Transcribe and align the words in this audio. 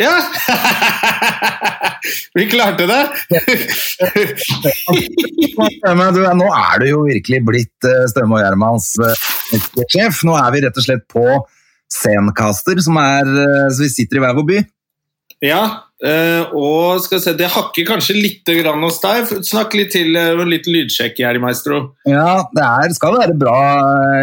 Ja! 0.00 0.12
Vi 2.34 2.46
klarte 2.50 2.86
det! 2.88 3.02
Du, 5.52 6.20
nå 6.38 6.48
er 6.48 6.80
du 6.80 6.86
jo 6.88 7.02
virkelig 7.06 7.40
blitt 7.46 7.88
eh, 7.88 8.06
Støme 8.10 8.38
og 8.38 8.42
Gjermans 8.42 8.88
eh, 9.04 9.26
sjef. 9.92 10.22
Nå 10.26 10.36
er 10.38 10.54
vi 10.54 10.62
rett 10.64 10.78
og 10.80 10.86
slett 10.86 11.04
på 11.12 11.26
Scencaster, 11.92 12.80
som 12.82 12.96
er 13.00 13.28
eh, 13.28 13.68
Så 13.74 13.84
vi 13.84 13.92
sitter 13.92 14.18
i 14.18 14.24
hver 14.24 14.38
vår 14.38 14.48
by. 14.48 14.62
Ja, 15.42 15.62
og 16.54 17.00
skal 17.02 17.18
se, 17.22 17.32
det 17.34 17.48
hakker 17.50 17.86
kanskje 17.86 18.14
litt 18.14 18.46
grann 18.60 18.82
hos 18.86 19.00
deg. 19.02 19.26
Snakk 19.46 19.74
litt 19.74 19.90
til, 19.90 20.14
med 20.14 20.46
litt 20.50 20.68
lydsjekk, 20.70 21.18
Jerry 21.18 21.40
Maestro. 21.42 21.80
Ja, 22.06 22.44
det 22.54 22.62
er, 22.62 22.94
skal 22.94 23.16
være 23.18 23.34
bra 23.38 23.56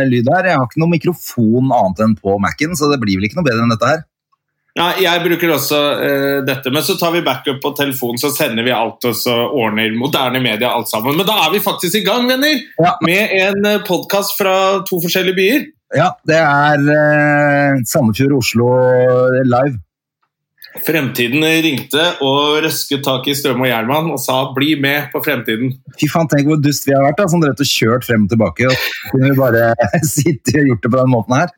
lyd 0.08 0.32
her. 0.32 0.48
Jeg 0.48 0.62
har 0.62 0.70
ikke 0.70 0.80
noe 0.80 0.94
mikrofon 0.94 1.74
annet 1.76 2.06
enn 2.06 2.16
på 2.20 2.38
Mac-en, 2.40 2.78
så 2.80 2.88
det 2.92 3.02
blir 3.04 3.20
vel 3.20 3.28
ikke 3.28 3.42
noe 3.42 3.50
bedre 3.50 3.68
enn 3.68 3.76
dette 3.76 3.92
her. 3.92 4.06
Ja, 4.80 4.94
jeg 5.04 5.24
bruker 5.26 5.52
også 5.58 5.80
uh, 6.00 6.38
dette, 6.48 6.72
men 6.72 6.86
så 6.86 6.96
tar 7.00 7.12
vi 7.12 7.24
backup 7.26 7.60
på 7.64 7.74
telefonen, 7.76 8.20
så 8.22 8.32
sender 8.32 8.64
vi 8.64 8.72
alt 8.72 9.04
og 9.10 9.18
så 9.18 9.34
ordner 9.50 9.92
moderne 9.98 10.40
media 10.44 10.72
alt 10.72 10.88
sammen. 10.92 11.18
Men 11.20 11.28
da 11.28 11.36
er 11.44 11.52
vi 11.52 11.60
faktisk 11.64 12.00
i 12.00 12.06
gang, 12.06 12.30
venner, 12.32 12.62
Ja. 12.80 12.94
med 13.04 13.36
en 13.42 13.68
podkast 13.88 14.38
fra 14.40 14.56
to 14.88 15.02
forskjellige 15.04 15.36
byer. 15.36 15.68
Ja, 15.98 16.14
det 16.30 16.38
er 16.40 16.88
uh, 16.88 17.84
Sandefjord-Oslo 17.92 18.72
live. 19.44 19.80
Fremtiden 20.86 21.44
ringte 21.66 22.04
og 22.24 22.60
røsket 22.64 23.02
tak 23.04 23.26
i 23.28 23.34
Støme 23.36 23.66
og 23.66 23.72
Gjerman 23.72 24.12
og 24.14 24.20
sa 24.22 24.36
'bli 24.54 24.76
med 24.80 25.10
på 25.12 25.20
fremtiden'. 25.26 25.74
Fy 26.00 26.08
faen, 26.08 26.30
tenk 26.30 26.48
hvor 26.48 26.62
dust 26.62 26.86
vi 26.88 26.94
har 26.94 27.04
vært, 27.04 27.18
da, 27.18 27.28
som 27.28 27.42
drev 27.42 27.58
og 27.58 27.72
kjørt 27.74 28.06
frem 28.06 28.28
og 28.28 28.30
tilbake. 28.30 28.70
Og 28.70 29.12
kunne 29.12 29.32
vi 29.32 29.40
bare 29.40 29.74
sitte 30.16 30.56
og 30.62 30.70
gjort 30.70 30.84
det 30.86 30.92
på 30.94 31.02
den 31.02 31.12
måten 31.12 31.36
her. 31.42 31.50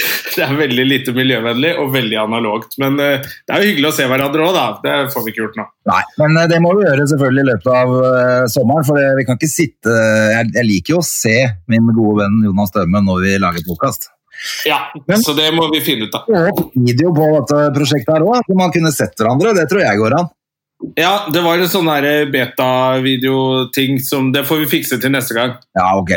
Det 0.36 0.44
er 0.46 0.54
veldig 0.56 0.84
lite 0.86 1.12
miljøvennlig 1.16 1.72
og 1.82 1.90
veldig 1.94 2.18
analogt. 2.22 2.76
Men 2.80 2.96
eh, 3.02 3.18
det 3.24 3.54
er 3.54 3.62
jo 3.64 3.70
hyggelig 3.72 3.90
å 3.90 3.96
se 3.96 4.06
hverandre 4.10 4.44
òg, 4.46 4.54
da. 4.56 4.66
Det 4.84 4.94
får 5.14 5.24
vi 5.26 5.32
ikke 5.34 5.42
gjort 5.44 5.58
nå. 5.60 5.66
Nei, 5.90 6.00
men 6.22 6.38
eh, 6.40 6.48
det 6.52 6.60
må 6.64 6.72
vi 6.78 6.86
gjøre 6.86 7.08
selvfølgelig 7.10 7.44
i 7.44 7.48
løpet 7.50 7.70
av 7.80 7.92
eh, 7.98 8.44
sommeren, 8.54 8.86
for 8.88 9.18
vi 9.18 9.26
kan 9.28 9.40
ikke 9.40 9.50
sitte 9.50 9.98
jeg, 10.36 10.64
liker 10.70 10.96
jo 10.96 11.02
å 11.02 11.06
se 11.06 11.36
min 11.70 11.90
gode 11.96 12.22
venn 12.22 12.40
Jonas 12.46 12.72
Støme 12.72 13.02
når 13.06 13.24
vi 13.26 13.36
lager 13.42 13.66
podkast. 13.66 14.10
Ja, 14.64 14.78
Men- 15.06 15.20
Så 15.22 15.34
det 15.36 15.50
må 15.52 15.66
vi 15.72 15.82
finne 15.84 16.06
ut 16.08 16.14
av. 16.16 16.28
Video 16.74 17.12
på 17.12 17.26
dette 17.34 17.64
prosjektet 17.76 18.14
her 18.14 18.24
òg, 18.24 18.40
så 18.46 18.56
man 18.56 18.72
kunne 18.72 18.92
sett 18.94 19.18
hverandre. 19.18 19.52
Det 19.58 19.66
tror 19.68 19.82
jeg 19.84 20.00
går 20.00 20.16
an. 20.16 20.30
Ja, 20.96 21.26
det 21.28 21.42
var 21.44 21.60
en 21.60 21.68
sånn 21.68 21.90
beta-videoting 22.32 23.98
som 24.00 24.32
Det 24.32 24.46
får 24.48 24.62
vi 24.62 24.70
fikse 24.78 24.96
til 25.00 25.12
neste 25.12 25.36
gang. 25.36 25.58
Ja, 25.76 25.90
ok. 25.98 26.14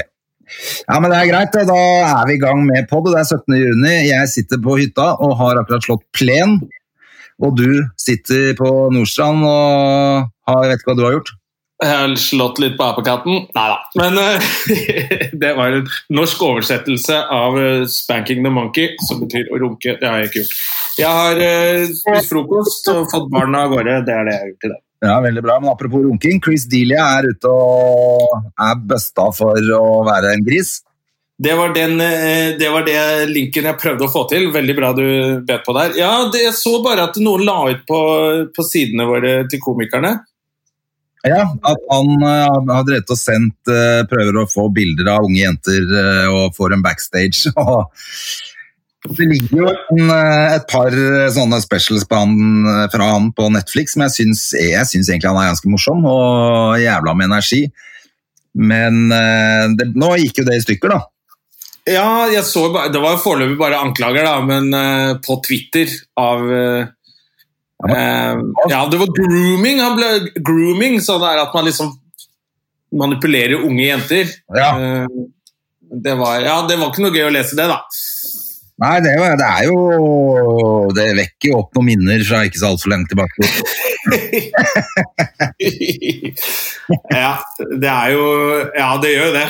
Ja, 0.87 0.99
men 0.99 1.11
det 1.11 1.19
er 1.19 1.29
greit. 1.31 1.57
Da 1.69 1.81
er 2.07 2.29
vi 2.29 2.37
i 2.37 2.41
gang 2.41 2.63
med 2.67 2.89
pod. 2.91 3.09
Det 3.11 3.21
er 3.21 3.29
17. 3.29 3.59
juni. 3.59 3.93
Jeg 4.09 4.31
sitter 4.31 4.61
på 4.63 4.77
hytta 4.79 5.13
og 5.23 5.37
har 5.41 5.61
akkurat 5.61 5.85
slått 5.85 6.05
plen. 6.15 6.59
Og 7.43 7.55
du 7.57 7.69
sitter 7.99 8.53
på 8.57 8.69
Nordstrand 8.93 9.45
og 9.47 10.27
har, 10.47 10.67
vet 10.69 10.79
ikke 10.79 10.91
hva 10.91 10.99
du 10.99 11.07
har 11.07 11.17
gjort? 11.17 11.33
Jeg 11.83 11.99
har 11.99 12.13
slått 12.21 12.59
litt 12.63 12.77
på 12.79 12.85
apekatten. 12.85 13.47
Nei 13.57 13.65
da. 13.71 13.79
Men 13.99 14.19
eh, 14.21 14.45
det 15.41 15.51
var 15.57 15.75
en 15.79 15.89
norsk 16.15 16.45
oversettelse 16.45 17.17
av 17.33 17.57
eh, 17.59 17.83
'spanking 17.89 18.45
the 18.45 18.53
monkey', 18.53 18.93
som 19.07 19.19
betyr 19.23 19.51
å 19.51 19.59
runke. 19.65 19.97
Det 19.99 20.07
har 20.07 20.21
jeg 20.21 20.31
ikke 20.31 20.43
gjort. 20.43 20.55
Jeg 21.01 21.19
har 21.19 21.43
eh, 21.43 21.89
spist 21.89 22.31
frokost 22.31 22.87
og 22.93 23.09
fått 23.11 23.27
barna 23.33 23.65
av 23.65 23.75
gårde. 23.75 23.99
Det 24.07 24.15
er 24.15 24.29
det 24.29 24.37
jeg 24.37 24.43
har 24.45 24.51
gjort 24.53 24.69
i 24.69 24.73
dag. 24.75 24.81
Ja, 25.03 25.19
veldig 25.19 25.43
bra. 25.43 25.59
Men 25.59 25.69
apropos 25.69 26.05
runking, 26.05 26.39
Chris 26.41 26.63
Delia 26.69 27.03
er 27.17 27.27
ute 27.33 27.51
og 27.51 28.49
er 28.55 28.81
busta 28.87 29.27
for 29.35 29.75
å 29.75 29.85
være 30.07 30.31
en 30.37 30.45
gris. 30.47 30.77
Det 31.43 31.55
var, 31.57 31.73
den, 31.75 31.97
eh, 31.99 32.53
det 32.59 32.69
var 32.71 32.85
det 32.87 32.99
linken 33.27 33.65
jeg 33.67 33.79
prøvde 33.81 34.05
å 34.05 34.11
få 34.13 34.21
til. 34.31 34.47
Veldig 34.53 34.75
bra 34.77 34.91
du 34.95 35.07
bet 35.47 35.65
på 35.65 35.75
der. 35.75 35.97
Ja, 35.99 36.11
det, 36.31 36.45
Jeg 36.45 36.53
så 36.55 36.77
bare 36.85 37.09
at 37.09 37.19
noen 37.19 37.43
la 37.43 37.57
ut 37.73 37.81
på, 37.89 37.99
på 38.53 38.65
sidene 38.67 39.09
våre 39.09 39.41
til 39.51 39.59
komikerne. 39.63 40.13
Ja, 41.27 41.41
at 41.51 41.83
han 41.89 42.13
eh, 42.23 42.71
har 42.71 42.87
drevet 42.87 43.11
og 43.11 43.19
sendt 43.19 43.71
eh, 43.71 44.05
prøver 44.07 44.39
å 44.39 44.47
få 44.47 44.69
bilder 44.75 45.11
av 45.17 45.27
unge 45.27 45.41
jenter 45.41 45.93
og 46.31 46.55
får 46.55 46.77
en 46.77 46.85
backstage. 46.85 47.51
Og 47.59 47.89
det 49.03 49.25
ligger 49.27 49.57
jo 49.57 49.71
en, 49.71 50.03
eh, 50.15 50.55
et 50.55 50.67
par 50.71 50.93
sånne 51.35 51.59
specials 51.63 52.05
på 52.07 52.19
han, 52.21 52.35
eh, 52.71 52.85
fra 52.93 53.09
han 53.11 53.31
på 53.35 53.49
Netflix 53.51 53.95
som 53.95 54.05
jeg 54.05 54.15
syns, 54.15 54.43
jeg 54.55 54.87
syns 54.87 55.09
egentlig 55.09 55.31
han 55.31 55.41
er 55.41 55.49
ganske 55.51 55.71
morsom 55.71 56.05
og 56.07 56.79
jævla 56.79 57.15
med 57.17 57.27
energi. 57.31 57.65
Men 58.53 59.11
eh, 59.11 59.65
det, 59.75 59.89
nå 59.97 60.13
gikk 60.21 60.39
jo 60.39 60.47
det 60.47 60.59
i 60.59 60.63
stykker, 60.63 60.93
da. 60.93 61.01
Ja, 61.89 62.29
jeg 62.31 62.45
så, 62.47 62.69
det 62.93 63.01
var 63.03 63.19
foreløpig 63.19 63.57
bare 63.59 63.81
anklager, 63.83 64.23
da, 64.23 64.37
men 64.45 64.69
eh, 64.77 65.15
på 65.25 65.35
Twitter 65.43 65.91
av 66.15 66.45
eh, 66.47 66.85
eh, 67.89 68.43
Ja, 68.71 68.85
det 68.87 69.01
var 69.01 69.11
grooming. 69.17 69.81
Han 69.83 69.97
ble 69.99 70.13
grooming, 70.39 71.01
sånn 71.03 71.25
at 71.27 71.51
man 71.51 71.67
liksom 71.67 71.91
manipulerer 72.93 73.65
unge 73.65 73.83
jenter. 73.89 74.31
Ja. 74.55 74.69
Eh, 74.79 75.27
det 75.93 76.15
var, 76.17 76.39
ja, 76.41 76.61
det 76.69 76.79
var 76.79 76.93
ikke 76.93 77.03
noe 77.03 77.13
gøy 77.13 77.27
å 77.27 77.35
lese 77.35 77.59
det, 77.59 77.67
da. 77.69 77.81
Nei, 78.83 78.97
det, 79.05 79.13
var- 79.19 79.37
det 79.39 79.47
er 79.47 79.63
jo 79.69 79.77
Det 80.97 81.05
vekker 81.17 81.47
jo 81.53 81.59
opp 81.61 81.71
noen 81.77 81.87
minner 81.91 82.19
fra 82.27 82.41
ikke 82.47 82.59
så 82.59 82.67
altfor 82.73 82.89
lenge 82.91 83.07
tilbake. 83.11 83.39
ja, 87.13 87.33
det 87.79 87.89
er 87.89 88.09
jo 88.15 88.23
Ja, 88.75 88.89
det 89.01 89.09
gjør 89.15 89.25
jo 89.29 89.33
det. 89.37 89.47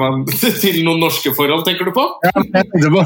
Men, 0.00 0.12
til 0.62 0.76
noen 0.86 1.00
norske 1.04 1.30
forhold, 1.36 1.62
tenker 1.66 1.84
du 1.88 1.92
på? 1.96 2.04
Ja, 2.26 2.32
jeg 2.34 2.42
tenkte 2.72 2.90
på 2.96 3.02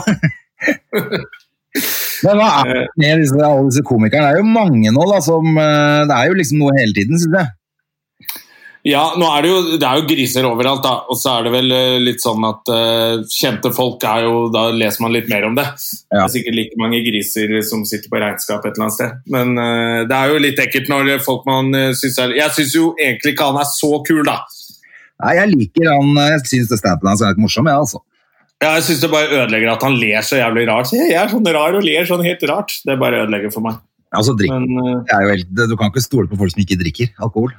Men 2.25 2.34
hva 2.41 2.49
er 2.62 2.67
det 2.71 2.81
med 3.00 3.12
disse, 3.22 3.37
alle 3.47 3.67
disse 3.69 3.82
komikerne? 3.87 4.27
Det 4.31 4.34
er 4.38 4.43
jo 4.43 4.49
mange 4.53 4.88
nå, 4.94 5.03
da, 5.11 5.19
som 5.25 5.44
eh, 5.55 6.00
Det 6.11 6.17
er 6.17 6.25
jo 6.31 6.38
liksom 6.41 6.59
noe 6.65 6.77
hele 6.78 6.94
tiden, 6.97 7.15
syns 7.21 7.37
jeg. 7.38 7.49
Ja, 8.90 9.02
er 9.14 9.44
det, 9.44 9.50
jo, 9.50 9.58
det 9.78 9.86
er 9.86 9.98
jo 10.00 10.06
griser 10.08 10.46
overalt, 10.48 10.82
da. 10.82 10.92
Og 11.12 11.18
så 11.20 11.34
er 11.36 11.46
det 11.46 11.52
vel 11.54 11.74
eh, 11.74 11.96
litt 12.02 12.22
sånn 12.22 12.42
at 12.48 12.70
uh, 12.72 13.22
kjente 13.30 13.70
folk 13.74 14.02
er 14.08 14.24
jo 14.26 14.48
Da 14.52 14.66
leser 14.74 15.04
man 15.04 15.14
litt 15.14 15.28
mer 15.30 15.46
om 15.46 15.56
det. 15.58 15.66
Det 16.10 16.18
er 16.18 16.32
sikkert 16.32 16.56
like 16.58 16.80
mange 16.80 17.02
griser 17.04 17.54
som 17.66 17.84
sitter 17.88 18.10
på 18.10 18.20
regnskap 18.22 18.64
et 18.64 18.72
eller 18.72 18.88
annet 18.88 18.96
sted. 18.96 19.18
Men 19.30 19.54
uh, 19.60 20.02
det 20.10 20.16
er 20.16 20.32
jo 20.32 20.42
litt 20.42 20.62
ekkelt 20.64 20.90
når 20.90 21.12
folk 21.24 21.46
man 21.48 21.70
uh, 21.76 21.90
syns 21.98 22.18
er 22.22 22.34
Jeg 22.38 22.56
syns 22.56 22.76
jo 22.78 22.92
egentlig 22.98 23.36
ikke 23.36 23.50
han 23.52 23.60
er 23.62 23.70
så 23.70 23.92
kul, 24.06 24.24
da. 24.26 24.40
Nei, 25.20 25.36
jeg 25.36 25.52
liker 25.52 25.90
han 25.92 26.22
Jeg 26.32 26.44
syns 26.48 26.72
standupen 26.72 27.12
hans 27.12 27.22
er 27.22 27.34
litt 27.34 27.44
morsom, 27.44 27.70
jeg, 27.70 27.86
altså. 27.86 28.02
Ja, 28.60 28.74
jeg 28.76 28.88
syns 28.90 29.04
det 29.04 29.12
bare 29.12 29.30
ødelegger 29.32 29.72
at 29.72 29.84
han 29.86 29.96
ler 29.96 30.24
så 30.26 30.36
jævlig 30.40 30.66
rart. 30.68 30.90
Jeg 30.92 31.16
er 31.16 31.30
sånn 31.32 31.46
rar 31.48 31.78
og 31.78 31.86
ler 31.86 32.08
sånn 32.08 32.26
helt 32.26 32.42
rart. 32.50 32.74
Det 32.84 32.98
bare 33.00 33.22
ødelegger 33.24 33.54
for 33.54 33.64
meg. 33.64 33.78
Altså, 34.10 34.34
drikk, 34.36 34.50
Men 34.52 34.66
uh, 34.74 34.94
det 35.06 35.14
er 35.14 35.24
jo 35.24 35.34
helt, 35.36 35.50
Du 35.70 35.76
kan 35.78 35.92
ikke 35.92 36.02
stole 36.04 36.28
på 36.28 36.36
folk 36.40 36.52
som 36.52 36.64
ikke 36.64 36.80
drikker 36.80 37.12
alkohol. 37.22 37.54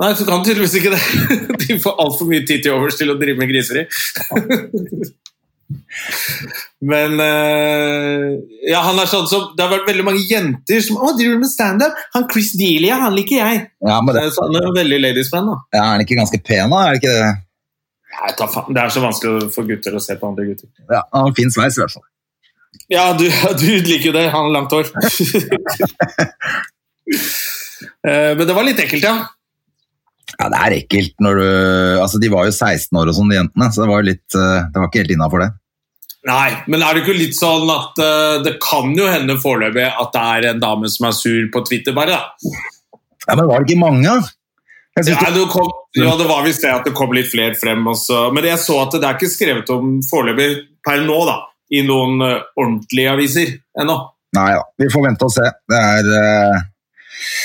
Nei, 0.00 0.12
du 0.16 0.22
kan 0.24 0.40
tydeligvis 0.44 0.74
ikke 0.80 0.90
det. 0.94 1.02
De 1.66 1.76
får 1.82 1.98
altfor 2.00 2.26
mye 2.30 2.46
tid 2.48 2.62
til 2.64 2.72
overs 2.78 2.96
til 2.98 3.10
å 3.12 3.18
drive 3.20 3.38
med 3.42 3.50
griseri. 3.52 3.82
Men 6.84 7.20
eh, 7.20 8.24
ja, 8.68 8.80
han 8.84 8.98
er 9.00 9.06
sånn 9.08 9.24
som 9.30 9.44
Det 9.56 9.62
har 9.64 9.70
vært 9.72 9.86
veldig 9.88 10.04
mange 10.04 10.20
jenter 10.28 10.80
som 10.84 10.98
Å, 11.00 11.12
driver 11.16 11.38
med 11.40 11.48
standup? 11.48 11.96
Han 12.16 12.26
Chris 12.32 12.50
Delia, 12.58 12.98
han 13.00 13.14
liker 13.16 13.38
jeg. 13.38 13.60
Ja, 13.84 13.98
men 14.04 14.16
det, 14.16 14.24
Eh, 14.26 14.32
Så 14.34 14.44
han 14.44 14.56
er 14.58 14.66
veldig 14.76 14.98
ladiesman, 15.00 15.48
da. 15.48 15.56
ja, 15.72 15.80
Er 15.84 15.90
han 15.94 16.04
ikke 16.04 16.18
ganske 16.18 16.40
pen, 16.44 16.72
da? 16.74 16.78
Er 16.88 16.96
det 16.96 17.00
ikke 17.02 17.14
det? 17.16 17.30
Nei. 18.12 18.30
Det 18.76 18.80
er 18.82 18.92
så 18.92 19.00
vanskelig 19.04 19.48
for 19.54 19.68
gutter 19.68 19.96
å 19.96 20.02
se 20.04 20.16
på 20.20 20.28
andre 20.28 20.44
gutter. 20.50 20.68
Ja, 20.92 21.00
Han 21.14 21.28
har 21.30 21.36
fin 21.38 21.52
sveis, 21.54 21.78
i 21.78 21.82
hvert 21.84 21.94
fall. 21.96 22.04
Ja, 22.92 23.04
du, 23.16 23.24
du 23.62 23.68
liker 23.88 24.10
jo 24.10 24.16
det. 24.18 24.26
Han 24.34 24.48
har 24.48 24.56
langt 24.58 24.72
hår. 24.76 24.86
Eh, 28.06 28.32
Men 28.38 28.46
det 28.46 28.54
var 28.54 28.62
litt 28.66 28.78
ekkelt, 28.82 29.02
ja. 29.02 29.14
Ja, 30.38 30.48
Det 30.52 30.60
er 30.60 30.76
ekkelt 30.78 31.14
når 31.22 31.40
du 31.40 31.48
Altså, 32.02 32.20
De 32.22 32.30
var 32.32 32.46
jo 32.48 32.54
16 32.54 32.98
år 32.98 33.10
og 33.10 33.16
sånn, 33.16 33.32
de 33.32 33.38
jentene, 33.40 33.68
så 33.72 33.82
det 33.82 33.90
var 33.90 34.02
jo 34.02 34.08
litt 34.10 34.38
eh, 34.38 34.68
Det 34.72 34.80
var 34.80 34.88
ikke 34.88 35.02
helt 35.04 35.14
innafor 35.16 35.44
det. 35.44 35.50
Nei, 36.28 36.50
men 36.70 36.84
er 36.86 36.94
det 36.94 37.02
ikke 37.02 37.18
litt 37.18 37.34
sånn 37.34 37.66
at 37.72 37.98
eh, 37.98 38.36
det 38.46 38.54
kan 38.62 38.92
jo 38.94 39.08
hende 39.10 39.40
foreløpig 39.42 39.88
at 39.88 40.12
det 40.14 40.22
er 40.36 40.46
en 40.52 40.62
dame 40.62 40.90
som 40.92 41.08
er 41.08 41.16
sur 41.18 41.48
på 41.50 41.64
Twitter, 41.66 41.96
bare, 41.96 42.14
da? 42.14 42.60
Ja, 43.26 43.34
Men 43.34 43.48
var 43.48 43.62
det 43.62 43.70
ikke 43.72 43.82
mange? 43.82 44.06
da? 44.06 44.20
Ja, 45.02 45.30
det, 45.32 45.46
kom, 45.48 45.70
ja, 45.96 46.12
det 46.20 46.26
var 46.28 46.44
visst 46.44 46.62
det 46.62 46.70
at 46.70 46.84
det 46.84 46.92
kom 46.94 47.14
litt 47.16 47.30
flere 47.32 47.56
frem 47.56 47.86
også. 47.88 48.26
Men 48.36 48.44
jeg 48.44 48.60
så 48.60 48.76
at 48.84 48.94
det 48.98 49.08
er 49.08 49.16
ikke 49.16 49.32
skrevet 49.32 49.70
om 49.72 49.96
foreløpig 50.04 50.50
per 50.84 51.00
nå, 51.06 51.16
da, 51.26 51.38
i 51.72 51.82
noen 51.86 52.22
eh, 52.26 52.42
ordentlige 52.60 53.14
aviser 53.16 53.54
ennå. 53.82 53.96
Nei 54.36 54.50
da, 54.54 54.62
vi 54.78 54.90
får 54.92 55.08
vente 55.08 55.26
og 55.26 55.34
se. 55.34 55.48
Det 55.68 55.80
er 55.80 56.62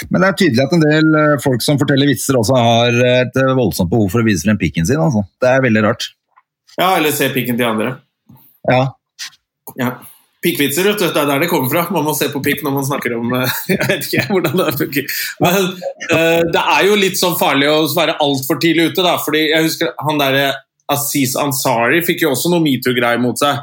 Men 0.10 0.24
det 0.24 0.30
er 0.30 0.38
tydelig 0.42 0.66
at 0.66 0.76
en 0.76 0.84
del 0.84 1.18
eh, 1.22 1.38
folk 1.44 1.64
som 1.66 1.80
forteller 1.82 2.10
vitser, 2.10 2.38
også 2.40 2.58
har 2.58 3.00
et 3.12 3.40
eh, 3.42 3.56
voldsomt 3.58 3.92
behov 3.92 4.12
for 4.14 4.24
å 4.24 4.28
vise 4.28 4.48
frem 4.48 4.60
pikken 4.62 4.88
sin. 4.88 5.02
Altså. 5.02 5.26
Det 5.42 5.50
er 5.52 5.66
veldig 5.66 5.86
rart. 5.88 6.12
Ja, 6.78 6.92
eller 6.98 7.16
se 7.16 7.30
pikken 7.34 7.58
til 7.58 7.70
andre. 7.70 7.96
Ja. 8.70 8.84
Ja. 9.80 9.96
Pikkvitser, 10.44 10.86
vet 10.86 11.00
du. 11.02 11.08
Det 11.10 11.22
er 11.22 11.30
der 11.32 11.42
det 11.42 11.50
kommer 11.50 11.72
fra. 11.72 11.88
Man 11.94 12.06
må 12.06 12.14
se 12.16 12.30
på 12.30 12.42
pikk 12.46 12.62
når 12.66 12.76
man 12.76 12.86
snakker 12.88 13.16
om 13.18 13.34
eh, 13.40 13.58
Jeg 13.74 13.90
vet 13.90 14.08
ikke 14.08 14.28
hvordan 14.30 14.62
det 14.62 14.70
funker. 14.78 15.18
Men 15.44 15.58
uh, 16.14 16.44
det 16.54 16.64
er 16.78 16.86
jo 16.88 17.00
litt 17.00 17.20
sånn 17.20 17.38
farlig 17.40 17.72
å 17.72 17.82
være 17.98 18.20
altfor 18.24 18.62
tidlig 18.62 18.92
ute, 18.92 19.06
da. 19.06 19.18
Fordi 19.24 19.48
jeg 19.48 19.66
husker 19.66 19.94
han 20.06 20.22
derre 20.22 20.52
Aziz 20.94 21.34
Ansari 21.40 22.04
fikk 22.06 22.24
jo 22.24 22.32
også 22.32 22.54
noe 22.54 22.64
metoo-greier 22.64 23.20
mot 23.20 23.40
seg. 23.40 23.60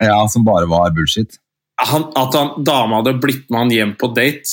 ja, 0.00 0.16
som 0.32 0.46
bare 0.46 0.70
var 0.70 0.94
bullshit. 0.94 1.36
Han, 1.82 2.06
at 2.16 2.36
han, 2.38 2.54
dama 2.64 3.00
hadde 3.00 3.18
blitt 3.20 3.48
med 3.50 3.64
han 3.64 3.74
hjem 3.74 3.96
på 3.98 4.12
date 4.14 4.46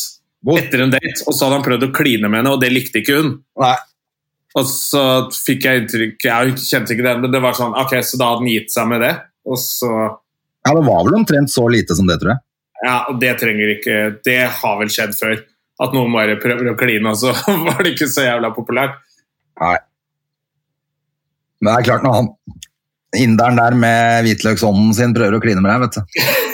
etter 0.47 0.86
en 0.86 0.94
date, 0.94 1.19
og 1.25 1.36
så 1.36 1.45
hadde 1.45 1.59
han 1.59 1.65
prøvd 1.65 1.88
å 1.89 1.94
kline 1.95 2.30
med 2.30 2.41
henne, 2.41 2.53
og 2.56 2.62
det 2.63 2.71
likte 2.71 3.01
ikke 3.01 3.19
hun. 3.19 3.31
Nei. 3.59 3.75
Og 4.57 4.65
så 4.65 5.01
fikk 5.30 5.68
jeg 5.68 5.83
inntrykk 5.83 6.24
Jeg 6.25 6.53
kjente 6.57 6.95
ikke 6.95 7.03
det, 7.06 7.12
men 7.21 7.30
det 7.30 7.38
var 7.44 7.53
sånn 7.53 7.75
Ok, 7.77 7.91
så 8.01 8.18
da 8.18 8.31
hadde 8.31 8.41
han 8.41 8.50
gitt 8.50 8.74
seg 8.74 8.88
med 8.89 9.03
det. 9.06 9.12
Og 9.45 9.59
så 9.62 9.91
Ja, 9.94 10.71
det 10.74 10.86
var 10.88 11.03
vel 11.06 11.19
omtrent 11.19 11.53
så 11.53 11.68
lite 11.69 11.94
som 11.94 12.09
det, 12.09 12.18
tror 12.21 12.33
jeg. 12.33 12.41
Ja, 12.80 12.95
og 13.12 13.19
det 13.21 13.36
trenger 13.44 13.75
ikke 13.75 14.00
Det 14.25 14.39
har 14.57 14.80
vel 14.81 14.89
skjedd 14.94 15.13
før. 15.19 15.38
At 15.80 15.94
noen 15.95 16.15
bare 16.15 16.39
prøver 16.41 16.71
å 16.71 16.75
kline, 16.80 17.13
og 17.13 17.21
så 17.21 17.36
var 17.68 17.83
det 17.86 17.94
ikke 17.94 18.09
så 18.12 18.25
jævla 18.25 18.50
populært. 18.56 18.97
Nei. 19.62 19.77
Men 21.59 21.69
det 21.69 21.77
er 21.77 21.88
klart, 21.91 22.07
når 22.07 22.18
han 22.18 22.33
inderen 23.19 23.57
der 23.59 23.75
med 23.77 24.27
hvitløksånden 24.27 24.94
sin 24.95 25.15
prøver 25.15 25.38
å 25.38 25.44
kline 25.44 25.63
med 25.63 25.71
deg, 25.71 25.86
vet 25.86 26.00
du. 26.00 26.45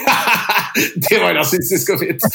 det 1.08 1.20
var 1.22 1.36
rasistisk 1.38 1.96
og 1.96 2.04
fint. 2.04 2.22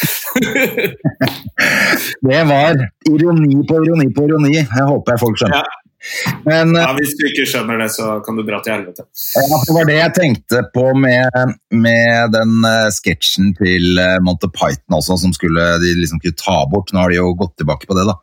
Det 2.25 2.41
var 2.49 2.79
ironi 3.09 3.59
på 3.69 3.83
ironi 3.85 4.07
på 4.17 4.25
ironi. 4.25 4.55
Jeg 4.57 4.87
håper 4.89 5.15
jeg 5.15 5.21
folk 5.21 5.41
skjønner. 5.41 5.61
Ja. 5.61 5.81
Men 6.47 6.73
ja, 6.73 6.87
hvis 6.97 7.13
du 7.19 7.27
ikke 7.29 7.45
skjønner 7.49 7.83
det, 7.83 7.91
så 7.93 8.15
kan 8.25 8.39
du 8.39 8.43
dra 8.47 8.63
til 8.65 8.73
helvete. 8.73 9.05
ja, 9.37 9.59
det 9.67 9.75
var 9.77 9.89
det 9.89 9.97
jeg 9.99 10.15
tenkte 10.17 10.63
på 10.73 10.87
med, 10.97 11.59
med 11.77 12.33
den 12.33 12.55
uh, 12.65 12.89
sketsjen 12.95 13.53
til 13.59 14.01
uh, 14.01 14.17
Monty 14.25 14.49
Python 14.55 14.97
også, 14.97 15.19
som 15.21 15.35
skulle, 15.37 15.67
de 15.83 15.93
liksom 15.99 16.23
skulle 16.23 16.41
ta 16.41 16.63
bort. 16.73 16.95
Nå 16.95 17.05
har 17.05 17.13
de 17.13 17.21
jo 17.21 17.35
gått 17.37 17.59
tilbake 17.61 17.91
på 17.91 17.99
det, 17.99 18.07
da. 18.09 18.17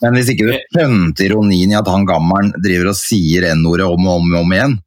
Men 0.00 0.16
hvis 0.16 0.32
ikke 0.32 0.48
du 0.48 0.56
skjønte 0.56 1.28
ironien 1.28 1.74
i 1.74 1.78
at 1.78 1.92
han 1.92 2.08
gammelen 2.08 2.54
driver 2.64 2.94
og 2.94 2.98
sier 2.98 3.50
N-ordet 3.52 3.86
om 3.86 4.08
og 4.08 4.22
om, 4.22 4.32
og 4.32 4.40
om 4.40 4.56
igjen, 4.56 4.78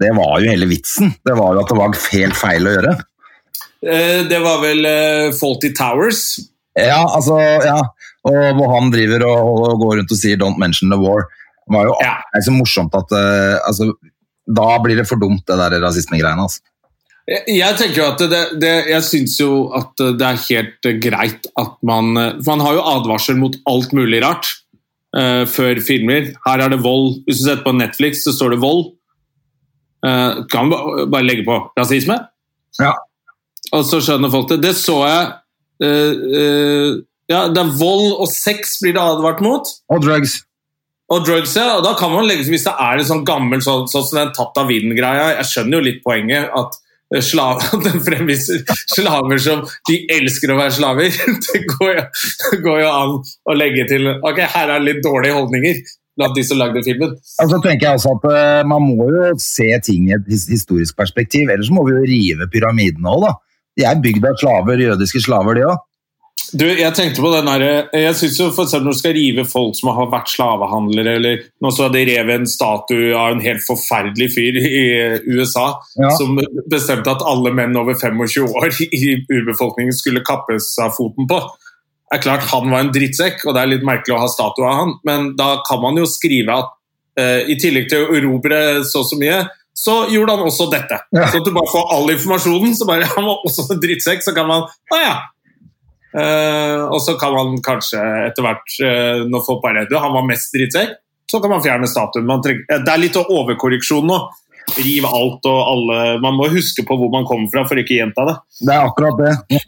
det 0.00 0.14
var 0.16 0.40
jo 0.40 0.50
hele 0.54 0.70
vitsen. 0.70 1.12
Det 1.26 1.36
var 1.36 1.52
jo 1.52 1.62
at 1.62 1.70
det 1.72 1.78
var 1.78 2.00
helt 2.14 2.38
feil 2.38 2.68
å 2.68 2.74
gjøre. 2.78 2.96
Eh, 3.86 4.22
Det 4.28 4.38
var 4.42 4.60
vel 4.62 4.84
eh, 4.86 5.32
Faulty 5.38 5.72
Towers. 5.76 6.38
Ja, 6.78 7.02
altså, 7.14 7.38
ja. 7.64 7.78
Og 8.28 8.38
hvor 8.58 8.72
han 8.74 8.90
driver 8.94 9.24
og, 9.26 9.60
og 9.70 9.80
går 9.82 9.96
rundt 10.00 10.12
og 10.14 10.18
sier 10.18 10.36
'don't 10.38 10.58
mention 10.58 10.90
the 10.90 10.98
war'. 10.98 11.26
Det 11.68 11.74
var 11.76 11.84
jo 11.86 11.94
Ja. 12.02 12.14
det 12.34 12.44
så 12.44 12.52
morsomt 12.54 12.94
at 12.94 13.12
eh, 13.12 13.58
altså, 13.66 13.92
Da 14.48 14.78
blir 14.80 14.96
det 14.96 15.06
for 15.08 15.16
dumt, 15.20 15.42
det 15.46 15.58
der 15.58 15.80
rasismegreiene. 15.82 16.40
Altså. 16.42 16.60
Jeg, 17.28 17.42
jeg 17.58 17.76
tenker 17.76 17.98
jo 18.02 18.06
at 18.12 18.18
det, 18.18 18.60
det, 18.60 18.74
jeg 18.88 19.02
syns 19.04 19.34
jo 19.40 19.70
at 19.76 19.92
det 19.98 20.24
er 20.24 20.38
helt 20.48 21.02
greit 21.04 21.46
at 21.60 21.74
man 21.84 22.14
For 22.42 22.56
man 22.56 22.64
har 22.64 22.72
jo 22.78 22.86
advarsel 22.94 23.36
mot 23.36 23.54
alt 23.68 23.92
mulig 23.92 24.22
rart 24.24 24.46
uh, 25.16 25.44
før 25.44 25.76
filmer. 25.84 26.32
Her 26.46 26.58
er 26.64 26.68
det 26.72 26.80
vold. 26.82 27.20
Hvis 27.26 27.38
du 27.42 27.44
setter 27.44 27.64
på 27.64 27.76
Netflix, 27.76 28.24
så 28.24 28.32
står 28.32 28.50
det 28.56 28.60
vold. 28.64 28.94
Uh, 30.06 30.46
kan 30.48 30.70
ba- 30.70 31.04
bare 31.10 31.26
legge 31.26 31.44
på 31.44 31.58
rasisme. 31.76 32.16
Ja. 32.80 32.94
Og 33.76 33.84
så 33.84 34.00
skjønner 34.04 34.32
folk 34.32 34.48
det. 34.54 34.62
Det 34.68 34.74
så 34.78 35.02
jeg 35.08 35.36
Uh, 35.78 36.10
uh, 36.34 36.94
Ja, 37.28 37.44
det 37.52 37.60
er 37.60 37.72
vold 37.76 38.16
og 38.22 38.28
sex 38.32 38.78
blir 38.82 38.94
det 38.96 39.02
advart 39.04 39.42
mot. 39.44 39.68
Og 39.92 40.00
drugs. 40.02 40.40
Og 41.12 41.24
drugs, 41.24 41.54
ja. 41.56 41.76
Og 41.76 41.84
da 41.84 41.94
kan 41.96 42.12
man 42.12 42.26
legge 42.28 42.48
Hvis 42.48 42.66
det 42.66 42.74
er 42.74 43.00
en 43.00 43.08
sånn 43.10 43.24
gammel 43.28 43.62
sånn, 43.64 43.86
sånn 43.88 44.04
som 44.04 44.20
den 44.20 44.34
tatt 44.36 44.60
av 44.60 44.68
vinden-greia 44.68 45.30
Jeg 45.38 45.48
skjønner 45.50 45.78
jo 45.78 45.86
litt 45.86 46.02
poenget 46.04 46.50
at 46.56 46.76
eh, 47.14 47.22
slav, 47.24 47.62
den 47.86 48.02
fremviser 48.04 48.64
slaver 48.94 49.40
som 49.44 49.62
de 49.88 50.00
elsker 50.18 50.52
å 50.52 50.58
være 50.60 50.74
slaver. 50.80 51.16
Det 51.48 51.62
går 51.74 51.94
jo, 51.94 52.04
det 52.42 52.60
går 52.64 52.82
jo 52.82 52.90
an 52.92 53.14
å 53.20 53.56
legge 53.56 53.88
til 53.92 54.10
Ok, 54.16 54.42
her 54.56 54.74
er 54.74 54.84
litt 54.84 55.02
dårlige 55.04 55.36
holdninger 55.36 55.82
blant 56.18 56.34
de 56.34 56.42
som 56.42 56.58
lagde 56.58 56.80
filmen. 56.82 57.12
Altså, 57.38 57.60
tenker 57.62 57.86
jeg 57.90 58.00
også 58.00 58.16
at 58.16 58.64
Man 58.66 58.88
må 58.88 59.06
jo 59.12 59.28
se 59.40 59.68
ting 59.86 60.08
i 60.08 60.16
et 60.16 60.32
historisk 60.32 60.96
perspektiv, 60.98 61.52
ellers 61.52 61.70
må 61.70 61.84
vi 61.86 61.94
jo 61.94 62.08
rive 62.08 62.48
pyramidene 62.50 63.12
òg, 63.12 63.28
da. 63.28 63.36
De 63.78 63.86
er 63.86 64.00
bygd 64.02 64.26
av 64.26 64.40
slaver, 64.40 64.82
jødiske 64.88 65.22
slaver, 65.22 65.58
de 65.60 65.68
òg. 65.68 65.84
Du, 66.56 66.64
jeg 66.64 66.94
tenkte 66.96 67.20
på 67.20 67.28
den 67.34 67.48
der, 67.50 67.62
jeg 67.92 68.14
synes 68.16 68.38
jo 68.40 68.46
for 68.56 68.64
eksempel 68.64 68.86
Når 68.88 68.94
du 68.94 68.98
skal 69.02 69.12
rive 69.12 69.42
folk 69.44 69.74
som 69.76 69.90
har 69.92 70.06
vært 70.08 70.30
slavehandlere 70.32 71.16
eller 71.18 71.42
Nå 71.60 71.72
så 71.76 71.90
de 71.92 72.04
rev 72.08 72.30
en 72.32 72.46
statue 72.48 73.10
av 73.12 73.34
en 73.34 73.42
helt 73.44 73.60
forferdelig 73.66 74.30
fyr 74.32 74.56
i 74.56 74.78
USA 75.28 75.66
Ja. 76.00 76.08
som 76.16 76.38
bestemte 76.72 77.12
at 77.12 77.24
alle 77.26 77.52
menn 77.52 77.76
over 77.76 77.98
25 77.98 78.48
år 78.48 78.78
i 78.86 79.18
urbefolkningen 79.28 79.92
skulle 79.92 80.24
kappes 80.24 80.70
av 80.80 80.94
foten 80.96 81.28
på. 81.28 81.42
Det 82.08 82.16
er 82.16 82.24
klart 82.24 82.48
Han 82.54 82.72
var 82.72 82.86
en 82.86 82.94
drittsekk, 82.94 83.44
og 83.44 83.52
det 83.52 83.62
er 83.62 83.72
litt 83.74 83.84
merkelig 83.84 84.16
å 84.16 84.22
ha 84.22 84.32
statue 84.32 84.64
av 84.64 84.78
han, 84.80 84.96
men 85.04 85.32
da 85.36 85.58
kan 85.68 85.82
man 85.84 86.00
jo 86.00 86.08
skrive 86.08 86.56
at 86.62 86.72
eh, 87.20 87.50
i 87.52 87.58
tillegg 87.60 87.90
til 87.92 88.06
å 88.06 88.16
erobre 88.16 88.84
så 88.88 89.02
og 89.02 89.10
så 89.10 89.20
mye, 89.20 89.42
så 89.78 89.94
gjorde 90.10 90.34
han 90.34 90.46
også 90.48 90.66
dette. 90.72 90.96
Ja. 91.14 91.28
Så 91.30 91.38
at 91.38 91.46
du 91.46 91.52
bare 91.54 91.70
får 91.70 91.90
all 91.94 92.10
informasjonen. 92.10 92.74
så 92.76 92.86
bare 92.88 93.06
Han 93.16 93.26
var 93.28 93.44
også 93.46 93.68
en 93.70 93.82
drittsekk, 93.82 94.24
så 94.26 94.34
kan 94.34 94.48
man 94.50 94.66
Å 94.66 94.98
ja. 94.98 95.18
Uh, 96.08 96.88
og 96.88 97.02
så 97.04 97.18
kan 97.20 97.34
man 97.36 97.58
kanskje 97.62 98.00
etter 98.24 98.42
hvert, 98.42 98.74
uh, 98.80 99.26
når 99.28 99.42
folk 99.44 99.60
bare 99.60 99.84
du, 99.90 99.92
han 100.00 100.14
var 100.14 100.24
mest 100.26 100.54
drittsekk, 100.56 100.96
så 101.28 101.38
kan 101.44 101.52
man 101.52 101.60
fjerne 101.62 101.86
statuen. 101.90 102.30
Eh, 102.32 102.78
det 102.80 102.90
er 102.90 103.02
litt 103.02 103.18
overkorreksjon 103.20 104.08
nå. 104.08 104.16
Riv 104.68 105.06
alt 105.08 105.46
og 105.48 105.58
alle 105.64 105.98
Man 106.20 106.34
må 106.36 106.50
huske 106.52 106.82
på 106.84 106.96
hvor 107.00 107.08
man 107.08 107.24
kommer 107.28 107.48
fra 107.48 107.62
for 107.68 107.80
ikke 107.80 107.94
å 107.94 108.00
gjenta 108.02 108.24
det. 108.28 108.34
Det 108.66 108.74
er 108.74 108.88
akkurat 108.88 109.20
det. 109.20 109.60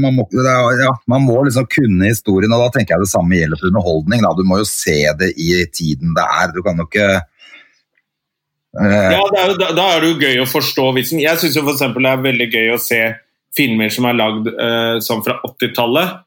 Man, 0.00 0.16
må, 0.16 0.24
det 0.32 0.44
er, 0.44 0.78
ja, 0.84 0.92
man 1.10 1.26
må 1.26 1.40
liksom 1.48 1.66
kunne 1.72 2.08
historien, 2.08 2.52
og 2.52 2.62
da 2.64 2.70
tenker 2.76 2.94
jeg 2.94 3.04
det 3.04 3.12
samme 3.12 3.40
gjelder 3.40 3.60
for 3.60 3.72
underholdning. 3.72 4.24
Da. 4.24 4.32
Du 4.36 4.44
må 4.48 4.60
jo 4.62 4.68
se 4.68 4.96
det 5.20 5.34
i 5.36 5.50
tiden 5.72 6.14
det 6.16 6.24
er. 6.24 6.54
Du 6.56 6.62
kan 6.64 6.80
jo 6.80 6.88
ikke 6.88 7.10
Ja, 8.72 9.20
det 9.28 9.40
er 9.40 9.52
da, 9.60 9.68
da 9.76 9.86
er 9.92 10.00
det 10.00 10.10
jo 10.12 10.20
gøy 10.22 10.42
å 10.42 10.48
forstå 10.48 10.86
vitsen. 10.96 11.20
Jeg 11.20 11.40
syns 11.40 11.58
eksempel 11.60 12.06
det 12.06 12.12
er 12.14 12.24
veldig 12.24 12.48
gøy 12.54 12.72
å 12.72 12.80
se 12.80 13.00
filmer 13.56 13.92
som 13.92 14.06
er 14.08 14.16
lagd 14.16 14.48
eh, 14.52 14.96
sånn 15.04 15.20
fra 15.26 15.38
80-tallet 15.44 16.22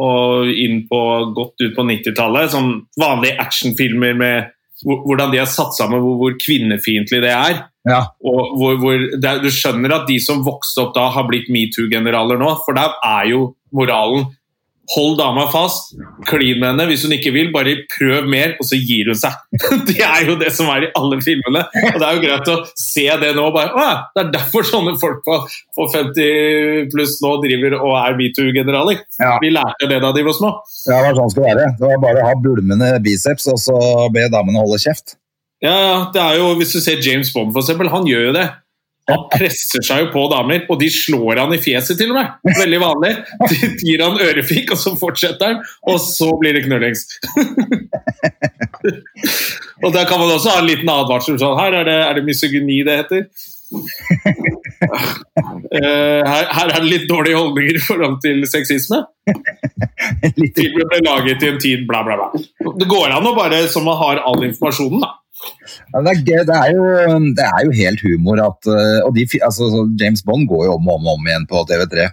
og 0.00 0.48
inn 0.48 0.86
på, 0.88 1.00
godt 1.36 1.60
ut 1.60 1.74
på 1.76 1.84
90-tallet. 1.84 2.52
Sånn 2.54 2.70
vanlige 3.00 3.36
actionfilmer 3.44 4.16
med 4.16 4.52
hvordan 4.88 5.30
de 5.34 5.42
har 5.42 5.50
satt 5.50 5.76
sammen 5.76 6.00
hvor, 6.02 6.16
hvor 6.18 6.38
kvinnefiendtlig 6.40 7.20
det 7.22 7.34
er. 7.34 7.58
ja. 7.88 8.00
Og 8.24 8.56
hvor, 8.58 8.78
hvor 8.80 9.04
det 9.12 9.28
er, 9.28 9.42
du 9.44 9.52
skjønner 9.52 9.98
at 9.98 10.08
de 10.08 10.16
som 10.22 10.42
vokste 10.46 10.86
opp 10.86 10.94
da, 10.96 11.10
har 11.12 11.28
blitt 11.28 11.52
metoo-generaler 11.52 12.40
nå. 12.40 12.54
For 12.64 12.78
der 12.78 12.96
er 13.04 13.28
jo 13.34 13.44
moralen 13.76 14.30
Hold 14.92 15.16
dama 15.20 15.46
fast, 15.52 15.94
klin 16.28 16.58
med 16.60 16.72
henne. 16.72 16.86
Hvis 16.90 17.04
hun 17.06 17.14
ikke 17.16 17.32
vil, 17.34 17.48
bare 17.54 17.74
prøv 17.94 18.26
mer, 18.28 18.54
og 18.60 18.66
så 18.68 18.76
gir 18.76 19.08
hun 19.12 19.18
seg. 19.18 19.36
Det 19.88 19.98
er 20.04 20.26
jo 20.28 20.36
det 20.40 20.50
som 20.54 20.68
er 20.72 20.86
i 20.86 20.90
alle 20.98 21.18
filmene. 21.24 21.62
Og 21.92 21.96
det 22.00 22.08
er 22.08 22.16
jo 22.16 22.22
greit 22.24 22.50
å 22.52 22.56
se 22.78 23.06
det 23.22 23.30
nå. 23.36 23.46
bare, 23.54 23.72
å, 23.72 23.86
Det 24.12 24.24
er 24.24 24.34
derfor 24.34 24.66
sånne 24.68 24.94
folk 25.00 25.22
på, 25.26 25.38
på 25.78 25.88
50 25.94 26.90
pluss 26.92 27.16
nå 27.24 27.32
driver 27.44 27.78
og 27.80 27.96
er 28.02 28.18
metoo-generaler. 28.18 29.02
Ja. 29.20 29.36
Vi 29.42 29.52
lærte 29.54 29.88
det 29.90 30.02
da 30.04 30.12
de 30.14 30.26
var 30.26 30.36
små. 30.36 30.52
Ja, 30.88 30.98
det 30.98 31.02
var 31.08 31.18
sånn 31.18 31.30
det 31.30 31.36
skulle 31.36 31.50
være. 31.52 31.72
Det 31.78 31.90
var 31.92 32.04
bare 32.04 32.22
å 32.22 32.28
ha 32.28 32.38
bulmende 32.44 32.92
biceps 33.04 33.48
og 33.52 33.60
så 33.62 33.78
be 34.12 34.28
damene 34.32 34.62
holde 34.62 34.80
kjeft. 34.82 35.16
Ja, 35.62 35.76
ja, 35.78 35.98
det 36.12 36.22
er 36.22 36.40
jo, 36.40 36.52
Hvis 36.58 36.74
du 36.74 36.80
ser 36.82 37.02
James 37.04 37.30
Bond, 37.32 37.52
for 37.54 37.62
eksempel, 37.62 37.90
han 37.92 38.06
gjør 38.08 38.28
jo 38.28 38.34
det. 38.34 38.48
Han 39.10 39.24
presser 39.32 39.82
seg 39.82 40.04
jo 40.04 40.10
på 40.12 40.22
damer, 40.30 40.62
og 40.70 40.78
de 40.78 40.88
slår 40.92 41.40
han 41.42 41.54
i 41.56 41.60
fjeset 41.62 41.98
til 41.98 42.12
og 42.12 42.20
med. 42.20 42.52
Veldig 42.60 42.80
vanlig. 42.82 43.12
De 43.50 43.70
gir 43.82 44.02
han 44.04 44.20
ørefik, 44.22 44.70
og 44.74 44.78
så 44.78 44.94
fortsetter 44.98 45.52
han, 45.52 45.62
og 45.90 45.98
så 46.02 46.30
blir 46.38 46.54
det 46.56 46.64
knullings. 46.68 47.02
og 49.82 49.90
der 49.94 50.06
kan 50.06 50.22
man 50.22 50.30
også 50.30 50.54
ha 50.54 50.60
en 50.62 50.70
liten 50.70 50.92
advarsel. 50.92 51.40
Sånn, 51.40 51.58
her 51.58 51.80
er 51.80 51.88
det, 51.88 51.98
er 52.06 52.20
det 52.20 52.28
misogyni 52.28 52.78
det 52.86 53.00
heter. 53.02 53.26
Eh, 55.72 56.20
her, 56.28 56.46
her 56.52 56.68
er 56.68 56.82
det 56.82 56.88
litt 56.90 57.04
dårlige 57.08 57.38
holdninger 57.38 57.78
i 57.78 57.82
forhold 57.82 58.18
til 58.24 58.42
sexisme. 58.50 58.98
Filmen 60.58 60.88
ble 60.90 60.98
laget 61.06 61.42
i 61.42 61.48
en 61.48 61.60
tid, 61.62 61.86
bla, 61.88 62.02
bla, 62.04 62.18
bla. 62.18 62.42
Det 62.76 62.88
går 62.90 63.14
an 63.14 63.28
å 63.30 63.34
bare, 63.38 63.62
som 63.72 63.86
man 63.88 63.96
har 64.00 64.20
all 64.28 64.44
informasjonen, 64.44 65.00
da. 65.06 65.14
Ja, 65.92 66.00
det, 66.04 66.12
er, 66.12 66.44
det, 66.48 66.56
er 66.56 66.70
jo, 66.76 66.84
det 67.38 67.44
er 67.46 67.64
jo 67.66 67.72
helt 67.76 68.00
humor 68.04 68.40
at 68.42 68.68
eh, 68.70 68.98
Og 69.06 69.14
de, 69.16 69.24
altså, 69.44 69.68
James 70.00 70.22
Bond 70.26 70.46
går 70.50 70.66
jo 70.68 70.74
om 70.78 70.88
og 70.88 71.00
om, 71.00 71.10
om 71.14 71.28
igjen 71.28 71.46
på 71.50 71.62
TV3. 71.70 72.06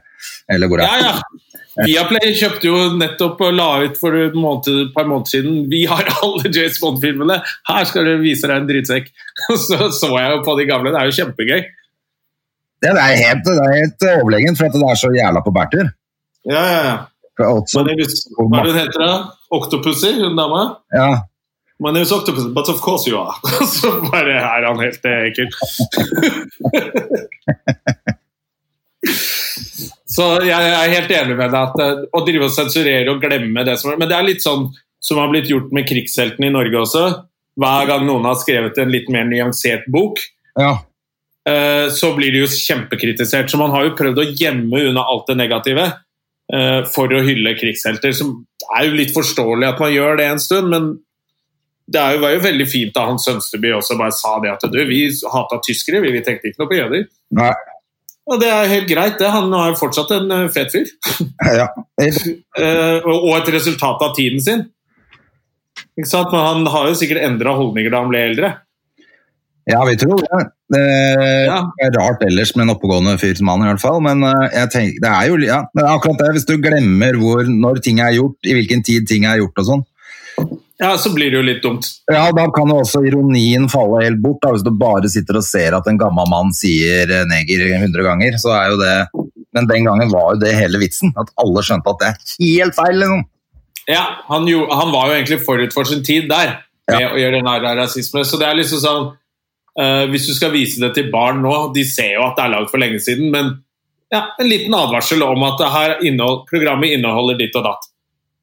Eller 0.52 0.68
hvor 0.72 0.82
det 0.82 0.88
Ja, 0.90 0.98
er. 0.98 1.06
ja. 1.10 1.46
Viaplay 1.80 2.34
kjøpte 2.36 2.68
jo 2.68 2.78
nettopp 3.00 3.40
og 3.46 3.54
la 3.56 3.68
ut 3.86 3.96
for 4.02 4.16
et, 4.20 4.34
måned, 4.36 4.68
et 4.88 4.90
par 4.96 5.06
måneder 5.08 5.30
siden 5.32 5.60
Vi 5.72 5.86
har 5.88 6.10
alle 6.26 6.50
James 6.52 6.80
Bond-filmene! 6.82 7.38
Her 7.70 7.86
skal 7.88 8.10
du 8.10 8.18
vise 8.24 8.50
deg 8.50 8.58
en 8.64 8.68
drittsekk! 8.68 9.12
Så 9.68 9.78
så 9.96 10.10
jeg 10.18 10.34
jo 10.34 10.42
på 10.48 10.58
de 10.60 10.66
gamle. 10.68 10.92
Det 10.96 11.00
er 11.04 11.12
jo 11.12 11.16
kjempegøy. 11.22 11.62
Det 12.84 12.92
er 12.96 13.16
helt, 13.20 13.46
det 13.48 13.56
er 13.64 13.74
helt 13.76 14.06
overlegent, 14.18 14.60
for 14.60 14.68
at 14.70 14.76
det 14.76 14.84
er 14.88 15.00
så 15.00 15.10
jævla 15.12 15.42
på 15.44 15.52
bærtur. 15.56 15.88
Ja, 16.48 16.62
ja, 16.64 16.84
ja. 16.90 16.98
Hva 17.40 17.48
er 17.84 17.88
det 17.96 18.06
hun 18.36 18.76
heter 18.76 19.00
da? 19.04 19.12
Octopussy, 19.56 20.14
hun 20.20 20.36
dama? 20.40 20.62
Ja, 20.96 21.10
My 21.80 21.92
name 21.92 22.04
is 22.04 22.12
Octopus, 22.12 22.54
but 22.54 22.68
of 22.70 22.82
course 22.82 23.08
you 23.08 23.18
are. 23.18 23.34
Så 23.68 23.92
bare 24.12 24.34
er 24.36 24.66
han 24.68 24.80
helt 24.84 25.06
eh, 25.06 25.30
ekkel. 25.30 25.48
så 30.10 30.26
jeg 30.44 30.72
er 30.76 30.92
helt 30.92 31.12
enig 31.16 31.36
med 31.40 31.54
deg 31.54 31.62
at 31.62 31.78
eh, 31.80 32.02
å 32.12 32.20
drive 32.28 32.50
og 32.50 32.52
sensurere 32.52 33.08
og 33.14 33.22
glemme 33.24 33.64
det 33.64 33.78
som 33.80 33.94
er 33.94 34.00
Men 34.02 34.10
det 34.12 34.18
er 34.18 34.26
litt 34.28 34.44
sånn 34.44 34.66
som 35.00 35.22
har 35.22 35.30
blitt 35.32 35.48
gjort 35.48 35.72
med 35.72 35.88
krigsheltene 35.88 36.50
i 36.50 36.52
Norge 36.52 36.82
også. 36.82 37.04
Hver 37.60 37.88
gang 37.88 38.04
noen 38.08 38.28
har 38.28 38.36
skrevet 38.42 38.76
en 38.82 38.92
litt 38.92 39.08
mer 39.14 39.24
nyansert 39.30 39.88
bok, 39.92 40.20
ja. 40.60 40.74
eh, 41.48 41.88
så 41.96 42.12
blir 42.18 42.36
det 42.36 42.44
jo 42.44 42.52
kjempekritisert. 42.52 43.48
Så 43.48 43.60
man 43.62 43.72
har 43.72 43.88
jo 43.88 43.96
prøvd 44.00 44.20
å 44.20 44.28
gjemme 44.28 44.84
unna 44.90 45.06
alt 45.08 45.32
det 45.32 45.38
negative 45.40 45.86
eh, 45.88 46.82
for 46.92 47.16
å 47.16 47.24
hylle 47.24 47.56
krigshelter. 47.56 48.12
Som 48.16 48.42
er 48.76 48.90
jo 48.90 49.00
litt 49.00 49.16
forståelig 49.16 49.72
at 49.72 49.80
man 49.80 49.96
gjør 49.96 50.20
det 50.20 50.28
en 50.28 50.44
stund, 50.44 50.68
men 50.76 50.92
det 51.94 52.06
var 52.22 52.36
jo 52.36 52.44
veldig 52.44 52.68
fint 52.70 52.94
da 52.96 53.08
Hans 53.10 53.26
Sønsteby 53.28 53.74
også 53.78 53.98
bare 54.00 54.14
sa 54.16 54.36
det 54.44 54.54
at 54.54 54.66
du, 54.70 54.80
vi 54.90 55.04
hata 55.34 55.60
tyskere, 55.66 56.04
vi, 56.04 56.14
vi 56.16 56.24
tenkte 56.26 56.52
ikke 56.52 56.64
noe 56.64 56.72
på 56.72 56.80
jøder. 56.80 57.06
Nei. 57.40 57.54
Og 58.30 58.38
det 58.42 58.50
er 58.54 58.70
helt 58.70 58.90
greit, 58.90 59.18
det. 59.18 59.30
Han 59.34 59.50
er 59.58 59.78
fortsatt 59.80 60.12
en 60.14 60.34
eh, 60.36 60.50
fet 60.54 60.74
fyr. 60.76 60.90
ja. 61.62 61.70
Eh, 62.60 63.06
og 63.08 63.30
et 63.38 63.50
resultat 63.54 64.02
av 64.04 64.12
tiden 64.18 64.42
sin. 64.44 64.66
Ikke 65.96 66.10
sant? 66.10 66.34
Men 66.34 66.42
han 66.44 66.66
har 66.74 66.90
jo 66.90 66.98
sikkert 67.00 67.24
endra 67.24 67.54
holdninger 67.56 67.94
da 67.94 68.02
han 68.04 68.12
ble 68.12 68.24
eldre. 68.28 68.50
Ja, 69.70 69.80
vi 69.88 69.96
tror 70.02 70.20
det. 70.24 70.40
Det 70.74 70.82
er 70.82 71.94
rart 71.96 72.24
ellers 72.26 72.52
med 72.56 72.66
en 72.66 72.74
oppegående 72.74 73.16
fyr 73.22 73.38
som 73.38 73.52
han, 73.54 73.64
i 73.64 73.70
hvert 73.70 73.84
fall. 73.84 74.02
Men 74.04 74.26
eh, 74.28 74.48
jeg 74.58 74.72
tenker, 74.76 75.04
det 75.06 75.14
er 75.14 75.30
jo 75.30 75.40
ja, 75.46 75.62
det 75.72 75.86
er 75.86 75.92
akkurat 75.94 76.24
det. 76.24 76.34
Hvis 76.38 76.50
du 76.50 76.56
glemmer 76.62 77.20
hvor, 77.22 77.46
når 77.48 77.82
ting 77.86 78.02
er 78.04 78.18
gjort, 78.18 78.38
i 78.44 78.58
hvilken 78.58 78.84
tid 78.86 79.08
ting 79.10 79.28
er 79.30 79.40
gjort 79.42 79.64
og 79.64 79.70
sånn, 79.72 79.86
Ja, 80.80 80.94
så 80.98 81.12
blir 81.12 81.28
det 81.32 81.36
jo 81.36 81.44
litt 81.44 81.64
dumt. 81.64 81.88
ja, 82.08 82.30
da 82.32 82.46
kan 82.56 82.70
jo 82.72 82.78
også 82.80 83.02
ironien 83.04 83.66
falle 83.72 84.06
helt 84.06 84.22
bort. 84.24 84.40
Da, 84.44 84.54
hvis 84.56 84.64
du 84.64 84.72
bare 84.72 85.12
sitter 85.12 85.42
og 85.42 85.44
ser 85.44 85.76
at 85.76 85.90
en 85.92 86.00
gammel 86.00 86.30
mann 86.32 86.54
sier 86.56 87.12
neger 87.28 87.66
100 87.82 88.06
ganger, 88.06 88.38
så 88.40 88.54
er 88.56 88.72
jo 88.72 88.80
det 88.80 88.96
Men 89.58 89.66
den 89.66 89.88
gangen 89.88 90.12
var 90.14 90.36
jo 90.36 90.40
det 90.44 90.54
hele 90.54 90.78
vitsen. 90.78 91.10
At 91.18 91.32
alle 91.42 91.64
skjønte 91.66 91.90
at 91.90 92.00
det 92.00 92.08
er 92.08 92.18
helt 92.62 92.76
feil. 92.78 93.00
Liksom. 93.02 93.24
Ja, 93.90 94.04
han, 94.28 94.46
jo, 94.48 94.68
han 94.70 94.92
var 94.94 95.10
jo 95.10 95.16
egentlig 95.18 95.40
forut 95.42 95.74
for 95.74 95.90
sin 95.90 96.04
tid 96.06 96.30
der 96.30 96.60
med 96.90 97.08
å 97.10 97.18
gjøre 97.18 97.42
narr 97.46 97.66
av 97.66 97.80
rasisme. 97.82 98.22
Så 98.26 98.38
det 98.38 98.46
er 98.46 98.60
liksom 98.60 98.82
sånn 98.84 99.08
uh, 99.10 100.06
Hvis 100.14 100.30
du 100.30 100.36
skal 100.38 100.54
vise 100.54 100.82
det 100.84 100.94
til 100.96 101.10
barn 101.14 101.42
nå, 101.44 101.56
de 101.74 101.86
ser 101.88 102.14
jo 102.16 102.28
at 102.28 102.38
det 102.38 102.46
er 102.46 102.54
lagd 102.56 102.72
for 102.72 102.82
lenge 102.82 103.02
siden, 103.04 103.34
men 103.34 103.58
ja, 104.14 104.24
en 104.42 104.50
liten 104.50 104.74
advarsel 104.74 105.22
om 105.22 105.44
at 105.46 105.60
det 105.62 105.70
her 105.74 105.92
innhold, 106.10 106.46
programmet 106.50 106.96
inneholder 106.96 107.38
ditt 107.38 107.58
og 107.60 107.68
datt. 107.68 107.90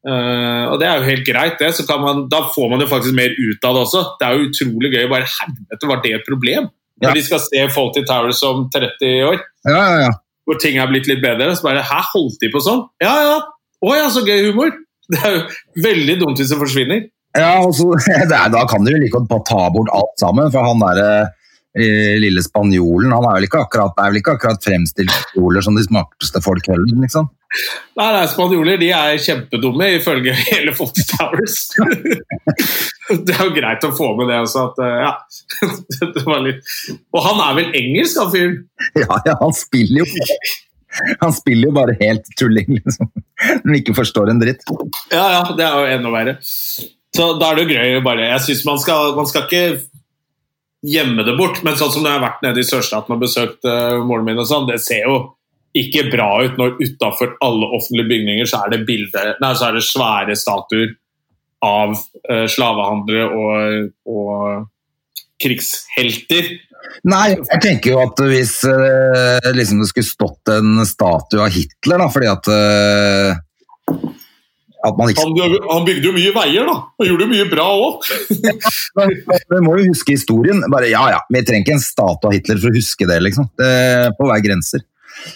Eh, 0.07 0.65
og 0.71 0.79
det 0.79 0.87
er 0.87 1.01
jo 1.01 1.09
helt 1.09 1.25
greit, 1.27 1.57
det. 1.61 1.73
Så 1.75 1.87
kan 1.89 2.03
man, 2.05 2.27
da 2.31 2.45
får 2.55 2.71
man 2.73 2.83
jo 2.85 2.89
faktisk 2.91 3.17
mer 3.17 3.33
ut 3.35 3.67
av 3.67 3.75
det 3.77 3.83
også. 3.87 4.03
Det 4.21 4.29
er 4.29 4.37
jo 4.37 4.47
utrolig 4.51 4.93
gøy. 4.95 5.07
Bare 5.11 5.31
helvete, 5.33 5.91
var 5.91 6.03
det 6.05 6.15
et 6.21 6.29
problem? 6.29 6.69
Ja. 7.03 7.09
Når 7.09 7.19
de 7.19 7.25
skal 7.27 7.43
se 7.45 7.65
Fawlty 7.75 8.07
Towers 8.09 8.39
om 8.49 8.69
30 8.73 9.11
år, 9.29 9.43
Ja, 9.69 9.77
ja, 9.77 9.97
ja. 10.07 10.13
hvor 10.49 10.57
ting 10.63 10.79
er 10.81 10.89
blitt 10.89 11.09
litt 11.11 11.21
bedre, 11.21 11.51
så 11.53 11.67
bare 11.67 11.83
Hæ, 11.85 11.99
holdt 12.15 12.39
de 12.41 12.49
på 12.55 12.63
sånn? 12.65 12.87
Ja 13.05 13.13
ja. 13.27 13.35
Å 13.85 13.91
ja, 13.99 14.07
så 14.15 14.23
gøy 14.25 14.47
humor. 14.49 14.71
Det 15.13 15.19
er 15.23 15.35
jo 15.37 15.43
veldig 15.85 16.15
dumt 16.23 16.41
hvis 16.41 16.49
det 16.51 16.57
forsvinner. 16.59 17.03
Ja, 17.37 17.51
altså, 17.61 17.91
det 18.31 18.33
er, 18.33 18.49
Da 18.55 18.63
kan 18.71 18.87
de 18.87 18.95
jo 18.95 19.03
like 19.03 19.21
godt 19.29 19.45
ta 19.51 19.67
bort 19.75 19.93
alt 19.93 20.17
sammen. 20.23 20.49
For 20.55 20.65
han 20.65 20.81
derre 20.83 21.11
eh, 21.21 21.35
lille 21.77 22.41
spanjolen 22.41 23.13
han 23.13 23.27
er 23.29 23.35
vel 23.37 23.47
ikke 23.49 23.59
akkurat, 23.67 23.99
er 24.01 24.13
vel 24.13 24.23
ikke 24.23 24.37
akkurat 24.39 24.63
fremstilt 24.65 25.13
spanjoler 25.13 25.65
som 25.67 25.77
de 25.77 25.85
smarteste 25.85 26.41
folk 26.45 26.71
heller, 26.73 27.03
liksom. 27.03 27.29
Nei, 27.97 28.09
nei, 28.13 28.25
Spanjoler 28.29 28.79
de 28.81 28.91
er 28.93 29.17
kjempedumme, 29.23 29.89
ifølge 29.97 30.35
hele 30.51 30.75
Fawlty 30.77 31.05
Towers. 31.09 31.57
det 33.27 33.37
er 33.37 33.43
jo 33.43 33.55
greit 33.57 33.87
å 33.87 33.93
få 33.97 34.13
med 34.19 34.31
det 34.33 34.41
også. 34.43 34.67
At, 34.71 34.83
eh, 34.85 34.99
ja. 35.07 35.15
det 36.19 36.25
var 36.27 36.45
litt... 36.45 36.61
Og 37.15 37.25
han 37.25 37.43
er 37.47 37.59
vel 37.61 37.81
engelsk, 37.81 38.21
han 38.21 38.33
fyren? 38.35 38.59
Ja, 38.99 39.21
ja, 39.31 39.37
han 39.41 39.57
spiller 39.57 40.05
jo 40.05 40.27
Han 41.21 41.33
spiller 41.35 41.69
jo 41.69 41.77
bare 41.77 41.97
helt 42.01 42.29
tulling, 42.41 42.77
liksom. 42.79 43.11
Som 43.41 43.75
ikke 43.79 43.97
forstår 43.97 44.33
en 44.33 44.43
dritt. 44.43 44.65
Ja, 45.13 45.25
ja, 45.39 45.43
det 45.57 45.65
er 45.65 45.81
jo 45.81 45.97
enda 45.97 46.13
verre. 46.13 46.39
Så 47.17 47.33
da 47.41 47.51
er 47.51 47.59
det 47.59 47.65
jo 47.65 47.77
gøy 47.77 48.01
bare 48.05 48.27
Jeg 48.27 48.43
syns 48.45 48.65
man, 48.67 48.81
man 49.17 49.29
skal 49.29 49.47
ikke 49.47 49.63
gjemme 50.87 51.25
det 51.27 51.35
bort, 51.39 51.63
men 51.67 51.79
sånn 51.79 51.91
som 51.93 52.05
når 52.05 52.13
jeg 52.13 52.19
har 52.19 52.27
vært 52.27 52.45
nede 52.47 52.63
i 52.63 52.69
sørstaten 52.69 53.17
og 53.17 53.23
besøkt 53.23 53.67
uh, 53.69 53.99
moren 54.07 54.27
min 54.29 54.43
og 54.43 54.49
sånn, 54.49 54.69
det 54.69 54.79
ser 54.85 55.09
jo 55.09 55.17
ikke 55.77 56.07
bra 56.13 56.29
ut 56.47 56.57
når 56.61 56.79
utafor 56.81 57.35
alle 57.45 57.69
offentlige 57.77 58.09
bygninger 58.13 58.49
så 58.49 58.63
er 58.65 58.73
det 58.73 58.85
bilder, 58.89 59.35
nei, 59.43 59.51
så 59.59 59.69
er 59.69 59.77
det 59.77 59.85
svære 59.85 60.37
statuer 60.39 60.95
av 61.67 61.97
uh, 61.97 62.47
slavehandlere 62.53 63.27
og, 63.35 63.91
og 64.09 64.71
krigshelter. 65.43 66.55
Nei, 67.11 67.27
jeg 67.35 67.61
tenker 67.65 67.93
jo 67.93 68.03
at 68.05 68.23
hvis 68.31 68.59
uh, 68.71 69.51
liksom 69.57 69.83
det 69.83 69.91
skulle 69.91 70.09
stått 70.09 70.55
en 70.55 70.81
statue 70.89 71.43
av 71.45 71.53
Hitler, 71.53 72.01
da, 72.05 72.09
fordi 72.13 72.31
at 72.31 72.53
ikke 74.87 75.25
Han, 75.27 75.55
han 75.71 75.87
bygde 75.87 76.11
jo 76.11 76.15
mye 76.17 76.33
veier, 76.37 76.69
da. 76.69 76.77
Han 77.01 77.09
gjorde 77.11 77.27
jo 77.27 77.33
mye 77.33 77.47
bra 77.51 77.69
òg. 77.77 78.11
Vi 79.55 79.63
må 79.65 79.79
jo 79.81 79.89
huske 79.91 80.17
historien. 80.17 80.63
Bare, 80.73 80.91
ja, 80.93 81.05
ja, 81.15 81.23
Vi 81.33 81.43
trenger 81.47 81.67
ikke 81.67 81.79
en 81.79 81.87
statue 81.87 82.31
av 82.31 82.37
Hitler 82.37 82.61
for 82.63 82.73
å 82.73 82.77
huske 82.77 83.09
det, 83.09 83.19
liksom. 83.27 83.49
Det 83.59 83.73
på 84.19 84.29
hver 84.31 84.45
grenser. 84.45 84.85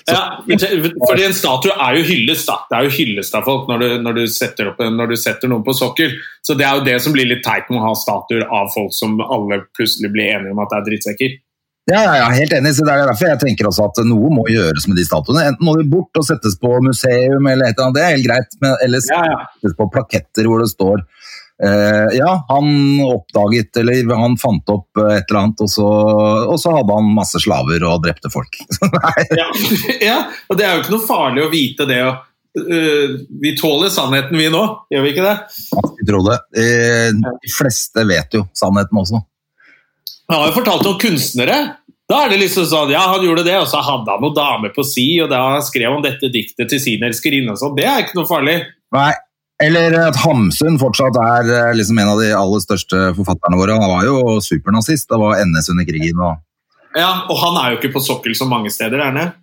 Ja, 0.07 0.45
fordi 0.45 1.25
en 1.25 1.35
statue 1.35 1.73
er 1.73 1.99
jo 1.99 2.07
hyllest, 2.07 2.49
da. 2.49 2.59
Det 2.71 2.78
er 2.78 2.87
jo 2.87 2.95
hyllest 2.99 3.37
av 3.37 3.47
folk 3.49 3.69
når 3.71 3.83
du, 3.83 3.88
når, 4.04 4.19
du 4.21 4.33
setter 4.33 4.71
opp, 4.71 4.83
når 4.85 5.12
du 5.12 5.16
setter 5.19 5.50
noen 5.50 5.64
på 5.66 5.75
sokkel. 5.76 6.16
Så 6.47 6.57
det 6.59 6.66
er 6.69 6.78
jo 6.78 6.87
det 6.87 6.97
som 7.02 7.14
blir 7.16 7.28
litt 7.28 7.45
teit 7.47 7.71
med 7.73 7.80
å 7.80 7.87
ha 7.88 7.95
statuer 7.99 8.45
av 8.47 8.71
folk 8.75 8.92
som 8.97 9.19
alle 9.25 9.62
plutselig 9.76 10.12
blir 10.14 10.35
enige 10.35 10.54
om 10.54 10.62
at 10.62 10.73
det 10.73 10.80
er 10.80 10.88
drittsekker. 10.90 11.38
Ja, 11.90 12.02
ja, 12.20 12.26
helt 12.30 12.52
enig. 12.54 12.75
Så 12.76 12.85
det 12.87 12.94
er 12.94 13.09
derfor 13.11 13.32
jeg 13.32 13.40
tenker 13.42 13.68
også 13.70 13.88
at 13.88 14.02
noe 14.06 14.30
må 14.32 14.44
gjøres 14.50 14.87
med 14.87 15.00
de 15.00 15.06
statuene. 15.06 15.49
Enten 15.50 15.66
må 15.66 15.75
de 15.80 15.88
bort 15.90 16.20
og 16.20 16.26
settes 16.28 16.54
på 16.61 16.70
museum, 16.87 17.47
eller 17.50 17.66
et 17.66 17.75
eller 17.75 17.88
annet, 17.88 17.99
det 17.99 18.04
er 18.04 18.14
helt 18.14 18.28
greit. 18.28 18.59
Men 18.62 18.76
ellers 18.87 19.11
Ja, 19.11 19.25
ja. 19.26 19.40
settes 19.59 19.78
på 19.78 19.90
plaketter 19.94 20.50
hvor 20.50 20.62
det 20.62 20.70
står 20.73 21.02
Uh, 21.61 22.09
ja, 22.16 22.44
han 22.49 23.00
oppdaget, 23.04 23.76
eller 23.76 24.14
han 24.16 24.38
fant 24.40 24.70
opp 24.73 24.97
et 24.97 25.28
eller 25.28 25.40
annet, 25.42 25.61
og 25.61 25.68
så, 25.68 25.88
og 26.49 26.56
så 26.56 26.73
hadde 26.73 26.94
han 26.97 27.11
masse 27.12 27.37
slaver 27.44 27.85
og 27.85 28.00
drepte 28.06 28.30
folk. 28.32 28.56
Ja. 29.37 29.44
ja, 30.09 30.16
og 30.49 30.56
det 30.56 30.64
er 30.64 30.73
jo 30.73 30.85
ikke 30.87 30.94
noe 30.94 31.04
farlig 31.04 31.44
å 31.44 31.50
vite 31.52 31.85
det. 31.90 32.00
øh, 32.56 33.18
vi 33.42 33.52
tåler 33.61 33.92
sannheten, 33.92 34.40
vi 34.40 34.49
nå. 34.49 34.62
Gjør 34.88 35.04
vi 35.04 35.12
ikke 35.12 35.26
det? 35.26 35.37
jeg 36.00 36.09
tror 36.09 36.25
det. 36.30 36.38
Eh, 36.64 37.12
de 37.44 37.52
fleste 37.52 38.06
vet 38.09 38.40
jo 38.40 38.47
sannheten 38.56 39.02
også. 39.02 39.20
Han 40.30 40.40
har 40.40 40.49
jo 40.49 40.56
fortalt 40.62 40.87
om 40.87 40.99
kunstnere. 41.02 41.59
Da 42.11 42.25
er 42.25 42.33
det 42.33 42.40
liksom 42.40 42.67
sånn, 42.67 42.90
ja, 42.90 43.05
han 43.12 43.23
gjorde 43.23 43.45
det, 43.47 43.55
og 43.62 43.69
så 43.71 43.79
hadde 43.87 44.11
han 44.11 44.23
noen 44.25 44.35
damer 44.35 44.73
på 44.75 44.83
si, 44.87 45.07
og 45.23 45.31
da 45.31 45.61
skrev 45.62 45.93
han 45.95 46.02
dette 46.02 46.31
diktet 46.35 46.67
til 46.73 46.81
sin 46.83 47.05
elskerinne 47.07 47.55
og 47.55 47.61
sånn. 47.61 47.76
Det 47.76 47.87
er 47.87 48.02
ikke 48.02 48.19
noe 48.19 48.31
farlig. 48.31 48.57
Nei. 48.97 49.12
Eller 49.61 49.93
at 50.07 50.17
Hamsun 50.23 50.79
fortsatt 50.81 51.19
er 51.21 51.50
eh, 51.52 51.75
liksom 51.76 51.99
en 52.00 52.14
av 52.14 52.23
de 52.23 52.31
aller 52.33 52.62
største 52.64 53.11
forfatterne 53.19 53.59
våre. 53.61 53.76
Han 53.76 53.93
var 53.93 54.07
jo 54.09 54.38
supernazist. 54.40 55.11
Det 55.11 55.19
var 55.21 55.37
NS 55.45 55.69
under 55.75 55.85
krigen. 55.85 56.23
og 56.25 56.97
Ja, 56.97 57.26
Og 57.29 57.37
han 57.43 57.59
er 57.61 57.75
jo 57.75 57.79
ikke 57.79 57.93
på 57.99 58.02
sokkel 58.02 58.35
så 58.35 58.49
mange 58.49 58.73
steder, 58.73 58.99
er 58.99 59.12
han 59.12 59.35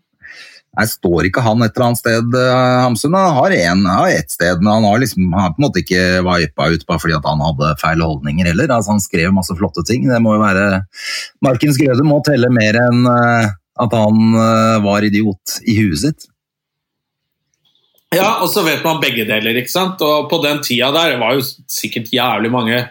Nei, 0.77 0.86
står 0.86 1.29
ikke 1.29 1.41
han 1.41 1.63
et 1.65 1.74
eller 1.74 1.88
annet 1.88 2.00
sted, 2.01 2.36
eh, 2.38 2.79
Hamsun? 2.83 3.15
Han 3.17 3.38
har, 3.39 3.53
én 3.55 3.86
ett 4.12 4.31
sted, 4.31 4.59
men 4.62 4.74
han 4.75 4.86
har, 4.86 5.00
liksom, 5.01 5.31
han 5.33 5.55
på 5.55 5.62
en 5.62 5.65
måte 5.65 5.81
ikke 5.81 6.21
vipa 6.25 6.67
ut 6.69 6.86
bare 6.86 7.01
fordi 7.01 7.17
han 7.17 7.45
hadde 7.45 7.71
feil 7.81 8.03
holdninger 8.05 8.51
heller. 8.51 8.69
Altså, 8.75 8.93
han 8.93 9.01
skrev 9.01 9.33
masse 9.33 9.55
flotte 9.57 9.86
ting. 9.88 10.05
Det 10.09 10.19
må 10.21 10.36
jo 10.36 10.43
være 10.43 10.83
Markens 11.45 11.79
Grøde 11.81 12.05
må 12.05 12.19
telle 12.25 12.51
mer 12.53 12.77
enn 12.83 13.07
eh, 13.09 13.53
at 13.77 13.95
han 13.97 14.38
eh, 14.43 14.75
var 14.86 15.07
idiot 15.07 15.57
i 15.65 15.79
huet 15.79 16.03
sitt. 16.03 16.27
Ja, 18.15 18.38
og 18.43 18.47
så 18.51 18.63
vet 18.63 18.86
man 18.86 19.01
begge 19.03 19.25
deler, 19.27 19.57
ikke 19.59 19.74
sant? 19.74 20.01
Og 20.05 20.29
på 20.31 20.39
den 20.45 20.62
tida 20.63 20.93
der 20.95 21.17
var 21.19 21.36
jo 21.36 21.43
sikkert 21.67 22.13
jævlig 22.13 22.53
mange 22.53 22.86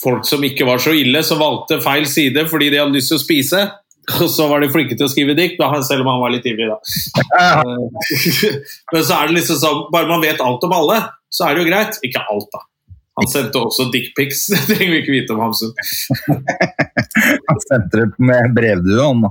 folk 0.00 0.24
som 0.26 0.42
ikke 0.44 0.66
var 0.66 0.80
så 0.82 0.94
ille, 0.96 1.22
som 1.26 1.38
valgte 1.40 1.78
feil 1.84 2.08
side 2.08 2.46
fordi 2.50 2.72
de 2.72 2.80
hadde 2.80 2.96
lyst 2.96 3.12
til 3.12 3.20
å 3.20 3.22
spise. 3.22 3.62
Og 4.20 4.30
så 4.32 4.46
var 4.50 4.62
de 4.62 4.70
flinke 4.72 4.96
til 4.96 5.06
å 5.06 5.10
skrive 5.12 5.36
dikt, 5.38 5.60
da, 5.60 5.70
selv 5.86 6.04
om 6.04 6.10
han 6.14 6.22
var 6.22 6.34
litt 6.34 6.48
ivrig, 6.48 6.70
da. 6.70 6.78
Eh, 7.40 8.56
Men 8.92 9.04
så 9.06 9.16
er 9.16 9.30
det 9.30 9.38
liksom 9.38 9.58
sånn, 9.60 9.80
bare 9.92 10.08
man 10.10 10.22
vet 10.24 10.42
alt 10.44 10.64
om 10.66 10.74
alle, 10.76 10.98
så 11.30 11.46
er 11.46 11.54
det 11.54 11.62
jo 11.62 11.70
greit. 11.70 11.98
Ikke 12.06 12.24
alt, 12.32 12.48
da. 12.52 12.64
Han 13.20 13.28
sendte 13.28 13.60
også 13.60 13.88
dickpics, 13.92 14.46
det 14.52 14.62
trenger 14.70 14.94
vi 14.94 15.00
ikke 15.02 15.16
vite 15.16 15.34
om 15.34 15.42
Hamsun. 15.44 15.72
Han 17.50 17.60
sendte 17.66 18.02
det 18.02 18.08
med 18.30 18.54
brevdue, 18.56 19.02
han 19.04 19.26
da. 19.26 19.30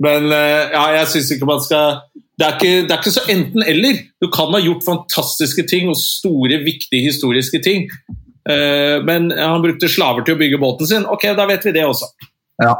Men 0.00 0.30
eh, 0.32 0.70
ja, 0.72 0.84
jeg 0.96 1.08
syns 1.12 1.34
ikke 1.34 1.48
man 1.48 1.60
skal 1.64 2.00
det 2.40 2.46
er, 2.46 2.54
ikke, 2.56 2.86
det 2.88 2.94
er 2.94 3.00
ikke 3.02 3.12
så 3.12 3.22
enten-eller. 3.28 3.98
Du 4.16 4.30
kan 4.32 4.54
ha 4.54 4.62
gjort 4.64 4.86
fantastiske 4.86 5.60
ting 5.68 5.90
og 5.92 5.98
store, 6.00 6.62
viktige 6.64 7.10
historiske 7.10 7.60
ting. 7.60 7.84
Eh, 8.50 8.96
men 9.06 9.30
han 9.36 9.62
brukte 9.64 9.90
slaver 9.90 10.26
til 10.26 10.36
å 10.36 10.40
bygge 10.40 10.60
båten 10.62 10.90
sin. 10.90 11.06
Ok, 11.08 11.28
da 11.38 11.46
vet 11.50 11.66
vi 11.66 11.74
det 11.76 11.86
også. 11.86 12.10
Ja. 12.62 12.74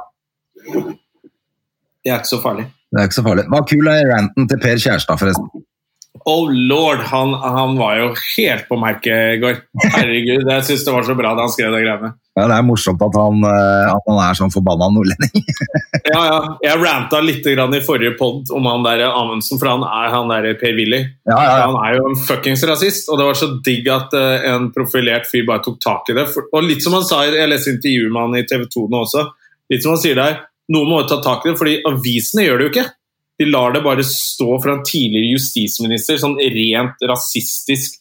Det 2.00 2.10
er 2.10 2.20
ikke 2.20 2.32
så 2.32 2.40
farlig. 2.42 2.66
Det 2.90 3.00
er 3.00 3.08
ikke 3.08 3.20
så 3.20 3.26
farlig. 3.26 3.46
Hva 3.52 3.62
kul 3.70 3.90
er 3.92 4.08
ranten 4.10 4.48
til 4.50 4.60
Per 4.62 4.80
Kjærstad, 4.82 5.20
forresten? 5.20 5.59
Oh 6.30 6.46
lord, 6.52 7.00
han, 7.10 7.32
han 7.42 7.72
var 7.78 7.96
jo 7.98 8.10
helt 8.36 8.68
på 8.68 8.76
merket 8.78 9.34
i 9.34 9.38
går. 9.42 9.56
Herregud, 9.96 10.44
jeg 10.46 10.66
syns 10.68 10.84
det 10.86 10.94
var 10.94 11.06
så 11.08 11.16
bra 11.18 11.32
da 11.34 11.46
han 11.46 11.50
skrev 11.50 11.72
de 11.74 11.80
greiene. 11.82 12.10
Ja, 12.38 12.44
Det 12.46 12.56
er 12.56 12.66
morsomt 12.68 13.02
at 13.02 13.16
han, 13.18 13.42
eh, 13.48 13.88
at 13.90 14.06
han 14.06 14.20
er 14.22 14.38
sånn 14.38 14.52
forbanna 14.54 14.90
nordlending. 14.94 15.46
Ja, 16.10 16.20
ja. 16.26 16.38
Jeg 16.64 16.80
ranta 16.80 17.20
litt 17.22 17.44
grann 17.44 17.74
i 17.76 17.82
forrige 17.84 18.16
pod 18.18 18.48
om 18.56 18.64
han 18.66 18.82
der 18.82 19.02
Amundsen, 19.06 19.60
for 19.60 19.68
han 19.70 19.84
er 19.86 20.08
han 20.10 20.30
der 20.32 20.56
Per-Willy. 20.58 21.00
Ja, 21.28 21.36
ja, 21.36 21.52
ja. 21.60 21.66
Han 21.68 21.76
er 21.84 21.98
jo 21.98 22.08
en 22.08 22.18
fuckings 22.18 22.64
rasist, 22.66 23.10
og 23.12 23.20
det 23.20 23.26
var 23.28 23.38
så 23.38 23.50
digg 23.66 23.86
at 23.94 24.16
eh, 24.18 24.46
en 24.50 24.70
profilert 24.74 25.28
fyr 25.30 25.44
bare 25.46 25.62
tok 25.66 25.78
tak 25.84 26.10
i 26.10 26.16
det. 26.18 26.24
Og 26.50 26.66
litt 26.66 26.82
som 26.82 26.96
han 26.96 27.06
sa, 27.06 27.20
jeg 27.28 27.50
leste 27.52 27.74
intervjuet 27.76 28.14
med 28.14 28.24
han 28.24 28.38
i 28.40 28.46
TV 28.48 28.64
2 28.72 28.86
nå 28.90 29.04
også, 29.04 29.26
litt 29.70 29.84
som 29.84 29.94
han 29.94 30.02
sier 30.02 30.18
der, 30.18 30.40
noen 30.72 30.90
må 30.90 31.02
jo 31.02 31.10
ta 31.12 31.20
tak 31.22 31.44
i 31.44 31.52
det, 31.52 31.58
fordi 31.60 31.76
avisene 31.90 32.46
gjør 32.48 32.58
det 32.58 32.66
jo 32.66 32.72
ikke. 32.74 32.88
De 33.40 33.48
lar 33.48 33.72
det 33.72 33.80
bare 33.84 34.04
stå 34.04 34.58
fra 34.60 34.76
en 34.76 34.84
tidligere 34.84 35.32
justisminister, 35.32 36.18
sånn 36.20 36.36
rent 36.36 37.08
rasistisk 37.08 37.96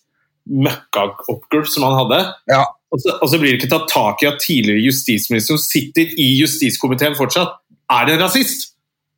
møkkaoppgulp 0.49 1.69
som 1.69 1.85
han 1.87 1.97
hadde. 2.01 2.19
Ja. 2.51 2.65
Og 2.89 3.01
så, 3.03 3.15
og 3.21 3.31
så 3.31 3.39
blir 3.39 3.53
det 3.53 3.59
ikke 3.61 3.71
tatt 3.71 3.89
tak 3.91 4.23
i 4.25 4.29
at 4.29 4.39
tidligere 4.43 4.83
justisminister 4.87 5.55
som 5.55 5.61
sitter 5.61 6.11
i 6.19 6.29
justiskomiteen 6.39 7.17
fortsatt, 7.17 7.59
er 7.89 8.13
en 8.13 8.23
rasist. 8.23 8.71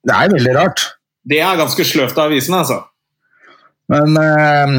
Det 0.06 0.16
er 0.16 0.34
veldig 0.34 0.56
rart. 0.58 0.84
Det 1.28 1.40
er 1.44 1.60
ganske 1.60 1.86
sløvt 1.86 2.18
av 2.18 2.32
avisene, 2.32 2.62
altså. 2.64 2.80
Men 3.92 4.18
eh, 4.18 4.76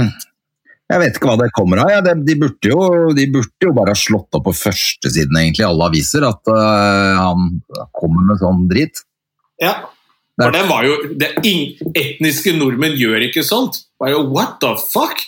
jeg 0.92 1.00
vet 1.00 1.16
ikke 1.16 1.30
hva 1.30 1.38
det 1.40 1.52
kommer 1.56 1.82
av. 1.84 1.90
Ja, 1.92 2.02
de, 2.04 2.14
de, 2.26 2.36
burde 2.40 2.68
jo, 2.68 2.82
de 3.16 3.26
burde 3.32 3.68
jo 3.68 3.72
bare 3.76 3.94
ha 3.94 3.98
slått 3.98 4.36
opp 4.36 4.46
på 4.48 4.54
førstesiden 4.56 5.38
egentlig, 5.40 5.64
alle 5.68 5.88
aviser, 5.88 6.26
at 6.28 6.52
uh, 6.52 7.20
han 7.20 7.48
kommer 7.96 8.28
med 8.28 8.42
sånn 8.42 8.66
drit. 8.70 9.04
Ja. 9.62 9.76
For 10.40 10.54
det 10.54 10.62
var 10.68 10.86
jo 10.86 10.94
det, 11.20 11.30
Etniske 11.98 12.54
nordmenn 12.56 12.94
gjør 12.96 13.26
ikke 13.28 13.44
sånt. 13.44 13.82
Bare, 14.00 14.20
What 14.32 14.60
the 14.62 14.72
fuck? 14.80 15.20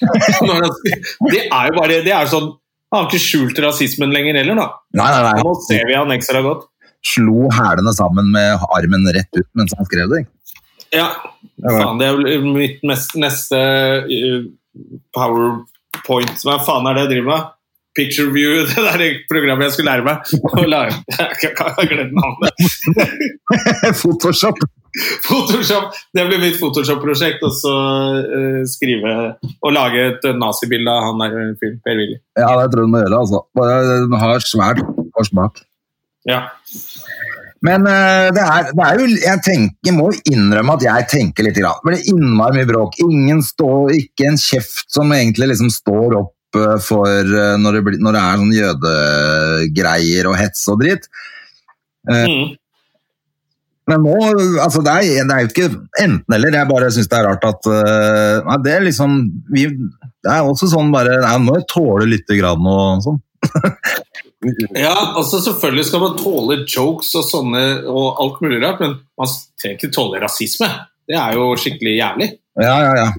Det 1.32 1.42
er 1.44 1.68
jo 1.68 1.74
bare 1.76 2.00
det 2.04 2.14
er 2.14 2.30
sånn, 2.30 2.54
Han 2.92 3.04
har 3.04 3.10
ikke 3.10 3.22
skjult 3.22 3.58
rasismen 3.62 4.14
lenger 4.14 4.38
heller, 4.40 4.56
da. 4.58 4.68
Nei, 4.96 5.08
nei, 5.10 5.22
nei. 5.26 5.42
Nå 5.42 5.52
ser 5.66 5.84
vi 5.88 5.96
han 5.98 6.14
ekstra 6.14 6.40
godt. 6.46 6.68
Slo 7.04 7.50
hælene 7.52 7.92
sammen 7.92 8.30
med 8.32 8.62
armen 8.72 9.04
rett 9.12 9.36
ut 9.36 9.48
mens 9.58 9.74
han 9.76 9.88
skrev 9.88 10.12
det. 10.14 10.22
Ja, 10.94 11.08
faen, 11.58 11.98
det 12.00 12.06
er 12.06 12.44
mitt 12.46 12.84
mest, 12.86 13.16
neste 13.18 13.58
uh, 14.06 14.46
powerpoint. 15.16 16.38
Hva 16.46 16.60
faen 16.64 16.86
er 16.88 16.96
det 16.96 17.04
jeg 17.04 17.12
driver 17.16 17.28
med? 17.32 17.50
Picture 17.98 18.30
view, 18.34 18.62
det 18.70 18.86
der 18.86 19.04
programmet 19.30 19.68
jeg 19.68 19.76
skulle 19.76 19.90
lære 19.90 20.06
meg. 20.06 20.16
Jeg 21.44 21.52
har 21.58 21.90
glemt 21.90 22.16
navnet. 22.16 22.64
Photoshop. 24.00 24.64
Photoshop, 25.26 25.90
Det 26.14 26.24
blir 26.28 26.38
mitt 26.42 26.58
Photoshop-prosjekt. 26.60 27.42
Og 27.46 27.54
så 27.56 27.74
eh, 28.22 28.60
skrive 28.70 29.14
og 29.58 29.72
lage 29.74 30.08
et 30.12 30.26
nazibilde 30.38 30.90
av 30.92 31.08
han 31.08 31.22
der 31.24 31.54
fyren, 31.60 31.80
Per 31.84 31.98
Willy. 31.98 32.18
Ja, 32.38 32.52
det 32.60 32.68
tror 32.72 32.84
jeg 32.84 32.90
du 32.90 32.94
må 32.94 33.02
gjøre, 33.02 33.22
altså. 33.24 33.42
Bare 33.58 34.20
ha 34.22 34.36
svært 34.44 34.84
kors 35.16 35.32
bak. 35.34 35.58
Ja. 36.28 36.44
Men 37.64 37.86
eh, 37.88 38.28
det, 38.36 38.44
er, 38.44 38.70
det 38.76 38.84
er 38.84 38.98
jo 39.00 39.04
Jeg 39.08 39.40
tenker, 39.44 39.94
må 39.96 40.10
innrømme 40.30 40.74
at 40.76 40.84
jeg 40.84 41.06
tenker 41.10 41.46
litt. 41.48 41.58
Grann. 41.58 41.80
Det 41.82 41.90
blir 41.90 42.08
innmari 42.12 42.60
mye 42.60 42.68
bråk. 42.70 42.98
Ingen 43.04 43.40
står, 43.44 43.94
ikke 43.98 44.30
en 44.30 44.40
kjeft 44.40 44.86
som 44.92 45.12
egentlig 45.16 45.50
liksom 45.54 45.70
står 45.72 46.18
opp 46.20 46.58
eh, 46.60 46.76
for 46.84 47.08
eh, 47.08 47.54
når 47.60 47.78
det, 47.80 47.84
blir, 47.88 48.02
når 48.04 48.18
det 48.18 48.24
er 48.24 48.42
sånn 48.42 48.58
jødegreier 48.58 50.28
og 50.30 50.36
hets 50.40 50.68
og 50.72 50.84
dritt. 50.84 51.08
Eh, 52.10 52.26
Mm. 52.28 52.52
Men 53.90 54.00
nå, 54.00 54.14
altså 54.64 54.80
det 54.84 54.92
er, 54.94 55.26
det 55.28 55.34
er 55.34 55.44
jo 55.44 55.50
ikke 55.50 55.68
enten 56.00 56.36
eller. 56.36 56.56
Jeg 56.56 56.70
bare 56.70 56.88
syns 56.94 57.10
det 57.10 57.18
er 57.18 57.26
rart 57.28 57.44
at 57.44 57.68
eh, 57.68 58.38
Nei, 58.46 58.58
det 58.64 58.72
er 58.72 58.86
liksom 58.86 59.18
vi, 59.52 59.66
Det 60.24 60.32
er 60.32 60.48
også 60.48 60.70
sånn 60.72 60.92
bare 60.94 61.18
Nei, 61.20 61.34
må 61.44 61.58
jeg 61.58 61.66
tåle 61.72 62.08
lite 62.08 62.38
grann 62.38 62.64
og 62.70 63.04
sånn. 63.04 63.20
ja, 64.86 64.94
altså 64.94 65.42
Selvfølgelig 65.44 65.84
skal 65.90 66.04
man 66.06 66.16
tåle 66.16 66.62
jokes 66.62 67.12
og 67.20 67.26
sånne 67.28 67.64
og 67.90 68.22
alt 68.24 68.40
mulig 68.44 68.62
rart, 68.64 68.80
men 68.80 68.96
man 69.20 69.34
trenger 69.60 69.76
ikke 69.76 69.92
tåle 69.92 70.22
rasisme. 70.22 70.70
Det 71.04 71.20
er 71.20 71.36
jo 71.36 71.50
skikkelig 71.60 71.98
jævlig. 71.98 72.30
Ja, 72.64 72.78
ja, 72.86 72.94
ja. 73.02 73.10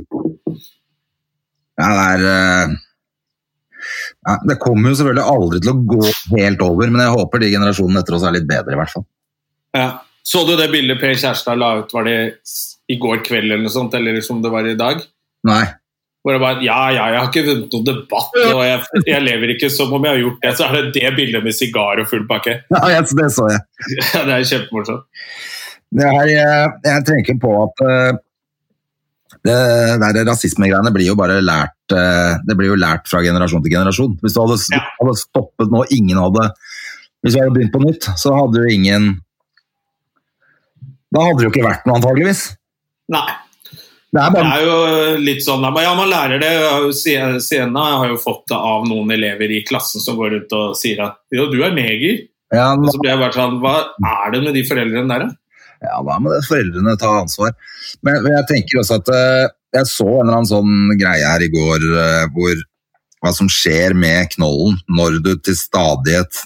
Ja, 1.75 1.87
det 1.91 2.03
er 2.07 2.25
eh, 2.31 2.75
ja, 4.25 4.35
Det 4.49 4.57
kommer 4.61 4.89
jo 4.89 4.97
selvfølgelig 4.97 5.29
aldri 5.35 5.61
til 5.61 5.73
å 5.73 5.79
gå 5.93 6.01
helt 6.39 6.65
over, 6.65 6.89
men 6.89 7.03
jeg 7.03 7.15
håper 7.19 7.43
de 7.43 7.53
generasjonene 7.53 8.01
etter 8.01 8.17
oss 8.17 8.25
er 8.25 8.37
litt 8.37 8.49
bedre, 8.49 8.73
i 8.73 8.79
hvert 8.79 8.93
fall. 8.95 9.05
Ja. 9.75 9.89
Så 10.25 10.41
du 10.47 10.55
det 10.57 10.71
bildet 10.73 10.97
Per 11.01 11.13
Kjærstad 11.13 11.59
la 11.61 11.73
ut, 11.83 11.91
var 11.93 12.07
det 12.07 12.15
i 12.89 12.97
går 13.01 13.19
kveld 13.25 13.45
eller 13.51 13.61
noe 13.65 13.73
sånt, 13.73 13.93
eller 13.97 14.17
som 14.25 14.39
det 14.41 14.49
var 14.53 14.65
i 14.65 14.75
dag? 14.77 15.03
Nei. 15.45 15.63
Hvor 16.25 16.33
jeg 16.33 16.41
bare 16.41 16.63
Ja, 16.65 16.79
ja, 16.89 17.03
jeg 17.13 17.19
har 17.21 17.27
ikke 17.29 17.43
vunnet 17.45 17.73
noen 17.75 17.85
debatt, 17.85 18.31
og 18.49 18.61
jeg, 18.65 19.03
jeg 19.05 19.21
lever 19.21 19.51
ikke 19.53 19.69
som 19.69 19.91
om 19.93 20.07
jeg 20.07 20.15
har 20.15 20.21
gjort 20.23 20.39
det. 20.41 20.53
Så 20.57 20.65
er 20.65 20.77
det 20.79 20.93
det 20.95 21.11
bildet 21.19 21.43
med 21.45 21.53
sigar 21.53 22.01
og 22.01 22.07
full 22.09 22.23
pakke. 22.29 22.55
Ja, 22.73 22.81
jeg- 22.95 23.11
det 23.19 23.27
så 23.35 23.45
jeg. 23.51 23.61
Ja, 23.99 24.23
det 24.29 24.33
er 24.39 24.47
kjempemorsomt. 24.49 25.05
Jeg, 25.95 26.39
jeg 26.89 27.03
tenker 27.07 27.37
på 27.39 27.51
at 27.61 27.83
eh, 27.85 28.17
det 29.45 29.59
der 30.01 30.25
rasismegreiene 30.31 30.91
blir 30.95 31.05
jo 31.11 31.15
bare 31.19 31.37
lært 31.45 31.93
eh, 31.93 32.39
Det 32.47 32.55
blir 32.57 32.71
jo 32.73 32.79
lært 32.81 33.05
fra 33.07 33.21
generasjon 33.23 33.61
til 33.63 33.75
generasjon. 33.75 34.17
Hvis 34.23 34.33
du 34.33 34.41
hadde, 34.41 34.57
Ja. 34.73 34.81
hadde 34.97 35.13
stoppet 35.21 35.69
nå, 35.71 35.83
ingen 35.93 36.17
hadde 36.17 36.47
Hvis 37.21 37.35
vi 37.37 37.41
hadde 37.43 37.53
begynt 37.53 37.73
på 37.75 37.83
nytt, 37.85 38.09
så 38.17 38.33
hadde 38.39 38.63
jo 38.65 38.73
ingen 38.73 39.11
Da 41.13 41.25
hadde 41.25 41.41
det 41.41 41.47
jo 41.47 41.53
ikke 41.53 41.65
vært 41.65 41.85
noe, 41.87 41.99
antageligvis. 41.99 42.45
Nei. 43.13 43.27
Det 44.15 44.21
er 44.23 44.31
Det 44.31 44.43
er 44.47 44.61
jo 44.63 44.75
litt 45.19 45.43
sånn 45.43 45.65
Ja, 45.65 45.91
man 45.97 46.07
lærer 46.09 46.39
det. 46.39 46.51
Sienna 46.95 47.83
har 47.99 48.07
jo 48.07 48.19
fått 48.21 48.45
det 48.51 48.55
av 48.55 48.85
noen 48.87 49.11
elever 49.11 49.51
i 49.51 49.63
klassen 49.67 50.03
som 50.03 50.15
går 50.15 50.31
rundt 50.37 50.55
og 50.55 50.77
sier 50.79 51.01
at 51.03 51.19
jo, 51.35 51.49
du 51.51 51.59
er 51.65 51.75
neger. 51.75 52.23
ja, 52.55 52.69
Og 52.77 52.87
så 52.93 53.01
blir 53.01 53.11
jeg 53.11 53.19
bare 53.19 53.35
sånn 53.35 53.59
Hva 53.59 53.75
er 54.13 54.31
det 54.31 54.41
med 54.45 54.55
de 54.55 54.63
foreldrene 54.67 55.11
der, 55.11 55.25
da? 55.27 55.41
Ja, 55.83 55.99
da 56.07 56.15
må 56.23 56.31
det 56.31 56.45
foreldrene 56.47 56.95
ta 56.97 57.11
ansvar. 57.19 57.51
Men, 58.01 58.21
men 58.23 58.37
jeg 58.37 58.47
tenker 58.53 58.79
også 58.81 59.01
at 59.01 59.11
eh, 59.11 59.49
jeg 59.75 59.89
så 59.91 60.07
en 60.07 60.23
eller 60.23 60.37
annen 60.39 60.49
sånn 60.49 60.95
greie 60.97 61.27
her 61.27 61.43
i 61.43 61.51
går 61.51 61.83
eh, 61.83 62.23
hvor 62.33 62.63
hva 63.25 63.33
som 63.35 63.49
skjer 63.51 63.95
med 63.97 64.31
knollen 64.35 64.77
når 64.95 65.19
du 65.25 65.31
til 65.43 65.57
stadighet 65.57 66.45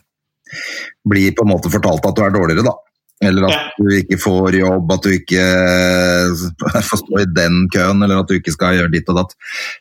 blir 1.06 1.36
på 1.38 1.46
en 1.46 1.52
måte 1.54 1.72
fortalt 1.72 2.08
at 2.08 2.18
du 2.18 2.24
er 2.26 2.34
dårligere, 2.34 2.66
da. 2.66 2.74
Eller 3.22 3.50
at 3.50 3.52
Ja. 3.52 3.64
du 3.78 3.90
ikke 3.98 4.16
får 4.22 4.56
jobb, 4.56 4.92
at 4.96 5.04
du 5.04 5.10
ikke 5.12 5.44
eh, 5.44 6.82
får 6.88 7.02
stå 7.04 7.20
i 7.20 7.28
den 7.36 7.66
køen, 7.74 8.02
eller 8.06 8.22
at 8.22 8.28
du 8.32 8.38
ikke 8.38 8.54
skal 8.56 8.78
gjøre 8.78 8.92
ditt 8.94 9.10
og 9.12 9.18
datt. 9.20 9.34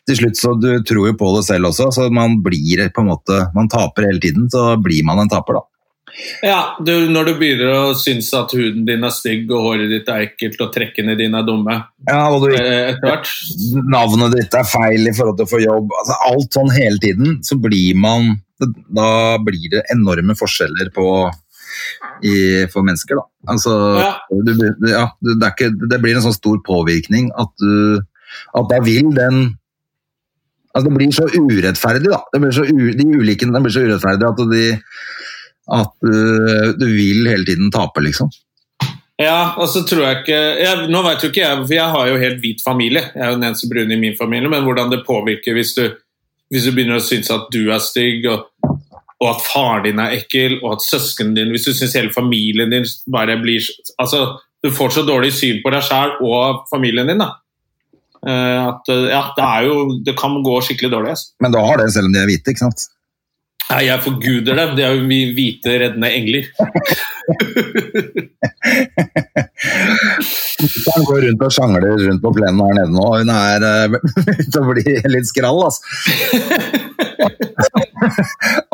Til 0.09 0.19
slutt 0.19 0.35
så 0.41 0.53
du 0.59 0.69
tror 0.83 1.07
jo 1.07 1.15
på 1.19 1.33
det 1.37 1.45
selv 1.47 1.69
også, 1.71 1.87
så 1.95 2.09
man 2.11 2.41
blir 2.43 2.89
på 2.91 3.03
en 3.05 3.11
måte 3.13 3.41
Man 3.55 3.69
taper 3.71 4.09
hele 4.09 4.19
tiden, 4.19 4.49
så 4.51 4.73
blir 4.83 5.05
man 5.07 5.19
en 5.23 5.31
taper, 5.31 5.59
da. 5.61 5.65
Ja, 6.43 6.75
du, 6.83 7.07
Når 7.07 7.25
du 7.29 7.33
begynner 7.37 7.69
å 7.69 7.95
synes 7.95 8.27
at 8.33 8.51
huden 8.57 8.83
din 8.87 9.03
er 9.05 9.13
stygg 9.13 9.51
og 9.53 9.61
håret 9.67 9.91
ditt 9.91 10.07
er 10.09 10.25
ekkelt 10.25 10.59
og 10.65 10.71
trekkene 10.73 11.13
dine 11.15 11.37
er 11.39 11.45
dumme 11.47 11.75
Ja, 12.09 12.23
og 12.33 12.47
du 12.47 12.55
eh, 12.57 12.97
navnet 13.93 14.33
ditt 14.35 14.57
er 14.57 14.65
feil 14.67 15.05
i 15.07 15.13
forhold 15.15 15.37
til 15.39 15.45
å 15.47 15.51
få 15.53 15.61
jobb. 15.63 15.93
Altså, 16.01 16.17
alt 16.31 16.57
sånn 16.57 16.73
hele 16.75 16.97
tiden, 17.03 17.37
så 17.45 17.59
blir 17.61 17.95
man 17.95 18.33
Da 18.59 19.37
blir 19.45 19.69
det 19.77 19.85
enorme 19.93 20.35
forskjeller 20.35 20.89
på 20.97 21.05
i, 22.23 22.33
for 22.73 22.85
mennesker, 22.85 23.19
da. 23.19 23.25
Altså, 23.53 23.75
Ja. 24.01 24.11
du, 24.29 24.51
ja, 24.89 25.05
det, 25.21 25.51
ikke, 25.53 25.71
det 25.89 26.01
blir 26.03 26.17
en 26.17 26.25
sånn 26.25 26.37
stor 26.37 26.59
påvirkning 26.65 27.31
at 27.39 27.51
du 27.61 28.01
At 28.53 28.67
da 28.69 28.77
vil 28.85 29.09
den 29.15 29.55
Altså, 30.75 30.85
det 30.85 30.97
blir 30.99 31.13
så 31.15 31.25
urettferdig, 31.25 32.11
da. 32.11 32.19
Det 32.29 32.39
blir 32.43 32.51
så 32.53 32.61
u, 32.61 32.91
de 32.93 33.05
ulikene 33.17 33.61
blir 33.63 33.73
så 33.73 33.81
urettferdige 33.87 34.29
at 34.29 34.43
de 34.51 34.65
at 35.69 35.91
du, 36.01 36.13
du 36.77 36.85
vil 36.85 37.27
hele 37.29 37.45
tiden 37.45 37.71
tape, 37.73 38.01
liksom. 38.01 38.29
Ja, 39.19 39.55
og 39.59 39.67
så 39.69 39.83
tror 39.83 40.05
jeg 40.05 40.19
ikke 40.21 40.37
jeg, 40.63 40.85
Nå 40.93 41.01
vet 41.03 41.23
jo 41.25 41.29
ikke 41.29 41.41
jeg, 41.43 41.63
for 41.65 41.75
jeg 41.75 41.95
har 41.95 42.07
jo 42.07 42.19
helt 42.21 42.37
hvit 42.43 42.61
familie. 42.63 43.03
Jeg 43.11 43.25
er 43.25 43.33
jo 43.33 43.39
den 43.39 43.49
eneste 43.49 43.67
brune 43.71 43.95
i 43.95 43.99
min 43.99 44.15
familie, 44.19 44.51
men 44.51 44.63
hvordan 44.63 44.93
det 44.93 45.01
påvirker 45.07 45.57
hvis 45.57 45.73
du, 45.75 45.83
hvis 46.49 46.69
du 46.69 46.71
begynner 46.71 47.01
å 47.01 47.03
synes 47.03 47.31
at 47.35 47.49
du 47.53 47.65
er 47.67 47.83
stygg, 47.83 48.29
og, 48.31 48.47
og 49.19 49.27
at 49.33 49.43
faren 49.43 49.83
din 49.83 49.99
er 49.99 50.15
ekkel, 50.15 50.59
og 50.63 50.77
at 50.77 50.85
søsknene 50.85 51.35
din 51.35 51.51
Hvis 51.51 51.67
du 51.67 51.73
syns 51.73 51.95
hele 51.97 52.13
familien 52.15 52.71
din 52.71 52.87
bare 53.11 53.35
blir 53.41 53.63
Altså, 53.99 54.39
du 54.63 54.71
får 54.71 54.95
så 54.95 55.03
dårlig 55.07 55.33
syn 55.35 55.59
på 55.63 55.71
deg 55.73 55.83
sjæl 55.83 56.15
og 56.23 56.63
familien 56.71 57.07
din, 57.11 57.19
da. 57.19 57.33
Eh, 58.19 58.61
at 58.67 58.89
ja, 58.91 59.21
det 59.35 59.43
er 59.45 59.67
jo 59.67 59.75
Det 60.03 60.15
kan 60.19 60.39
gå 60.43 60.55
skikkelig 60.63 60.91
dårlig. 60.91 61.15
Altså. 61.15 61.33
Men 61.43 61.55
du 61.55 61.59
har 61.63 61.79
det 61.79 61.91
selv 61.95 62.09
om 62.09 62.15
de 62.15 62.23
er 62.23 62.31
hvite, 62.31 62.55
ikke 62.55 62.65
sant? 62.67 62.87
Nei, 63.69 63.83
jeg 63.85 64.01
forguder 64.01 64.57
dem. 64.57 64.71
De 64.77 64.83
er 64.85 64.95
jo 64.97 65.03
mye 65.05 65.33
hvite, 65.37 65.69
reddende 65.83 66.09
engler. 66.17 66.45
Han 70.89 71.03
går 71.05 71.19
rundt 71.27 71.43
og 71.45 71.51
sjangler 71.53 71.99
rundt 72.07 72.23
på 72.23 72.31
plenen 72.33 72.61
her 72.65 72.73
nede 72.79 72.93
nå. 72.95 73.05
Hun 73.19 73.29
er 73.33 73.59
uh, 73.65 73.71
ute 74.41 74.57
og 74.61 74.67
blir 74.71 75.09
litt 75.13 75.27
skrall, 75.29 75.59
altså. 75.67 75.81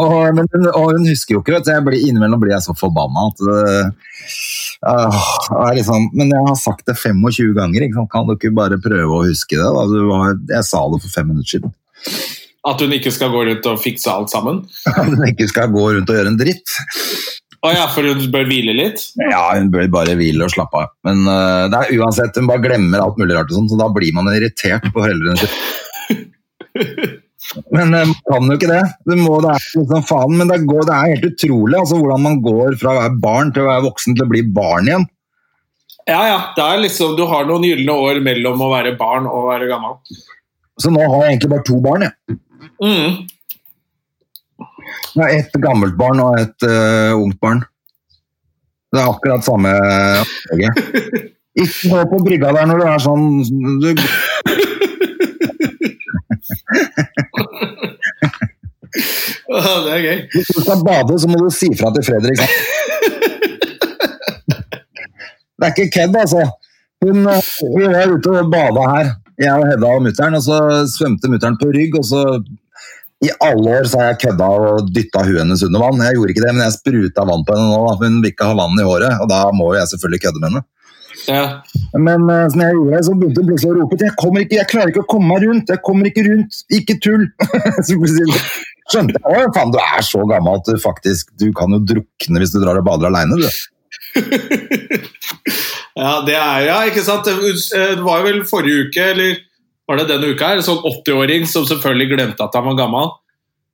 og, 0.05 0.21
men, 0.38 0.45
og 0.71 0.86
hun 0.93 1.10
husker 1.10 1.34
jo 1.36 1.39
ikke, 1.43 1.55
vet 1.58 1.67
du. 1.67 1.71
Blir, 1.89 2.05
innimellom 2.08 2.39
blir 2.41 2.53
jeg 2.55 2.63
så 2.63 2.73
forbanna 2.77 3.19
at 3.34 3.39
er 4.86 5.73
liksom, 5.75 6.01
Men 6.15 6.27
jeg 6.31 6.41
har 6.47 6.58
sagt 6.62 6.86
det 6.88 6.95
25 7.01 7.53
ganger, 7.58 7.81
kan 8.12 8.27
du 8.27 8.31
ikke 8.38 8.55
bare 8.55 8.77
prøve 8.79 9.12
å 9.12 9.27
huske 9.27 9.55
det? 9.60 9.67
Da? 9.67 9.81
Jeg 10.55 10.63
sa 10.71 10.79
det 10.93 10.99
for 11.03 11.12
fem 11.19 11.27
minutter 11.34 11.51
siden. 11.58 11.71
At 12.65 12.82
hun 12.82 12.93
ikke 12.95 13.13
skal 13.13 13.34
gå 13.34 13.43
rundt 13.47 13.67
og 13.69 13.82
fikse 13.82 14.10
alt 14.12 14.32
sammen? 14.34 14.63
At 14.89 15.04
hun 15.06 15.25
ikke 15.30 15.49
skal 15.51 15.73
gå 15.73 15.89
rundt 15.97 16.12
og 16.12 16.19
gjøre 16.19 16.34
en 16.34 16.39
dritt. 16.39 16.78
Å 17.65 17.71
ja, 17.73 17.86
for 17.89 18.06
hun 18.06 18.21
bør 18.34 18.45
hvile 18.49 18.75
litt? 18.78 19.01
Ja, 19.17 19.43
hun 19.56 19.71
bør 19.73 19.88
bare 19.93 20.15
hvile 20.19 20.45
og 20.45 20.54
slappe 20.54 20.84
av. 20.84 20.93
Men 21.08 21.23
uh, 21.25 21.65
det 21.71 21.82
er 21.82 21.99
uansett, 21.99 22.38
hun 22.38 22.49
bare 22.49 22.62
glemmer 22.62 23.01
alt 23.01 23.17
mulig 23.21 23.38
rart, 23.38 23.49
og 23.49 23.58
sånt, 23.58 23.73
så 23.73 23.80
da 23.80 23.89
blir 23.93 24.13
man 24.17 24.30
irritert 24.34 24.86
på 24.91 25.01
foreldrene 25.01 25.38
sine. 25.41 27.21
Men 27.71 27.93
eh, 27.93 28.08
man 28.10 28.15
kan 28.25 28.49
jo 28.49 28.56
ikke 28.58 28.69
det. 28.71 28.84
Det, 29.06 29.17
må, 29.19 29.38
det 29.43 29.51
er 29.54 29.65
liksom 29.78 30.06
faen, 30.10 30.34
men 30.39 30.49
det, 30.49 30.58
går, 30.67 30.88
det 30.88 30.95
er 30.95 31.12
helt 31.13 31.28
utrolig 31.30 31.78
altså, 31.80 31.99
hvordan 32.01 32.23
man 32.23 32.39
går 32.43 32.78
fra 32.82 32.91
å 32.91 32.97
være 32.97 33.19
barn 33.21 33.51
til 33.54 33.63
å 33.63 33.69
være 33.69 33.86
voksen 33.86 34.17
til 34.17 34.25
å 34.25 34.32
bli 34.32 34.41
barn 34.56 34.89
igjen. 34.89 35.06
Ja, 36.10 36.21
ja. 36.30 36.39
Det 36.58 36.65
er 36.65 36.82
liksom, 36.84 37.15
du 37.17 37.23
har 37.30 37.47
noen 37.49 37.65
gylne 37.65 37.99
år 38.08 38.19
mellom 38.25 38.65
å 38.65 38.71
være 38.73 38.95
barn 38.99 39.30
og 39.30 39.43
å 39.43 39.51
være 39.51 39.69
gammel. 39.69 39.97
Så 40.82 40.91
nå 40.91 41.06
har 41.06 41.23
jeg 41.23 41.36
egentlig 41.36 41.54
bare 41.54 41.67
to 41.69 41.80
barn. 41.86 42.08
Jeg. 42.08 42.39
Mm. 42.83 43.27
Jeg 45.15 45.23
et 45.25 45.45
ett 45.45 45.61
gammelt 45.63 45.95
barn 45.97 46.19
og 46.19 46.39
et 46.39 46.67
uh, 46.67 47.15
ungt 47.15 47.39
barn. 47.39 47.63
Det 48.91 49.01
er 49.01 49.11
akkurat 49.11 49.45
samme 49.45 49.71
opplegget. 50.23 50.73
Ikke 51.63 51.89
gå 51.89 52.01
på 52.11 52.17
brygga 52.25 52.51
der 52.51 52.65
når 52.67 52.81
du 52.81 52.85
er 52.91 52.99
sånn 52.99 53.25
du, 53.79 53.89
oh, 59.55 59.77
Det 59.85 59.93
er 59.93 60.01
gøy. 60.03 60.17
Hvis 60.33 60.51
du 60.51 60.59
skal 60.59 60.83
bade, 60.83 61.15
så 61.21 61.31
må 61.31 61.39
du 61.39 61.47
si 61.53 61.71
fra 61.79 61.93
til 61.95 62.03
Fredrik. 62.09 62.43
Det 65.55 65.63
er 65.63 65.71
ikke 65.71 65.93
kødd, 65.95 66.15
altså. 66.19 66.41
Hun, 67.05 67.17
eh, 67.31 67.45
vi 67.77 67.85
var 67.88 68.11
ute 68.11 68.31
og 68.41 68.49
bada 68.51 68.83
her, 68.91 69.11
jeg 69.39 69.53
og 69.55 69.67
Hedda 69.69 69.91
og 69.95 70.03
mutter'n, 70.03 70.35
og 70.35 70.43
så 70.43 70.57
svømte 70.91 71.31
mutter'n 71.31 71.55
på 71.61 71.69
rygg. 71.71 71.95
og 71.99 72.05
så 72.09 72.21
I 73.23 73.32
alle 73.39 73.78
år 73.80 73.86
så 73.88 73.99
har 74.01 74.10
jeg 74.12 74.21
kødda 74.25 74.47
og 74.60 74.89
dytta 74.91 75.21
huet 75.23 75.39
hennes 75.39 75.63
under 75.63 75.82
vann. 75.82 76.01
Jeg 76.04 76.17
gjorde 76.17 76.34
ikke 76.34 76.43
det, 76.43 76.54
men 76.56 76.65
jeg 76.65 76.75
spruta 76.75 77.23
vann 77.30 77.45
på 77.47 77.56
henne 77.56 77.71
nå. 77.71 77.93
Hun 78.01 78.17
vil 78.21 78.34
ikke 78.34 78.49
ha 78.49 78.58
vann 78.58 78.82
i 78.82 78.88
håret, 78.88 79.21
og 79.23 79.30
da 79.32 79.39
må 79.56 79.69
jeg 79.78 79.91
selvfølgelig 79.93 80.21
kødde 80.25 80.41
med 80.41 80.49
henne. 80.49 80.65
Ja. 81.25 81.45
Men 81.93 82.28
eh, 82.30 82.45
så 82.51 82.60
når 82.60 82.67
jeg 82.67 82.75
gjorde 82.75 82.91
det, 82.91 83.04
så 83.08 83.15
begynte 83.15 83.41
hun 83.41 83.49
plutselig 83.49 83.71
å 83.71 83.78
rope 83.80 83.99
jeg, 84.01 84.15
kommer 84.19 84.43
ikke, 84.43 84.58
jeg 84.60 84.69
klarer 84.71 84.91
ikke 84.91 85.06
å 85.06 85.12
komme 85.15 85.32
meg 85.32 85.45
rundt. 85.47 85.71
Jeg 85.71 85.84
kommer 85.88 86.10
ikke 86.12 86.25
rundt. 86.28 86.60
Ikke 86.75 86.97
tull! 87.01 87.23
så 87.86 87.99
plutselig 88.01 88.41
skjønte 88.91 89.17
jeg 89.17 89.54
faen, 89.56 89.71
du 89.73 89.80
er 89.82 90.04
så 90.06 90.21
gammel 90.30 90.60
at 90.60 90.67
du 90.69 90.75
faktisk 90.78 91.32
du 91.41 91.47
kan 91.58 91.73
jo 91.73 91.80
drukne 91.82 92.41
hvis 92.43 92.54
du 92.54 92.60
drar 92.62 92.78
og 92.82 92.86
bader 92.86 93.10
aleine. 93.10 93.39
Du. 93.39 93.47
ja, 96.04 96.12
det 96.28 96.38
er 96.38 96.67
ja, 96.67 96.78
ikke 96.91 97.06
sant. 97.08 97.25
Det 97.25 97.56
det 97.71 98.04
var 98.06 98.21
jo 98.21 98.28
vel 98.30 98.43
forrige 98.49 98.89
uke, 98.89 99.10
eller 99.15 99.39
var 99.88 100.00
det 100.00 100.08
denne 100.10 100.32
uka 100.34 100.52
her, 100.52 100.62
en 100.62 100.65
sånn 100.65 100.82
80-åring 100.82 101.45
som 101.50 101.65
selvfølgelig 101.69 102.12
glemte 102.15 102.45
at 102.45 102.58
han 102.58 102.67
var 102.69 102.78
gammel, 102.80 103.13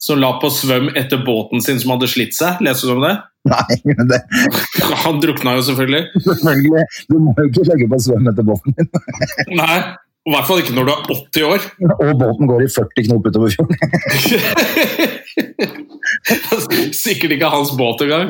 som 0.02 0.20
la 0.20 0.34
på 0.42 0.50
svøm 0.54 0.90
etter 0.98 1.22
båten 1.26 1.62
sin 1.64 1.80
som 1.82 1.94
hadde 1.96 2.10
slitt 2.10 2.36
seg. 2.36 2.62
Leser 2.66 2.90
du 2.90 2.96
om 2.98 3.04
det? 3.06 3.16
Nei, 3.52 3.76
men 3.90 4.10
det, 4.10 4.20
Han 5.04 5.20
drukna 5.22 5.56
jo 5.58 5.66
selvfølgelig. 5.70 6.22
selvfølgelig. 6.28 6.86
Du 7.10 7.18
må 7.22 7.34
jo 7.38 7.48
ikke 7.50 7.68
legge 7.70 7.90
på 7.90 8.00
svøm 8.06 8.30
etter 8.32 8.46
båten 8.46 8.76
din. 8.78 8.90
Nei, 9.62 9.78
i 10.22 10.30
hvert 10.36 10.46
fall 10.46 10.60
ikke 10.62 10.74
når 10.78 10.86
du 10.86 10.92
er 10.94 11.06
80 11.10 11.46
år. 11.48 11.64
Og 12.06 12.12
båten 12.20 12.50
går 12.50 12.62
i 12.66 12.70
40 12.70 13.06
knop 13.08 13.26
utover 13.32 13.50
fjorden. 13.56 13.78
Sikkert 16.96 17.34
ikke 17.36 17.50
hans 17.50 17.72
båt 17.78 18.02
engang. 18.06 18.30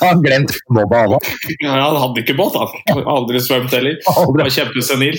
Han 0.00 0.22
glemte 0.24 0.54
glemt 0.56 0.88
båten 0.90 0.96
av. 1.16 1.28
Ja, 1.60 1.74
han 1.82 1.98
hadde 2.04 2.22
ikke 2.22 2.36
båt, 2.38 2.56
han. 2.56 3.02
Aldri 3.10 3.40
svømt 3.44 3.72
heller. 3.76 3.98
Han 4.08 4.32
var 4.38 4.50
kjempesenil. 4.54 5.18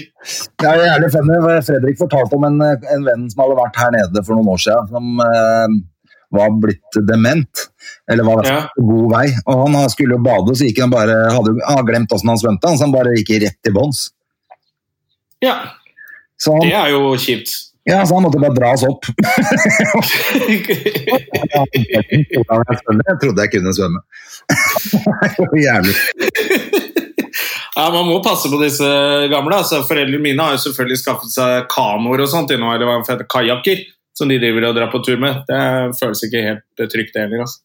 Det 0.62 0.70
er 0.72 0.84
jævlig 0.88 1.12
funny. 1.14 1.38
Fredrik 1.68 2.00
fortalte 2.02 2.38
om 2.40 2.48
en, 2.50 2.58
en 2.66 3.06
venn 3.08 3.28
som 3.32 3.44
hadde 3.46 3.60
vært 3.62 3.80
her 3.82 3.94
nede 3.98 4.24
for 4.26 4.38
noen 4.40 4.52
år 4.56 4.62
siden, 4.66 4.90
som 4.94 5.22
eh, 5.26 5.76
var 6.38 6.56
blitt 6.64 7.00
dement. 7.10 7.68
Eller 8.12 8.26
var 8.28 8.48
Ja. 8.48 8.58
på 8.78 8.88
god 8.90 9.08
vei. 9.14 9.26
Og 9.52 9.62
han 9.68 9.78
skulle 9.94 10.18
jo 10.18 10.24
bade, 10.26 10.56
så 10.58 10.66
gikk 10.68 10.82
han 10.86 10.94
bare, 10.94 11.20
hadde 11.36 11.54
han 11.68 11.86
glemt 11.88 12.10
hvordan 12.12 12.34
han 12.34 12.42
svømte, 12.42 12.74
så 12.78 12.88
han 12.88 12.96
bare 12.96 13.14
gikk 13.20 13.36
rett 13.46 13.60
til 13.62 13.76
bunns. 13.78 14.08
Ja, 15.42 15.56
Så, 16.42 16.56
det 16.64 16.74
er 16.74 16.90
jo 16.94 17.12
kjipt. 17.22 17.52
ja, 17.86 18.02
så 18.06 18.16
han 18.18 18.24
måtte 18.26 18.40
bare 18.42 18.56
dras 18.58 18.84
opp. 18.88 19.06
jeg 22.50 23.18
trodde 23.22 23.42
jeg 23.46 23.52
kunne 23.54 23.74
svømme. 23.78 24.02
Jævlig. 25.68 25.96
Ja, 27.76 27.88
Man 27.94 28.08
må 28.10 28.20
passe 28.24 28.50
på 28.52 28.60
disse 28.62 28.88
gamle. 29.32 29.56
altså 29.62 29.84
Foreldrene 29.88 30.22
mine 30.24 30.44
har 30.44 30.58
jo 30.58 30.64
selvfølgelig 30.66 31.02
skaffet 31.02 31.32
seg 31.34 31.68
kanoer 31.72 32.26
og 32.26 32.32
sånt, 32.32 32.52
eller 32.52 32.82
hva 32.84 33.00
det 33.00 33.08
heter, 33.08 33.28
kajakker, 33.32 33.84
som 34.18 34.32
de 34.32 34.40
driver 34.42 34.70
og 34.70 34.78
drar 34.78 34.92
på 34.92 35.04
tur 35.06 35.20
med. 35.22 35.44
Det 35.48 35.62
føles 36.02 36.26
ikke 36.28 36.48
helt 36.48 36.84
eh, 36.84 36.90
trygt, 36.92 37.14
det 37.16 37.28
heller. 37.28 37.46
Altså. 37.46 37.62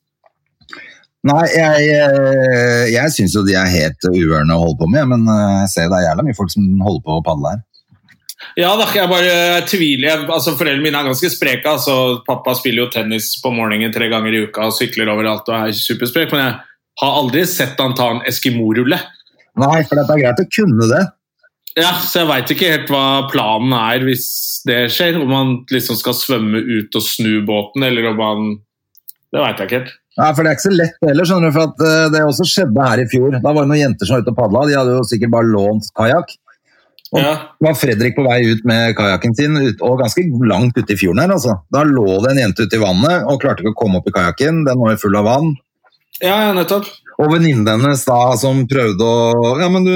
Nei, 1.27 1.47
jeg, 1.51 1.89
eh, 1.91 2.85
jeg 2.93 3.15
syns 3.17 3.35
jo 3.35 3.43
de 3.47 3.57
er 3.59 3.73
helt 3.73 4.07
uørne 4.13 4.55
å 4.55 4.63
holde 4.63 4.79
på 4.85 4.91
med, 4.93 5.09
men 5.11 5.27
eh, 5.33 5.57
jeg 5.65 5.73
ser 5.73 5.91
det 5.91 5.99
er 5.99 6.11
jævla 6.11 6.27
mye 6.29 6.39
folk 6.39 6.53
som 6.55 6.69
holder 6.87 7.03
på 7.09 7.17
å 7.17 7.25
padle 7.27 7.57
her. 7.57 7.65
Ja 8.57 8.71
da, 8.79 8.87
jeg 8.95 9.09
bare 9.11 9.63
tviler. 9.69 10.09
Jeg- 10.09 10.29
altså 10.31 10.55
Foreldrene 10.57 10.83
mine 10.87 11.01
er 11.01 11.09
ganske 11.11 11.31
spreke. 11.33 11.67
altså 11.67 12.23
Pappa 12.27 12.55
spiller 12.55 12.85
jo 12.85 12.91
tennis 12.91 13.41
på 13.43 13.53
morgenen 13.53 13.93
tre 13.93 14.09
ganger 14.09 14.33
i 14.33 14.45
uka 14.47 14.67
og 14.69 14.73
sykler 14.73 15.11
overalt 15.13 15.49
og 15.49 15.69
er 15.69 15.73
supersprek, 15.73 16.33
men 16.33 16.45
jeg 16.45 16.61
har 17.03 17.19
aldri 17.21 17.45
sett 17.47 17.79
han 17.81 17.95
ta 17.95 18.11
en 18.11 18.23
Eskimo-rulle. 18.27 19.01
Nei, 19.57 19.83
for 19.85 19.97
det 19.97 20.09
er 20.11 20.23
greit 20.23 20.41
å 20.45 20.49
kunne 20.53 20.89
det. 20.89 21.05
Ja, 21.77 21.93
så 22.01 22.23
jeg 22.23 22.29
veit 22.31 22.51
ikke 22.55 22.71
helt 22.73 22.89
hva 22.89 23.29
planen 23.31 23.73
er 23.77 24.01
hvis 24.07 24.63
det 24.65 24.87
skjer. 24.95 25.19
Om 25.21 25.31
han 25.35 25.51
liksom 25.71 25.97
skal 26.01 26.15
svømme 26.17 26.57
ut 26.65 26.95
og 26.97 27.03
snu 27.05 27.45
båten, 27.45 27.85
eller 27.85 28.09
om 28.15 28.23
han 28.25 28.59
Det 29.35 29.43
veit 29.43 29.59
jeg 29.59 29.67
ikke 29.69 29.79
helt. 29.83 29.93
Nei, 30.17 30.29
for 30.33 30.43
det 30.47 30.49
er 30.49 30.55
ikke 30.57 30.65
så 30.71 30.77
lett 30.79 31.03
heller, 31.05 31.27
skjønner 31.29 31.51
du, 31.51 31.53
for 31.53 31.63
at 31.69 31.81
eh, 31.85 32.09
det 32.15 32.21
også 32.25 32.45
skjedde 32.49 32.85
her 32.89 33.01
i 33.03 33.09
fjor. 33.11 33.35
Da 33.43 33.53
var 33.53 33.67
det 33.67 33.69
noen 33.69 33.83
jenter 33.83 34.07
som 34.09 34.17
var 34.17 34.23
ute 34.25 34.33
og 34.33 34.39
padla, 34.39 34.63
de 34.71 34.77
hadde 34.79 34.95
jo 34.97 35.03
sikkert 35.05 35.33
bare 35.35 35.51
lånt 35.51 35.91
kajakk. 35.99 36.31
Og 37.17 37.23
Ja. 37.23 37.35
var 37.65 37.77
Fredrik 37.81 38.17
på 38.17 38.25
vei 38.27 38.43
ut 38.53 38.65
med 38.69 38.95
kajakken 38.99 39.35
sin, 39.35 39.57
og 39.81 40.01
ganske 40.03 40.25
langt 40.45 40.77
ute 40.77 40.93
i 40.93 40.99
fjorden 41.01 41.23
her, 41.25 41.33
altså. 41.33 41.57
Da 41.73 41.83
lå 41.89 42.21
det 42.23 42.35
en 42.35 42.43
jente 42.45 42.67
ute 42.67 42.77
i 42.77 42.83
vannet 42.83 43.25
og 43.25 43.41
klarte 43.41 43.65
ikke 43.65 43.73
å 43.73 43.81
komme 43.81 44.03
opp 44.03 44.11
i 44.11 44.15
kajakken, 44.15 44.65
den 44.69 44.79
var 44.83 44.93
jo 44.93 45.03
full 45.07 45.17
av 45.17 45.25
vann. 45.25 45.55
Ja, 46.21 46.37
ja, 46.49 46.53
nettopp. 46.57 46.89
Og 47.19 47.33
venninnen 47.33 47.69
hennes 47.69 48.05
da, 48.05 48.37
som 48.37 48.67
prøvde 48.69 49.01
å 49.01 49.59
Ja, 49.61 49.69
men 49.73 49.85
du, 49.85 49.93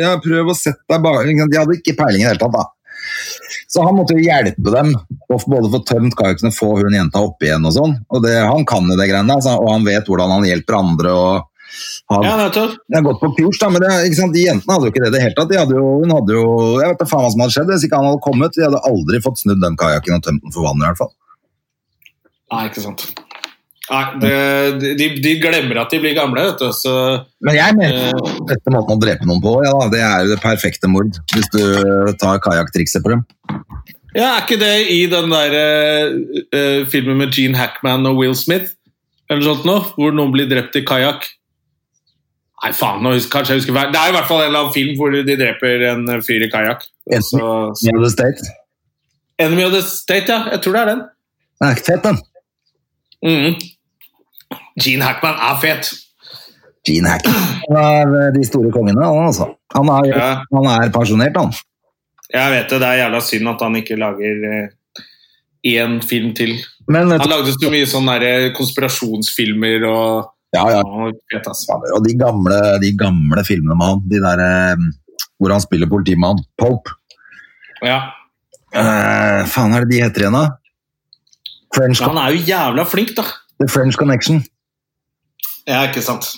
ja, 0.00 0.14
prøv 0.20 0.52
å 0.52 0.56
sette 0.56 0.84
deg 0.88 1.00
bak 1.04 1.24
De 1.24 1.56
hadde 1.56 1.76
ikke 1.78 1.96
peiling 1.96 2.20
i 2.20 2.26
det 2.26 2.32
hele 2.34 2.42
tatt, 2.42 2.52
da. 2.52 2.66
Så 3.68 3.84
han 3.84 3.96
måtte 3.96 4.16
jo 4.16 4.24
hjelpe 4.24 4.72
dem, 4.72 4.94
både 5.28 5.70
få 5.72 5.80
tømt 5.88 6.16
kajakken 6.16 6.48
og 6.48 6.56
få 6.56 6.70
hun 6.80 6.96
jenta 6.96 7.20
opp 7.24 7.44
igjen 7.44 7.64
og 7.68 7.74
sånn. 7.76 7.94
Og 8.12 8.24
det, 8.24 8.36
han 8.40 8.64
kan 8.68 8.88
jo 8.88 8.96
det 8.96 9.08
greiene 9.10 9.36
der, 9.40 9.56
og 9.60 9.68
han 9.72 9.84
vet 9.84 10.08
hvordan 10.08 10.32
han 10.38 10.48
hjelper 10.48 10.78
andre. 10.78 11.12
og 11.12 11.57
har, 12.12 12.24
Ja. 12.24 12.34
Har 12.48 13.06
gått 13.06 13.20
på 13.20 13.30
kurs, 13.36 13.60
da, 13.60 13.70
men 13.72 13.84
det, 13.84 13.92
de 14.34 14.44
jentene 14.44 14.74
hadde 14.74 14.88
jo 14.88 14.92
ikke 14.92 15.04
det 15.04 15.12
i 15.12 15.16
det 15.16 15.22
hele 15.26 15.36
tatt. 15.38 15.52
De 15.52 15.60
hadde 15.60 15.76
jo, 15.76 15.86
hun 16.02 16.14
hadde 16.16 16.36
jo, 16.36 16.44
Jeg 16.80 16.92
vet 16.92 17.00
da 17.02 17.08
faen 17.10 17.24
hva 17.26 17.30
som 17.34 17.44
hadde 17.44 17.56
skjedd 17.56 17.72
hvis 17.72 17.86
ikke 17.88 18.00
han 18.00 18.10
hadde 18.10 18.24
kommet. 18.24 18.56
De 18.56 18.66
hadde 18.66 18.84
aldri 18.90 19.22
fått 19.24 19.42
snudd 19.44 19.62
den 19.64 19.78
kajakken 19.80 20.18
og 20.18 20.26
tømt 20.26 20.44
den 20.44 20.54
for 20.54 20.68
vann, 20.68 20.82
i 20.82 20.88
hvert 20.88 21.02
fall. 21.04 21.14
Nei, 22.52 22.62
ikke 22.70 22.84
sant. 22.84 23.04
Nei, 23.88 24.04
det, 24.20 24.32
de, 25.00 25.06
de 25.24 25.30
glemmer 25.40 25.80
at 25.80 25.92
de 25.92 26.00
blir 26.02 26.16
gamle, 26.16 26.42
vet 26.50 26.60
du. 26.60 26.68
Så 26.76 26.92
Men 27.44 27.56
jeg 27.56 27.76
mener 27.78 28.18
dette 28.50 28.72
måten 28.72 28.96
å 28.96 29.00
drepe 29.00 29.28
noen 29.28 29.40
på, 29.44 29.54
ja, 29.64 29.72
da, 29.72 29.88
det 29.92 30.02
er 30.04 30.24
jo 30.24 30.34
det 30.34 30.42
perfekte 30.42 30.90
mord. 30.92 31.16
Hvis 31.32 31.48
du 31.54 31.62
tar 32.20 32.42
kajakktrikset 32.44 33.04
på 33.04 33.14
dem. 33.14 33.24
Ja, 34.16 34.34
Er 34.34 34.44
ikke 34.44 34.58
det 34.60 34.74
i 34.92 35.02
den 35.10 35.32
der 35.32 35.56
eh, 35.56 36.84
filmen 36.90 37.20
med 37.20 37.32
Gene 37.36 37.60
Hackman 37.60 38.08
og 38.08 38.20
Will 38.20 38.36
Smith? 38.36 38.74
Eller 39.28 39.44
sånt 39.44 39.66
noe, 39.68 39.84
Hvor 39.96 40.14
noen 40.16 40.32
blir 40.32 40.48
drept 40.50 40.76
i 40.80 40.84
kajakk? 40.88 41.28
Nei, 42.64 42.72
faen, 42.74 43.02
nå 43.04 43.12
kanskje 43.30 43.54
jeg 43.54 43.60
husker. 43.62 43.76
Det 43.92 44.00
er 44.00 44.10
i 44.10 44.14
hvert 44.16 44.26
fall 44.26 44.40
en 44.42 44.48
eller 44.50 44.64
annen 44.64 44.74
film 44.74 44.96
hvor 44.98 45.12
de 45.14 45.36
dreper 45.38 45.84
en 45.92 46.08
eh, 46.10 46.22
fyr 46.26 46.42
i 46.46 46.50
kajakk. 46.50 46.82
Enemy 47.06 47.94
of 47.94 48.02
the 48.02 48.10
State. 48.10 48.48
Enemy 49.38 49.64
of 49.68 49.72
the 49.76 49.82
State, 49.86 50.26
ja. 50.32 50.40
Jeg 50.56 50.62
tror 50.64 50.74
det 50.74 50.80
er 50.82 50.90
den. 50.94 51.04
Den 51.58 51.68
er 51.68 51.76
ikke 51.76 51.86
fett, 51.92 52.08
den. 52.08 52.18
Mhm. 53.22 53.54
Gene 54.82 55.04
Hackman 55.06 55.38
er 55.42 55.60
fet. 55.62 55.92
Gene 56.86 57.10
Hackman 57.14 58.14
er 58.14 58.32
de 58.34 58.42
store 58.46 58.70
kongene, 58.74 59.04
han 59.06 59.26
altså. 59.28 59.48
Han 59.76 59.88
er, 59.94 60.08
Ja. 60.10 60.28
han 60.54 60.66
er 60.74 60.90
pensjonert, 60.94 61.36
han. 61.38 61.52
Jeg 62.34 62.52
vet 62.52 62.70
det, 62.70 62.80
det 62.82 62.88
er 62.88 63.00
jævla 63.04 63.20
synd 63.24 63.48
at 63.48 63.62
han 63.64 63.76
ikke 63.76 63.96
lager 63.96 64.42
én 65.66 66.00
film 66.08 66.34
til. 66.34 66.56
Men 66.88 67.10
Han 67.10 67.28
lagde 67.30 67.52
så 67.54 67.70
mye 67.70 67.86
sånne 67.86 68.52
konspirasjonsfilmer 68.56 69.84
og 69.88 70.28
ja, 70.56 70.64
ja. 70.72 70.80
Og 70.82 72.04
de 72.06 72.14
gamle, 72.16 72.60
de 72.80 72.92
gamle 72.96 73.44
filmene 73.44 73.76
med 73.76 73.90
han, 73.90 74.00
de 74.08 74.22
der 74.24 74.44
eh, 74.44 74.86
hvor 75.38 75.54
han 75.54 75.62
spiller 75.62 75.90
politimann, 75.90 76.40
Pope. 76.58 76.94
Ja. 77.84 78.00
Uh, 78.74 79.44
faen 79.48 79.72
er 79.76 79.84
det 79.84 79.94
de 79.94 80.02
heter 80.02 80.26
igjen, 80.26 80.36
da? 80.36 80.48
French, 81.76 82.00
Ja, 82.00 82.10
han 82.10 82.20
er 82.20 82.34
jo 82.34 82.42
jævla 82.48 82.84
flink, 82.88 83.14
da. 83.16 83.24
The 83.60 83.68
French 83.70 83.96
Connection. 84.00 84.42
Ja, 85.68 85.84
ikke 85.88 86.02
sant. 86.04 86.30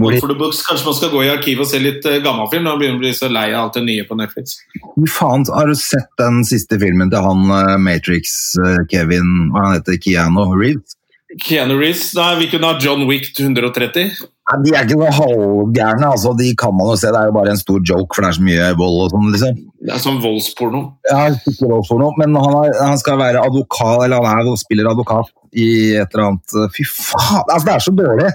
Hvor 0.00 0.14
For 0.16 0.32
the 0.32 0.36
books, 0.38 0.62
Kanskje 0.64 0.86
man 0.86 0.94
skal 0.96 1.10
gå 1.12 1.24
i 1.26 1.32
arkivet 1.32 1.66
og 1.66 1.68
se 1.68 1.80
litt 1.80 2.06
uh, 2.08 2.20
gammelfilm 2.24 2.64
når 2.64 2.76
man 2.76 2.80
begynner 2.80 3.00
å 3.00 3.02
bli 3.02 3.12
så 3.16 3.28
lei 3.32 3.50
av 3.50 3.66
alt 3.66 3.80
det 3.80 3.84
nye 3.88 4.06
på 4.08 4.16
Netflix. 4.16 4.56
Hvor 4.84 5.12
faen, 5.16 5.44
har 5.52 5.68
du 5.68 5.76
sett 5.76 6.08
den 6.20 6.40
siste 6.48 6.78
filmen 6.80 7.12
til 7.12 7.24
han 7.24 7.44
Matrix-Kevin 7.84 9.50
Hva 9.52 9.66
han 9.66 9.76
heter 9.80 10.00
Keanu 10.00 10.46
Reeves? 10.54 10.96
Keanu 11.38 11.76
Reeves, 11.78 12.10
nei, 12.18 12.30
Vi 12.40 12.50
kunne 12.50 12.66
ha 12.72 12.78
John 12.82 13.06
Wick 13.06 13.30
130. 13.38 14.10
Nei, 14.50 14.56
de 14.64 14.72
er 14.74 14.86
ikke 14.86 14.98
noe 14.98 15.12
halvgærne, 15.14 16.08
altså. 16.08 16.32
De 16.38 16.48
kan 16.58 16.74
man 16.74 16.90
jo 16.90 16.96
se. 16.98 17.12
Det 17.12 17.20
er 17.20 17.30
jo 17.30 17.34
bare 17.36 17.52
en 17.54 17.60
stor 17.60 17.78
joke, 17.86 18.16
for 18.16 18.24
det 18.24 18.32
er 18.32 18.38
så 18.38 18.46
mye 18.48 18.70
vold 18.80 18.96
og 19.04 19.12
sånn, 19.14 19.28
liksom. 19.36 19.60
Det 19.86 19.94
er 19.94 20.02
sånn 20.02 20.20
voldsporno. 20.24 20.82
Ja, 21.06 21.20
ikke 21.36 21.70
voldsporno. 21.70 22.10
men 22.18 22.34
han, 22.34 22.56
er, 22.64 22.74
han 22.82 22.98
skal 22.98 23.20
være 23.20 23.44
advokat, 23.46 24.06
eller 24.06 24.26
han 24.26 24.42
er, 24.42 24.50
spiller 24.58 24.90
advokat 24.90 25.30
i 25.50 25.68
et 25.98 26.14
eller 26.14 26.28
annet 26.28 26.74
Fy 26.76 26.84
faen, 26.86 27.48
altså 27.48 27.66
det 27.66 27.72
er 27.74 27.82
så 27.82 27.94
dårlig! 27.98 28.28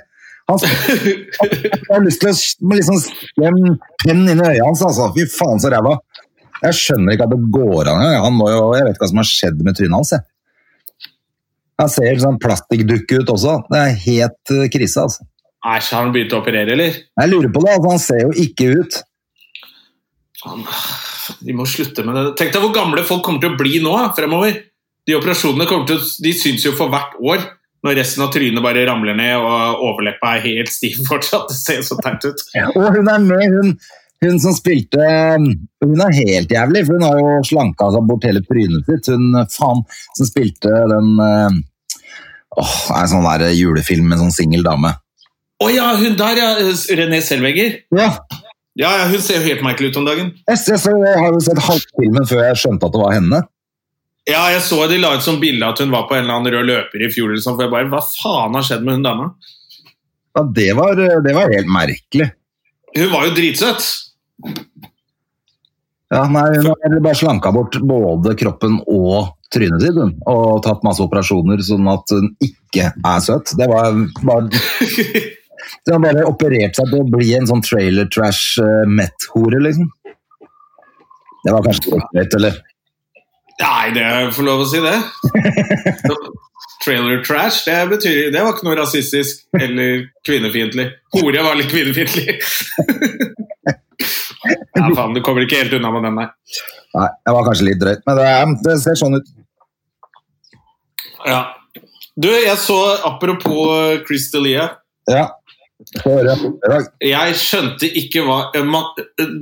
Han, 0.51 0.59
han, 0.61 1.53
har 1.89 2.03
lyst 2.03 2.21
til 2.21 2.31
å 2.31 2.75
liksom 2.75 2.99
stikke 3.01 3.47
en 3.49 3.77
penn 4.03 4.27
inn 4.29 4.43
i 4.43 4.49
øyet 4.53 4.63
hans, 4.63 4.85
altså. 4.87 5.09
Fy 5.17 5.27
faen, 5.35 5.59
så 5.59 5.73
ræva. 5.73 5.97
Jeg 6.63 6.79
skjønner 6.79 7.15
ikke 7.15 7.27
at 7.27 7.35
det 7.35 7.51
går 7.53 7.91
an. 7.91 8.05
Han 8.23 8.39
må 8.39 8.47
jo, 8.53 8.69
jeg 8.77 8.87
vet 8.87 8.95
ikke 8.95 9.03
hva 9.03 9.11
som 9.11 9.21
har 9.21 9.29
skjedd 9.29 9.63
med 9.65 9.75
trynet 9.77 9.97
hans. 9.99 10.13
Jeg. 10.15 10.27
Han 11.81 11.91
ser 11.91 12.21
sånn 12.21 12.37
plastikkdukke 12.41 13.21
ut 13.21 13.31
også. 13.33 13.57
Det 13.71 13.81
er 13.81 13.97
helt 14.05 14.53
eh, 14.55 14.67
krise, 14.71 15.03
altså. 15.03 15.25
Æsj, 15.65 15.89
har 15.95 16.05
han 16.05 16.13
begynt 16.13 16.35
å 16.35 16.39
operere, 16.43 16.75
eller? 16.75 17.01
Jeg 17.19 17.31
lurer 17.31 17.51
på 17.51 17.63
det, 17.65 17.73
altså. 17.73 17.91
Han 17.91 18.03
ser 18.03 18.21
jo 18.23 18.31
ikke 18.45 18.69
ut. 18.79 19.01
Faen, 20.43 20.63
de 21.41 21.57
må 21.57 21.65
slutte 21.69 22.05
med 22.05 22.15
det. 22.19 22.23
Tenk 22.39 22.53
deg 22.53 22.63
hvor 22.63 22.73
gamle 22.75 23.03
folk 23.07 23.25
kommer 23.25 23.43
til 23.43 23.55
å 23.55 23.59
bli 23.59 23.81
nå 23.83 23.97
fremover. 24.17 24.61
De 25.05 25.17
operasjonene 25.17 25.67
kommer 25.69 25.89
til 25.89 25.99
å, 25.99 26.07
de 26.25 26.33
syns 26.37 26.65
jo 26.65 26.73
for 26.77 26.93
hvert 26.93 27.17
år. 27.19 27.43
Når 27.85 27.99
resten 27.99 28.23
av 28.25 28.31
trynet 28.33 28.63
bare 28.65 28.85
ramler 28.87 29.17
ned 29.17 29.35
og 29.37 29.83
overleppa 29.91 30.37
er 30.37 30.45
helt 30.47 30.71
stiv 30.73 31.03
fortsatt. 31.05 31.51
Det 31.51 31.59
ser 31.59 31.83
så 31.85 31.97
teit 32.01 32.23
ut. 32.25 32.41
Og 32.71 32.87
hun 32.95 33.11
er 33.11 33.21
med, 33.21 33.43
hun, 33.53 33.75
hun 34.23 34.39
som 34.39 34.53
spilte 34.55 35.03
Hun 35.83 36.01
er 36.01 36.13
helt 36.15 36.51
jævlig, 36.51 36.85
for 36.87 36.95
hun 36.97 37.03
har 37.05 37.19
jo 37.19 37.31
slanka 37.49 37.89
seg 37.93 38.05
bort 38.09 38.23
hele 38.27 38.41
trynet 38.45 38.87
sitt. 38.87 39.09
Hun 39.11 39.35
faen 39.51 39.83
som 40.17 40.29
spilte 40.29 40.71
den 40.91 41.09
eh, 41.21 41.57
Åh, 42.55 42.75
det 42.87 42.95
er 42.95 43.01
en 43.01 43.11
sånn 43.11 43.25
der 43.27 43.49
julefilm 43.51 44.05
med 44.07 44.15
en 44.15 44.27
sånn 44.27 44.37
singel 44.37 44.63
dame. 44.63 44.93
Å 45.59 45.67
ja, 45.71 45.89
hun 45.99 46.15
der, 46.19 46.39
ja. 46.39 46.49
René 46.99 47.19
Selvegger. 47.23 47.81
Ja, 47.95 48.13
Ja, 48.75 48.89
ja, 48.99 49.03
hun 49.07 49.21
ser 49.23 49.37
jo 49.39 49.45
helt 49.47 49.61
merkelig 49.63 49.93
ut 49.93 49.97
om 50.01 50.07
dagen. 50.07 50.31
jeg, 50.49 50.59
jeg, 50.67 50.79
så, 50.83 50.91
jeg 50.99 51.19
har 51.19 51.29
jo 51.31 51.43
sett 51.43 51.59
halvfilmen 51.63 52.25
før 52.27 52.41
jeg 52.43 52.57
skjønte 52.59 52.87
at 52.87 52.95
det 52.95 52.99
var 52.99 53.13
henne. 53.15 53.37
Ja, 54.27 54.41
jeg 54.51 54.63
så 54.65 54.79
de 54.91 54.97
la 54.99 55.13
ut 55.15 55.23
som 55.23 55.37
bilde 55.39 55.67
at 55.67 55.79
hun 55.79 55.93
var 55.93 56.07
på 56.09 56.15
en 56.17 56.25
eller 56.25 56.39
annen 56.39 56.51
rød 56.55 56.67
løper 56.71 57.05
i 57.05 57.11
fjor. 57.13 57.31
sånn, 57.39 57.55
for 57.55 57.67
jeg 57.67 57.71
bare, 57.71 57.87
Hva 57.91 58.01
faen 58.03 58.57
har 58.57 58.65
skjedd 58.67 58.83
med 58.83 58.97
hun 58.97 59.05
dama? 59.05 59.29
Ja, 60.35 60.43
det, 60.57 60.71
var, 60.75 60.99
det 61.23 61.35
var 61.37 61.53
helt 61.53 61.71
merkelig. 61.71 62.27
Hun 62.95 63.11
var 63.11 63.27
jo 63.27 63.35
dritsøt. 63.35 63.87
Ja, 66.13 66.25
nei, 66.31 66.45
Hun 66.61 66.69
har 66.69 66.99
bare 67.01 67.17
slanka 67.17 67.51
bort 67.51 67.75
både 67.81 68.35
kroppen 68.39 68.77
og 68.85 69.33
trynet 69.53 69.81
sitt 69.83 69.97
hun, 69.97 70.13
og 70.29 70.61
tatt 70.65 70.85
masse 70.85 71.03
operasjoner 71.03 71.63
sånn 71.65 71.87
at 71.91 72.13
hun 72.13 72.29
ikke 72.43 72.91
er 72.93 73.25
søt. 73.25 73.55
Det 73.57 73.67
var 73.71 73.97
bare 74.23 74.49
Så 75.85 75.95
har 75.95 76.01
bare 76.01 76.25
operert 76.29 76.77
seg 76.77 76.91
til 76.91 77.01
å 77.01 77.09
bli 77.09 77.31
en 77.33 77.47
sånn 77.49 77.63
trailer 77.65 78.07
trash 78.13 78.61
uh, 78.61 78.85
met-hore, 78.85 79.59
liksom. 79.65 79.89
Det 81.45 81.53
var 81.53 81.65
kanskje 81.65 81.89
ikke 81.89 82.09
greit, 82.13 82.37
eller? 82.37 82.59
Nei, 83.61 83.85
det 83.95 84.07
får 84.35 84.45
lov 84.45 84.61
å 84.65 84.67
si 84.69 84.81
det. 84.83 84.95
Trailer 86.83 87.21
trash, 87.23 87.63
det 87.65 87.77
betyr 87.89 88.31
Det 88.33 88.41
var 88.43 88.53
ikke 88.55 88.65
noe 88.67 88.75
rasistisk 88.77 89.45
eller 89.57 90.05
kvinnefiendtlig. 90.27 90.89
Hore 91.15 91.43
var 91.45 91.57
litt 91.59 91.71
kvinnefiendtlig. 91.71 92.35
ja, 94.75 94.89
faen, 94.95 95.15
du 95.15 95.21
kommer 95.25 95.45
ikke 95.45 95.61
helt 95.63 95.75
unna 95.77 95.91
med 95.95 96.05
den 96.09 96.17
nei. 96.19 96.27
Nei, 96.95 97.07
det 97.25 97.35
var 97.37 97.47
kanskje 97.47 97.69
litt 97.69 97.81
drøyt, 97.81 98.03
men 98.07 98.19
det, 98.19 98.27
er- 98.31 98.57
det 98.67 98.75
ser 98.83 98.99
sånn 98.99 99.17
ut. 99.19 99.31
Ja. 101.25 101.41
Du, 102.15 102.29
jeg 102.31 102.57
så 102.61 102.77
apropos 103.07 104.03
Chris 104.07 104.29
D'Elia. 104.33 104.69
Ja. 105.11 105.25
Jeg 107.03 107.35
skjønte 107.35 107.87
ikke 107.99 108.21
hva 108.25 108.37
eh, 108.55 108.63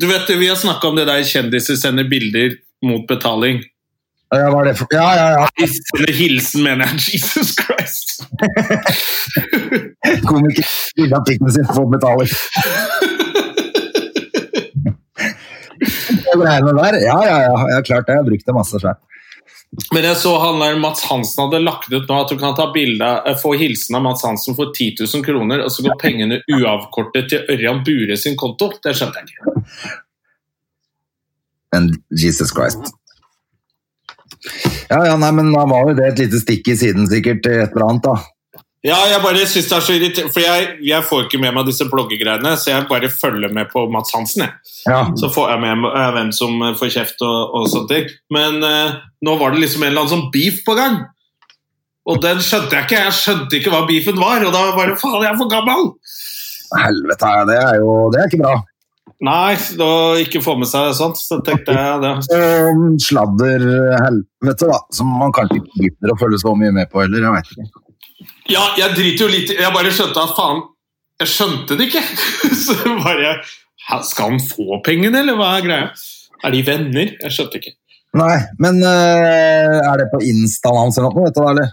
Du 0.02 0.08
vet, 0.10 0.32
Vi 0.40 0.48
har 0.50 0.58
snakka 0.58 0.90
om 0.90 0.96
det 0.98 1.06
der 1.06 1.22
kjendiser 1.28 1.78
sender 1.78 2.08
bilder 2.10 2.56
mot 2.84 3.06
betaling. 3.08 3.62
Ja, 4.34 4.50
hva 4.50 4.62
er 4.64 4.70
det 4.72 4.76
for 4.80 4.94
Ja, 4.96 5.08
ja, 5.18 5.28
ja. 5.38 5.68
De 6.08 6.14
hilsen, 6.18 6.64
mener 6.66 6.90
jeg. 6.90 7.18
Jesus 7.18 7.54
Christ! 7.58 8.24
Komiker 10.30 10.70
ville 10.98 11.16
ha 11.16 11.22
pikken 11.28 11.54
sin 11.54 11.68
for 11.70 11.90
metaller. 11.92 12.30
Ja, 17.04 17.20
ja, 17.28 17.38
ja. 17.46 17.56
Jeg 17.70 17.76
har 17.78 17.86
klart 17.86 18.08
det. 18.08 18.16
Jeg 18.16 18.24
har 18.24 18.30
brukt 18.30 18.48
det 18.48 18.56
masse 18.58 18.82
sjøl. 18.82 19.02
Men 19.94 20.06
jeg 20.06 20.18
så 20.22 20.32
han 20.38 20.60
der 20.62 20.76
Mats 20.78 21.02
Hansen 21.10 21.48
hadde 21.48 21.64
lagt 21.64 21.90
ut 21.90 22.10
nå 22.10 22.18
at 22.22 22.30
du 22.30 22.38
kan 22.38 22.54
ta 22.58 22.68
bilde, 22.74 23.10
eh, 23.26 23.38
få 23.42 23.56
hilsen 23.58 23.98
av 23.98 24.04
Mats 24.06 24.22
Hansen 24.26 24.58
for 24.58 24.70
10 24.70 25.02
000 25.02 25.26
kroner, 25.26 25.64
og 25.66 25.74
så 25.74 25.86
går 25.86 25.98
pengene 26.02 26.42
uavkortet 26.46 27.32
til 27.32 27.50
Ørjan 27.50 27.82
Bure 27.86 28.18
sin 28.18 28.38
konto. 28.38 28.70
Det 28.84 28.94
skjønte 28.98 29.24
jeg 29.24 29.34
ikke. 29.34 29.94
Men 31.74 31.90
Jesus 32.14 32.54
Christ. 32.54 32.94
Ja, 34.90 35.00
ja, 35.08 35.18
nei, 35.20 35.32
men 35.36 35.52
da 35.54 35.64
var 35.70 35.90
jo 35.90 35.98
det 35.98 36.12
et 36.12 36.24
lite 36.26 36.42
stikk 36.42 36.68
i 36.74 36.78
siden 36.80 37.08
sikkert 37.10 37.46
et 37.48 37.74
eller 37.74 37.88
annet, 37.88 38.08
da. 38.10 38.64
Ja, 38.84 38.98
jeg 39.08 39.22
bare 39.24 39.46
synes 39.48 39.70
det 39.70 39.76
er 39.78 39.84
så 39.86 39.94
irriterende, 39.96 40.34
for 40.36 40.44
jeg, 40.44 40.64
jeg 40.84 41.06
får 41.08 41.22
ikke 41.24 41.40
med 41.40 41.54
meg 41.56 41.70
disse 41.70 41.86
bloggegreiene, 41.88 42.52
så 42.60 42.74
jeg 42.74 42.88
bare 42.90 43.08
følger 43.08 43.54
med 43.56 43.70
på 43.72 43.86
Mats 43.94 44.12
Hansen, 44.12 44.44
jeg. 44.44 44.74
Ja. 44.92 45.06
Så 45.20 45.30
får 45.32 45.54
jeg 45.54 45.62
med 45.64 45.86
meg 45.86 45.96
eh, 46.02 46.10
hvem 46.18 46.34
som 46.36 46.58
eh, 46.60 46.74
får 46.76 46.92
kjeft 46.98 47.24
og, 47.24 47.56
og 47.56 47.70
sånne 47.72 47.90
ting. 47.94 48.10
Men 48.36 48.60
uh, 48.60 48.98
nå 49.24 49.38
var 49.40 49.56
det 49.56 49.64
liksom 49.64 49.86
en 49.86 49.94
eller 49.94 50.04
annen 50.04 50.12
sånn 50.18 50.28
beef 50.36 50.60
på 50.68 50.76
gang. 50.76 51.00
Og 52.12 52.20
den 52.26 52.44
skjønte 52.44 52.76
jeg 52.76 52.90
ikke. 52.90 53.06
Jeg 53.06 53.16
skjønte 53.22 53.60
ikke 53.62 53.72
hva 53.72 53.86
beefen 53.88 54.20
var, 54.20 54.44
og 54.44 54.52
da 54.52 54.66
var 54.76 54.92
det 54.92 55.00
faen, 55.00 55.22
jeg 55.24 55.32
er 55.32 55.40
for 55.40 55.54
gammel! 55.56 55.88
Helvete, 56.74 57.32
det 57.48 57.58
er 57.62 57.76
jo 57.78 57.90
Det 58.12 58.20
er 58.20 58.32
ikke 58.32 58.44
bra. 58.44 58.56
Nei, 59.24 59.54
da 59.80 59.90
ikke 60.20 60.42
få 60.44 60.56
med 60.60 60.68
seg 60.68 60.92
sånt. 60.98 61.20
Så 61.22 61.40
tenkte 61.46 61.76
jeg 61.76 62.02
det. 62.04 62.14
Um, 62.34 62.96
sladder 63.02 63.64
helvete, 64.02 64.70
da. 64.72 64.80
Som 64.96 65.14
man 65.22 65.34
kanskje 65.36 65.62
ikke 65.62 65.86
gidder 65.86 66.14
å 66.14 66.20
følge 66.20 66.42
så 66.42 66.56
mye 66.58 66.74
med 66.76 66.92
på 66.92 67.04
heller. 67.04 67.28
Jeg 67.28 67.38
vet 67.38 67.54
ikke. 67.54 67.84
Ja, 68.52 68.64
jeg 68.80 68.96
driter 68.98 69.26
jo 69.26 69.32
litt 69.32 69.52
i 69.54 69.56
Jeg 69.56 69.72
bare 69.72 69.92
skjønte 69.96 70.20
at 70.20 70.34
faen 70.36 70.58
Jeg 71.22 71.30
skjønte 71.32 71.78
det 71.80 71.88
ikke. 71.90 72.02
Så 72.66 72.76
bare 73.00 73.38
Skal 74.08 74.34
han 74.34 74.44
få 74.44 74.82
pengene, 74.84 75.24
eller 75.24 75.40
hva 75.40 75.54
er 75.58 75.68
greia? 75.68 75.94
Er 76.44 76.52
de 76.52 76.66
venner? 76.68 77.16
Jeg 77.24 77.36
skjønte 77.36 77.62
ikke. 77.62 77.78
Nei, 78.20 78.36
men 78.62 78.84
uh, 78.84 79.80
er 79.80 80.04
det 80.04 80.12
på 80.12 80.20
instaen 80.28 80.78
hans 80.78 81.00
eller 81.00 81.16
noe, 81.16 81.26
vet 81.26 81.38
du 81.38 81.42
hva, 81.42 81.54
eller? 81.56 81.72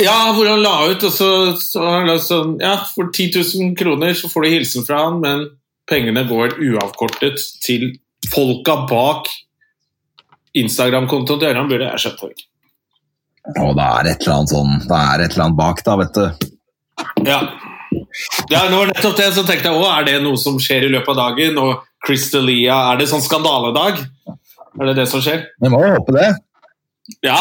Ja, 0.00 0.32
hvor 0.32 0.48
han 0.48 0.62
la 0.64 0.88
ut, 0.88 1.04
og 1.04 1.12
så, 1.12 1.28
så 1.60 1.84
lagt 2.06 2.24
sånn 2.24 2.56
Ja, 2.62 2.78
for 2.94 3.12
10 3.12 3.36
000 3.36 3.74
kroner 3.78 4.16
så 4.16 4.30
får 4.32 4.46
du 4.46 4.54
hilsen 4.54 4.86
fra 4.86 5.04
han, 5.04 5.20
men 5.22 5.44
pengene 5.90 6.24
går 6.28 6.56
uavkortet 6.62 7.42
til 7.64 7.92
folka 8.32 8.82
bak 8.90 9.28
Instagram-kontoen 10.58 11.40
til 11.40 11.50
Ørjan 11.50 11.70
Bure. 11.70 11.90
Jeg 11.94 12.04
skjønte 12.04 12.28
det 12.28 12.36
ikke. 12.36 12.48
Og 13.58 13.72
det 13.74 13.84
er 13.84 14.08
et 14.12 14.22
eller 14.22 14.36
annet 14.36 14.52
sånn 14.52 14.74
Det 14.84 14.98
er 14.98 15.22
et 15.24 15.32
eller 15.32 15.44
annet 15.48 15.58
bak, 15.58 15.80
da, 15.86 15.96
vet 15.98 16.18
du. 16.18 16.50
Ja. 17.26 17.40
ja, 18.52 18.60
det 18.68 18.76
var 18.76 18.92
nettopp 18.92 19.16
det. 19.18 19.32
Så 19.34 19.44
tenkte 19.48 19.72
jeg 19.72 19.80
òg. 19.80 19.88
er 19.90 20.06
det 20.06 20.16
noe 20.22 20.38
som 20.38 20.60
skjer 20.62 20.86
i 20.86 20.92
løpet 20.92 21.12
av 21.16 21.18
dagen? 21.32 21.58
Og 21.58 22.06
Chris 22.06 22.28
D'Elia, 22.34 22.78
er 22.92 23.00
det 23.00 23.10
sånn 23.10 23.24
skandaledag? 23.24 24.02
Er 24.78 24.88
det 24.90 24.96
det 25.00 25.08
som 25.10 25.22
skjer? 25.24 25.46
Vi 25.62 25.70
må 25.72 25.82
jo 25.82 25.92
håpe 25.96 26.14
det. 26.16 26.30
Ja. 27.26 27.40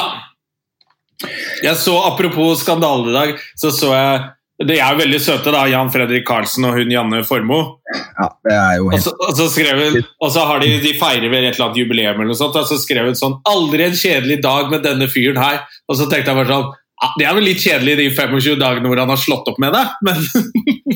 Jeg 1.61 1.77
så, 1.77 1.93
Apropos 2.07 2.63
skandaledag, 2.63 3.37
så 3.59 3.69
så 3.73 3.91
jeg 3.93 4.21
De 4.67 4.75
er 4.77 4.93
jo 4.93 4.99
veldig 4.99 5.19
søte, 5.21 5.51
da, 5.53 5.63
Jan 5.69 5.89
Fredrik 5.93 6.25
Karlsen 6.27 6.67
og 6.67 6.75
hun 6.77 6.91
Janne 6.93 7.21
Formoe. 7.27 7.79
Ja, 7.91 8.27
det 8.47 8.55
er 8.55 8.75
jo 8.79 8.91
helt 8.91 9.05
så, 9.05 9.13
og 9.17 9.33
så 9.37 9.47
skrev 9.51 9.79
Og 10.21 10.29
så 10.33 10.43
har 10.47 10.61
de, 10.63 10.69
de 10.83 10.91
feirer 10.99 11.31
vel 11.31 11.47
et 11.47 11.55
eller 11.55 11.69
annet 11.69 11.81
jubileum, 11.81 12.19
eller 12.19 12.31
noe 12.31 12.39
sånt, 12.39 12.57
og 12.59 12.67
så 12.69 12.77
skrev 12.81 13.09
hun 13.09 13.17
sånn 13.17 13.39
'Aldri 13.47 13.87
en 13.87 13.97
kjedelig 13.97 14.41
dag 14.43 14.69
med 14.73 14.85
denne 14.85 15.09
fyren 15.11 15.41
her'. 15.41 15.63
Og 15.89 15.97
så 15.99 16.07
tenkte 16.07 16.33
jeg 16.33 16.39
bare 16.41 16.51
sånn 16.53 16.69
ja, 17.01 17.09
Det 17.17 17.25
er 17.27 17.37
vel 17.37 17.47
litt 17.49 17.63
kjedelig 17.63 17.97
de 17.97 18.09
25 18.13 18.59
dagene 18.61 18.91
hvor 18.91 19.01
han 19.01 19.13
har 19.13 19.21
slått 19.21 19.49
opp 19.49 19.61
med 19.61 19.73
deg, 19.73 19.95
men 20.05 20.21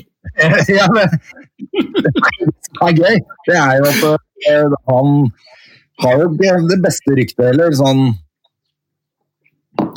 ja, 0.79 0.85
men, 0.93 1.17
Det 1.73 2.85
er 2.85 2.99
gøy. 3.01 3.17
Det 3.49 3.57
er 3.57 3.79
jo 3.79 3.89
at 3.89 4.05
eh, 4.51 4.77
han 4.91 5.17
har 6.03 6.21
jo 6.21 6.29
det, 6.37 6.79
beste 6.83 7.15
ryktet, 7.17 7.45
eller 7.53 7.75
sånn 7.77 8.09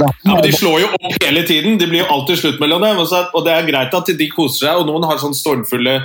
Ja, 0.00 0.10
men 0.34 0.42
De 0.44 0.52
slår 0.54 0.80
jo 0.84 0.88
opp 0.94 1.16
hele 1.24 1.42
tiden. 1.48 1.78
Det 1.80 1.88
blir 1.90 2.02
jo 2.04 2.08
alltid 2.14 2.38
slutt 2.42 2.60
mellom 2.62 2.82
dem. 2.84 2.98
Og, 3.02 3.40
det 3.46 3.52
er 3.54 3.66
greit 3.68 3.94
at 3.94 4.12
de 4.18 4.28
koser 4.30 4.66
seg, 4.68 4.80
og 4.82 4.86
noen 4.90 5.06
har 5.08 5.18
sånn 5.20 5.34
stormfulle 5.36 5.96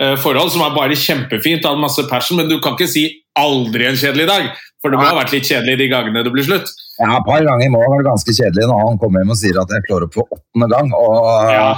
eh, 0.00 0.14
forhold 0.22 0.52
som 0.54 0.64
er 0.66 0.74
bare 0.76 0.96
kjempefint, 0.98 1.64
har 1.68 1.76
masse 1.80 2.04
passion, 2.10 2.38
men 2.40 2.48
du 2.48 2.58
kan 2.64 2.76
ikke 2.78 2.88
si 2.90 3.06
aldri 3.38 3.86
en 3.88 3.96
kjedelig 4.00 4.26
dag. 4.30 4.50
For 4.82 4.90
det 4.90 4.98
må 4.98 5.06
ha 5.06 5.14
vært 5.14 5.32
litt 5.36 5.46
kjedelig 5.46 5.76
de 5.78 5.88
gangene 5.92 6.24
det 6.26 6.32
blir 6.34 6.44
slutt. 6.48 6.70
Ja, 6.98 7.16
Et 7.18 7.26
par 7.28 7.40
ganger 7.44 7.66
i 7.66 7.70
morgen 7.72 7.92
var 7.94 8.02
det 8.02 8.08
ganske 8.10 8.34
kjedelig 8.34 8.66
når 8.68 8.80
han 8.88 8.98
kommer 9.00 9.22
hjem 9.22 9.30
og 9.34 9.38
sier 9.40 9.58
at 9.62 9.70
jeg 9.76 9.84
slår 9.88 10.06
opp 10.08 10.16
for 10.18 10.34
åttende 10.36 10.68
gang 10.72 10.90
og 10.98 11.52
Ja. 11.52 11.68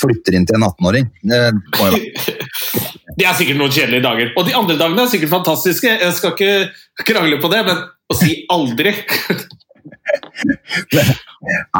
flytter 0.00 0.36
inn 0.36 0.46
til 0.46 0.56
en 0.60 0.66
18-åring. 0.68 1.08
Det 1.22 1.40
må 1.78 1.88
jo 1.88 1.96
være- 1.96 2.36
Det 3.20 3.26
er 3.26 3.34
sikkert 3.36 3.58
noen 3.58 3.72
kjedelige 3.74 4.04
dager. 4.04 4.28
Og 4.38 4.46
de 4.46 4.54
andre 4.56 4.76
dagene 4.80 5.02
er 5.02 5.10
sikkert 5.12 5.32
fantastiske. 5.34 5.90
Jeg 6.00 6.12
skal 6.16 6.30
ikke 6.36 7.04
krangle 7.04 7.40
på 7.42 7.50
det, 7.52 7.64
men 7.66 7.80
å 8.10 8.16
si 8.16 8.36
aldri 8.52 8.94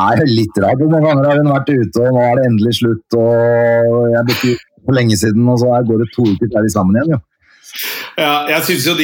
er 0.00 0.22
litt 0.30 0.60
rart. 0.62 0.82
Mange 0.82 1.06
ganger 1.06 1.28
har 1.30 1.40
hun 1.40 1.52
vært 1.52 1.72
ute, 1.72 2.04
og 2.04 2.16
nå 2.16 2.20
er 2.24 2.38
det 2.38 2.46
endelig 2.50 2.74
slutt, 2.80 3.18
og 3.18 4.06
jeg 4.14 4.26
ble 4.26 4.36
ikke 4.36 4.52
ute 4.54 4.84
for 4.86 4.98
lenge 4.98 5.18
siden, 5.20 5.48
og 5.52 5.58
så 5.62 5.80
går 5.88 6.04
det 6.04 6.10
to 6.14 6.26
uker 6.28 6.46
til 6.46 6.60
er 6.60 6.66
de 6.66 6.74
sammen 6.74 6.98
igjen, 6.98 7.16
jo. 7.16 7.20
ja, 8.18 8.34
Jeg 8.50 8.68
syns 8.68 8.86
jo, 8.88 8.94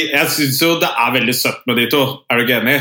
jo 0.69 0.79
det 0.83 0.93
er 0.93 1.17
veldig 1.19 1.37
søtt 1.39 1.67
med 1.69 1.83
de 1.83 1.89
to. 1.93 2.05
Er 2.31 2.39
du 2.39 2.47
ikke 2.47 2.61
enig? 2.63 2.79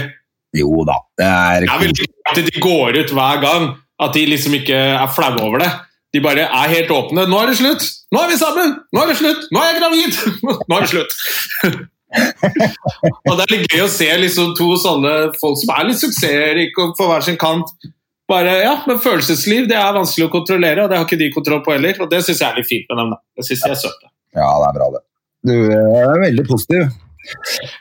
Jo 0.56 0.86
da, 0.88 1.02
det 1.20 1.26
er 1.28 1.66
jeg 1.68 1.82
vil 1.82 2.06
at 2.32 2.40
de 2.40 2.62
går 2.64 3.02
ut 3.02 3.12
hver 3.18 3.42
gang. 3.44 3.74
At 4.02 4.12
de 4.12 4.26
liksom 4.28 4.56
ikke 4.58 4.76
er 4.76 5.12
flaue 5.16 5.40
over 5.40 5.62
det. 5.64 5.70
De 6.12 6.20
bare 6.24 6.48
er 6.48 6.72
helt 6.72 6.92
åpne. 6.92 7.24
'Nå 7.28 7.38
er 7.42 7.52
det 7.52 7.58
slutt! 7.60 7.84
Nå 8.12 8.20
er 8.24 8.32
vi 8.32 8.38
sammen! 8.40 8.74
Nå 8.92 9.04
er 9.04 9.12
det 9.12 9.18
slutt! 9.20 9.46
Nå 9.52 9.60
er 9.62 9.70
jeg 9.72 9.80
gravid! 9.80 10.18
Nå 10.70 10.78
er 10.78 10.84
det 10.84 10.92
slutt!' 10.92 11.86
og 13.28 13.34
Det 13.38 13.44
er 13.46 13.54
litt 13.54 13.74
gøy 13.74 13.84
å 13.86 13.92
se 13.92 14.08
liksom 14.22 14.56
to 14.58 14.72
sånne 14.82 15.14
folk 15.42 15.60
som 15.62 15.74
er 15.76 15.90
litt 15.90 16.02
suksessrike 16.02 16.90
på 16.98 17.10
hver 17.10 17.26
sin 17.26 17.40
kant. 17.42 17.72
Bare, 18.30 18.58
ja, 18.64 18.76
Men 18.88 19.02
følelsesliv 19.02 19.68
det 19.70 19.78
er 19.78 19.94
vanskelig 19.94 20.28
å 20.28 20.34
kontrollere, 20.34 20.84
og 20.84 20.90
det 20.90 20.98
har 20.98 21.06
ikke 21.06 21.22
de 21.22 21.32
kontroll 21.34 21.62
på 21.66 21.76
heller. 21.76 21.98
Og 22.02 22.10
Det 22.10 22.24
syns 22.26 22.42
jeg 22.42 22.50
er 22.50 22.62
litt 22.62 22.70
fint 22.70 22.88
med 22.90 23.02
dem. 23.02 23.14
da. 23.14 23.22
Det 23.38 23.48
syns 23.48 23.66
jeg 23.66 23.76
er 23.76 23.82
søtt. 23.84 24.06
Ja, 24.36 24.52
det 24.62 24.70
er 24.70 24.78
bra, 24.80 24.88
det. 24.96 25.04
Du 25.46 25.58
er 25.72 26.24
veldig 26.24 26.46
positiv. 26.50 26.88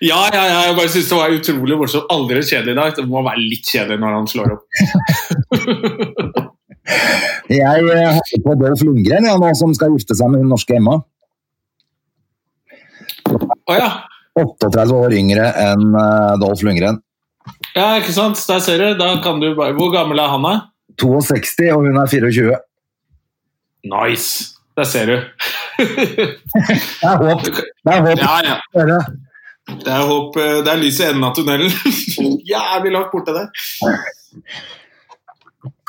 Ja, 0.01 0.21
ja, 0.33 0.43
ja, 0.49 0.61
jeg 0.69 0.77
bare 0.77 0.89
synes 0.93 1.09
det 1.11 1.17
var 1.19 1.33
utrolig 1.37 1.79
morsomt. 1.81 2.11
Aldri 2.13 2.43
kjedelig 2.45 2.75
i 2.75 2.79
dag. 2.81 2.93
Det 2.97 3.05
må 3.09 3.25
være 3.25 3.45
litt 3.45 3.69
kjedelig 3.69 4.01
når 4.03 4.19
han 4.19 4.29
slår 4.31 4.55
opp. 4.57 4.65
Jeg 7.49 7.61
eh, 7.89 8.09
har 8.13 8.41
på 8.45 8.55
Dolf 8.61 8.83
Lundgren, 8.85 9.25
ja, 9.25 9.39
nå 9.41 9.51
som 9.57 9.73
skal 9.77 9.95
gifte 9.95 10.17
seg 10.17 10.29
med 10.33 10.43
hun 10.43 10.51
norske 10.53 10.77
Emma. 10.77 10.99
Å 13.25 13.77
ja. 13.79 13.89
38 14.39 14.95
år 14.99 15.15
yngre 15.15 15.47
enn 15.63 15.95
eh, 15.95 16.35
Dolph 16.43 16.63
Lundgren. 16.67 17.01
ja, 17.77 17.91
ikke 18.01 18.13
sant? 18.17 18.41
Der 18.49 18.61
ser 18.65 18.79
du. 18.81 18.87
Da 18.99 19.13
kan 19.23 19.41
du 19.43 19.53
bare 19.55 19.75
Hvor 19.77 19.93
gammel 19.95 20.19
er 20.23 20.31
han, 20.33 20.43
da? 20.43 20.55
62, 21.01 21.71
og 21.75 21.85
hun 21.87 21.99
er 22.01 22.07
24. 22.11 22.57
Nice! 23.91 24.51
Der 24.77 24.85
ser 24.91 25.07
du. 25.07 25.17
Det 25.79 27.07
er 27.07 27.21
håp. 27.21 27.45
Det 27.47 27.93
er 27.93 28.01
håp. 28.09 28.19
Ja, 28.19 28.37
ja. 28.47 28.57
Dere. 28.75 28.99
Det 29.85 29.93
er 29.95 30.03
håp. 30.09 30.37
eh, 30.43 30.59
Det 30.67 30.73
er 30.73 30.81
lys 30.83 30.99
i 31.01 31.07
enden 31.11 31.25
av 31.29 31.35
tunnelen. 31.37 31.71
Jævlig 32.55 32.93
langt 32.95 33.13
borte 33.15 33.35
der. 33.37 33.51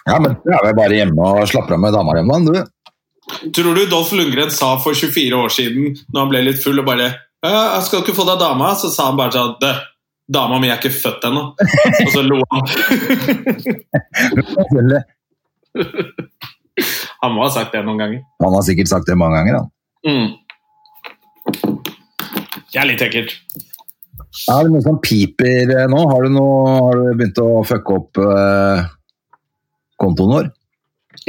Ja, 0.06 0.20
men 0.22 0.36
du 0.44 0.52
er 0.54 0.62
vel 0.68 0.76
bare 0.78 0.98
hjemme 1.00 1.30
og 1.40 1.48
slapper 1.50 1.78
av 1.78 1.82
med 1.82 1.96
dama 1.98 2.14
hjemme, 2.20 2.40
du. 2.46 2.60
Tror 3.58 3.74
du 3.74 3.86
Dolph 3.90 4.14
Lundgren 4.14 4.52
sa 4.54 4.76
for 4.84 4.94
24 4.94 5.34
år 5.40 5.50
siden, 5.54 5.96
når 6.14 6.20
han 6.22 6.30
ble 6.34 6.44
litt 6.46 6.62
full 6.62 6.78
og 6.84 6.86
bare 6.86 7.08
'Jeg 7.52 7.84
skal 7.86 8.00
ikke 8.02 8.18
få 8.18 8.26
deg 8.28 8.40
dama', 8.40 8.76
så 8.76 8.90
sa 8.90 9.06
han 9.10 9.18
bare 9.18 9.32
sånn 9.32 9.56
'Dø, 9.62 9.74
Dama 10.26 10.58
mi 10.58 10.72
er 10.72 10.80
ikke 10.80 10.90
født 10.90 11.22
ennå. 11.28 11.54
Og 11.54 12.10
så 12.10 12.24
lo 12.26 12.40
han. 12.50 12.66
Han 17.24 17.32
må 17.34 17.44
ha 17.46 17.50
sagt 17.54 17.72
det 17.74 17.82
noen 17.86 18.00
ganger. 18.02 18.20
Han 18.44 18.54
har 18.58 18.64
sikkert 18.66 18.90
sagt 18.92 19.08
det 19.10 19.18
mange 19.18 19.36
ganger. 19.38 19.54
Han. 19.60 19.68
Mm. 20.06 20.28
Det 22.74 22.80
er 22.82 22.88
litt 22.90 23.04
ekkelt. 23.06 23.32
Er 24.52 24.60
det 24.66 24.72
noe 24.74 24.84
som 24.84 24.98
piper 25.02 25.66
eh, 25.72 25.88
nå. 25.92 26.00
Har 26.12 26.20
du, 26.26 26.30
noe, 26.34 26.56
har 26.74 26.94
du 27.00 27.04
begynt 27.16 27.40
å 27.42 27.64
fucke 27.66 27.92
opp 27.96 28.18
eh, 28.20 28.80
kontoen 30.02 30.34
vår? 30.36 30.46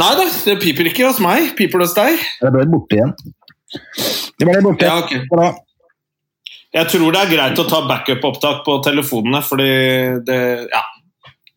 Nei 0.01 0.13
da, 0.19 0.25
det 0.49 0.57
piper 0.65 0.85
ikke 0.91 1.07
hos 1.07 1.21
meg. 1.23 1.41
Piper 1.59 1.79
det 1.81 1.87
hos 1.87 1.97
deg? 1.97 2.13
Det 2.43 2.51
ble 2.57 2.65
borte 2.73 2.93
igjen. 2.99 3.13
Det 4.37 4.45
ble 4.49 4.61
borte. 4.65 4.85
Ja, 4.89 4.95
ok. 5.05 5.13
Jeg 6.77 6.91
tror 6.93 7.15
det 7.15 7.23
er 7.23 7.31
greit 7.33 7.63
å 7.63 7.65
ta 7.71 7.81
backup-opptak 7.89 8.61
på 8.67 8.77
telefonene, 8.85 9.41
fordi 9.45 9.71
det 10.27 10.39
Ja, 10.69 10.83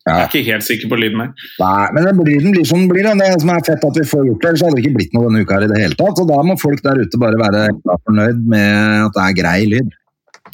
Ja. 0.08 0.14
jeg 0.16 0.22
er 0.22 0.28
ikke 0.30 0.44
helt 0.46 0.64
sikker 0.64 0.88
på 0.88 0.96
lyden 0.96 1.20
her. 1.20 1.32
Nei, 1.60 1.88
men 1.92 2.06
den 2.08 2.16
blir, 2.22 2.38
den 2.40 2.54
blir 2.54 2.64
som 2.64 2.78
den 2.80 2.88
blir. 2.88 3.04
Det 3.04 3.40
som 3.42 3.50
er 3.52 3.60
fett 3.66 3.84
at 3.84 3.98
vi 4.00 4.06
får 4.08 4.24
gjort 4.30 4.40
det, 4.40 4.48
ellers 4.48 4.62
hadde 4.64 4.76
det 4.78 4.84
ikke 4.86 4.96
blitt 4.96 5.12
noe 5.12 5.26
denne 5.28 5.42
uka 5.44 5.58
her 5.58 5.66
i 5.66 5.68
det 5.74 5.80
hele 5.82 5.98
tatt. 5.98 6.16
Så 6.16 6.24
da 6.30 6.38
må 6.42 6.56
folk 6.58 6.80
der 6.86 7.02
ute 7.04 7.20
bare 7.20 7.36
være 7.42 7.66
fornøyd 8.06 8.40
med 8.48 9.04
at 9.10 9.18
det 9.18 9.26
er 9.26 9.36
grei 9.42 9.60
lyd. 9.74 9.92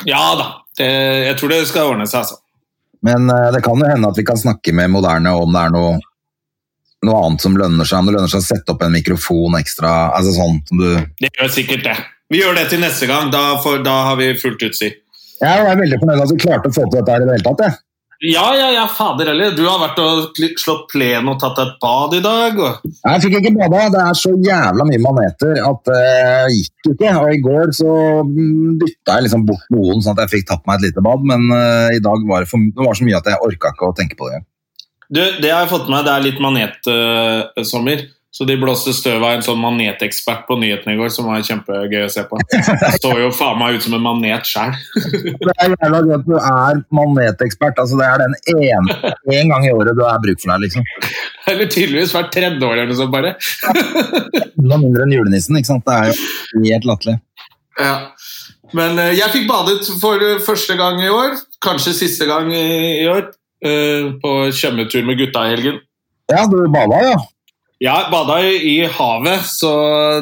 Ja 0.05 0.25
da, 0.41 0.49
det, 0.77 0.91
jeg 1.29 1.39
tror 1.39 1.55
det 1.55 1.61
skal 1.71 1.93
ordne 1.95 2.09
seg, 2.11 2.25
altså. 2.27 2.41
Men 3.07 3.31
eh, 3.31 3.53
det 3.55 3.63
kan 3.63 3.79
jo 3.79 3.87
hende 3.87 4.11
at 4.11 4.19
vi 4.19 4.27
kan 4.27 4.37
snakke 4.41 4.75
med 4.75 4.91
moderne 4.91 5.31
om 5.39 5.53
det 5.55 5.63
er 5.63 5.73
noe, 5.77 5.95
noe 7.07 7.23
annet 7.29 7.45
som 7.45 7.55
lønner 7.57 7.87
seg. 7.87 8.03
Om 8.03 8.11
det 8.11 8.17
lønner 8.17 8.33
seg 8.35 8.43
å 8.43 8.49
sette 8.49 8.75
opp 8.75 8.83
en 8.83 8.93
mikrofon 8.99 9.55
ekstra. 9.61 9.95
altså 10.17 10.35
sånn 10.35 10.59
som 10.67 10.83
du... 10.83 10.89
Det 11.23 11.31
gjør 11.39 11.55
sikkert 11.55 11.87
det. 11.87 11.97
Vi 12.33 12.43
gjør 12.43 12.57
det 12.59 12.69
til 12.73 12.83
neste 12.83 13.07
gang. 13.11 13.31
Da, 13.35 13.57
for, 13.63 13.83
da 13.87 13.97
har 14.11 14.21
vi 14.21 14.33
fullt 14.41 14.63
utstyr. 14.67 14.97
Jeg 15.37 15.67
er 15.67 15.79
veldig 15.79 15.99
fornøyd 16.01 16.17
med 16.17 16.25
at 16.25 16.33
vi 16.33 16.43
klarte 16.43 16.71
å 16.73 16.75
få 16.75 16.87
til 16.89 16.99
dette 16.99 17.13
her 17.13 17.23
i 17.23 17.29
det 17.29 17.37
hele 17.37 17.47
tatt. 17.47 17.67
jeg. 17.67 17.83
Ja, 18.25 18.47
ja, 18.57 18.71
ja, 18.73 18.87
fader 18.89 19.29
heller. 19.29 19.51
Du 19.53 19.61
har 19.67 19.77
vært 19.83 19.99
og 20.01 20.39
slått 20.57 20.87
plen 20.89 21.29
og 21.29 21.37
tatt 21.43 21.59
et 21.61 21.75
bad 21.83 22.15
i 22.17 22.23
dag. 22.25 22.57
Og... 22.57 22.87
Jeg 22.97 23.23
fikk 23.27 23.37
ikke 23.43 23.53
bada. 23.59 23.83
Det 23.93 24.01
er 24.01 24.17
så 24.17 24.33
jævla 24.41 24.87
mye 24.89 25.03
maneter 25.05 25.61
at 25.61 25.83
det 25.91 26.07
gikk 26.55 26.91
ikke. 26.95 27.13
Og 27.21 27.35
i 27.35 27.43
går 27.45 27.75
så 27.77 27.93
mm, 28.25 28.79
bytta 28.81 29.19
jeg 29.19 29.29
liksom 29.29 29.45
bort 29.51 29.69
noen, 29.77 30.01
sånn 30.01 30.17
at 30.17 30.25
jeg 30.25 30.39
fikk 30.39 30.49
tatt 30.49 30.65
meg 30.65 30.81
et 30.81 30.89
lite 30.89 31.05
bad. 31.05 31.29
Men 31.29 31.47
uh, 31.53 31.93
i 31.93 32.01
dag 32.03 32.25
var 32.31 32.43
det, 32.43 32.51
for, 32.51 32.65
det 32.73 32.89
var 32.89 32.97
så 32.97 33.07
mye 33.07 33.21
at 33.21 33.31
jeg 33.31 33.43
orka 33.51 33.75
ikke 33.77 33.91
å 33.93 33.97
tenke 34.01 34.19
på 34.19 34.33
det. 34.33 34.43
Du, 35.07 35.21
det 35.21 35.53
har 35.53 35.67
jeg 35.67 35.75
fått 35.77 35.87
med 35.87 35.99
meg, 35.99 36.09
det 36.09 36.15
er 36.17 36.25
litt 36.25 36.41
manetsommer. 36.43 38.07
Så 38.37 38.45
de 38.45 38.53
blåste 38.61 38.93
støv 38.93 39.23
av 39.25 39.39
en 39.39 39.45
sånn 39.45 39.61
manetekspert 39.63 40.43
på 40.45 40.59
nyhetene 40.61 40.93
i 40.93 40.99
går, 40.99 41.09
som 41.15 41.25
var 41.31 41.45
kjempegøy 41.47 42.03
å 42.05 42.11
se 42.13 42.21
på. 42.29 42.37
Det 42.53 42.91
står 42.99 43.23
jo 43.23 43.31
faen 43.33 43.57
meg 43.57 43.79
ut 43.79 43.85
som 43.87 43.95
en 43.97 44.03
manet 44.05 44.45
sjøl. 44.45 44.75
Det 45.41 45.55
er 45.55 45.73
jævla 45.73 46.01
gøy 46.03 46.17
at 46.19 46.27
du 46.27 46.35
er 46.37 46.83
manetekspert. 46.99 47.81
Altså, 47.81 47.97
det 47.97 48.11
er 48.11 48.21
den 48.21 48.35
ene 48.67 49.15
en 49.39 49.53
gang 49.55 49.65
i 49.65 49.71
året 49.73 49.97
du 49.97 50.03
er 50.05 50.21
bruk 50.21 50.43
for 50.43 50.53
deg, 50.53 50.67
liksom. 50.67 50.85
Eller 51.49 51.71
tydeligvis 51.73 52.13
hvert 52.13 52.29
tredje 52.35 52.61
år 52.61 52.75
eller 52.75 52.91
noe 52.91 52.99
sånt, 52.99 53.15
bare. 53.15 53.31
Enda 54.61 54.81
mindre 54.83 55.07
enn 55.07 55.15
julenissen, 55.17 55.57
ikke 55.57 55.71
sant. 55.71 55.87
Det 55.89 55.97
er 55.97 56.11
jo 56.13 56.67
helt 56.67 56.89
latterlig. 56.91 57.17
Ja. 57.81 57.95
Men 58.77 59.01
eh, 59.01 59.15
jeg 59.17 59.33
fikk 59.33 59.47
badet 59.49 59.79
for 60.03 60.27
første 60.45 60.77
gang 60.77 61.01
i 61.01 61.09
år, 61.09 61.39
kanskje 61.65 61.95
siste 62.03 62.29
gang 62.29 62.51
i, 62.53 62.67
i 62.99 63.09
år, 63.09 63.31
eh, 63.65 64.13
på 64.21 64.35
svømmetur 64.53 65.09
med 65.09 65.23
gutta 65.23 65.47
i 65.47 65.55
helgen. 65.55 65.81
Ja, 66.29 66.45
du 66.51 66.59
bada, 66.75 67.01
ja. 67.07 67.17
Jeg 67.83 68.09
bada 68.09 68.39
i, 68.41 68.77
havet 68.89 69.43
så 69.51 69.71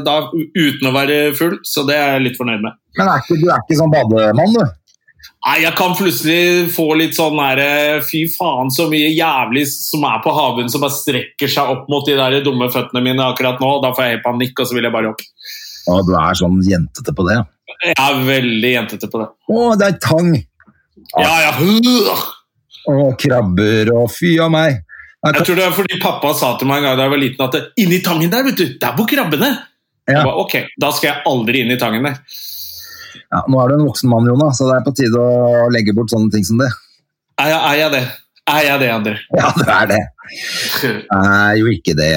da, 0.03 0.17
uten 0.35 0.89
å 0.91 0.95
være 0.95 1.19
full, 1.39 1.61
så 1.63 1.85
det 1.87 1.95
er 1.95 2.17
jeg 2.17 2.25
litt 2.25 2.39
fornøyd 2.41 2.65
med. 2.65 2.75
Men 2.99 3.11
er 3.13 3.23
ikke, 3.23 3.37
du 3.39 3.47
er 3.47 3.61
ikke 3.63 3.79
sånn 3.79 3.93
bademann, 3.93 4.57
du? 4.57 4.65
Nei, 5.45 5.59
Jeg 5.63 5.75
kan 5.77 5.93
plutselig 5.97 6.71
få 6.73 6.87
litt 6.99 7.15
sånn 7.17 7.37
der, 7.37 7.61
eh, 7.61 8.03
Fy 8.05 8.25
faen, 8.33 8.73
så 8.73 8.89
mye 8.91 9.11
jævlig 9.13 9.67
som 9.71 10.05
er 10.09 10.23
på 10.25 10.33
havbunnen 10.35 10.73
som 10.73 10.83
bare 10.83 10.97
strekker 10.97 11.53
seg 11.53 11.71
opp 11.71 11.85
mot 11.93 12.07
de 12.09 12.17
der 12.17 12.41
dumme 12.45 12.71
føttene 12.73 13.03
mine 13.05 13.23
akkurat 13.23 13.61
nå. 13.61 13.71
Da 13.85 13.93
får 13.93 14.07
jeg 14.07 14.17
helt 14.17 14.25
panikk, 14.25 14.59
og 14.59 14.67
så 14.67 14.79
vil 14.79 14.89
jeg 14.89 14.97
bare 14.97 15.13
opp. 15.13 15.23
Å, 15.85 16.01
du 16.09 16.15
er 16.17 16.41
sånn 16.41 16.59
jentete 16.65 17.15
på 17.15 17.29
det, 17.29 17.37
ja. 17.39 17.45
Jeg 17.85 17.95
er 18.01 18.25
veldig 18.25 18.73
jentete 18.73 19.11
på 19.13 19.21
det. 19.21 19.29
Å, 19.53 19.61
det 19.79 19.91
er 19.91 20.01
tang! 20.01 20.33
Ja, 21.21 21.35
ja. 21.45 21.53
ja. 21.61 22.19
Og 22.91 23.15
krabber 23.21 23.93
og 23.95 24.09
fy 24.13 24.35
av 24.43 24.51
meg. 24.55 24.81
Jeg 25.25 25.45
tror 25.47 25.57
det 25.57 25.65
er 25.65 25.73
fordi 25.73 26.01
pappa 26.03 26.33
sa 26.37 26.51
til 26.61 26.69
meg 26.69 26.83
en 26.83 26.89
gang 26.89 26.99
da 26.99 27.07
jeg 27.07 27.13
var 27.15 27.21
liten 27.23 27.45
at 27.47 27.79
inni 27.81 28.01
tangen 28.05 28.33
der, 28.33 28.45
vet 28.45 28.59
du, 28.61 28.67
der 28.81 28.97
bor 28.97 29.09
krabbene. 29.09 29.49
Ja. 30.05 30.19
Jeg 30.19 30.27
ba, 30.27 30.35
ok, 30.43 30.57
Da 30.81 30.91
skal 30.93 31.09
jeg 31.11 31.23
aldri 31.31 31.63
inn 31.65 31.73
i 31.73 31.79
tangen 31.81 32.05
der. 32.05 32.19
Ja, 33.33 33.41
nå 33.49 33.63
er 33.63 33.73
du 33.73 33.79
en 33.79 33.87
voksen 33.89 34.11
mann, 34.13 34.29
Jona, 34.29 34.51
så 34.55 34.69
det 34.69 34.77
er 34.77 34.85
på 34.85 34.93
tide 34.99 35.23
å 35.23 35.71
legge 35.73 35.95
bort 35.97 36.13
sånne 36.13 36.29
ting 36.35 36.45
som 36.47 36.61
det. 36.61 36.69
Er 37.41 37.51
jeg, 37.55 37.61
er 37.71 37.79
jeg 37.81 37.95
det? 37.95 38.05
Er 38.53 38.67
jeg 38.67 38.83
det, 38.83 38.91
André? 38.93 39.17
Ja, 39.33 39.49
du 39.57 39.65
er 39.65 39.91
det. 39.95 40.03
Jeg 40.35 41.01
er 41.09 41.57
jo 41.59 41.73
ikke 41.73 41.97
det. 41.97 42.13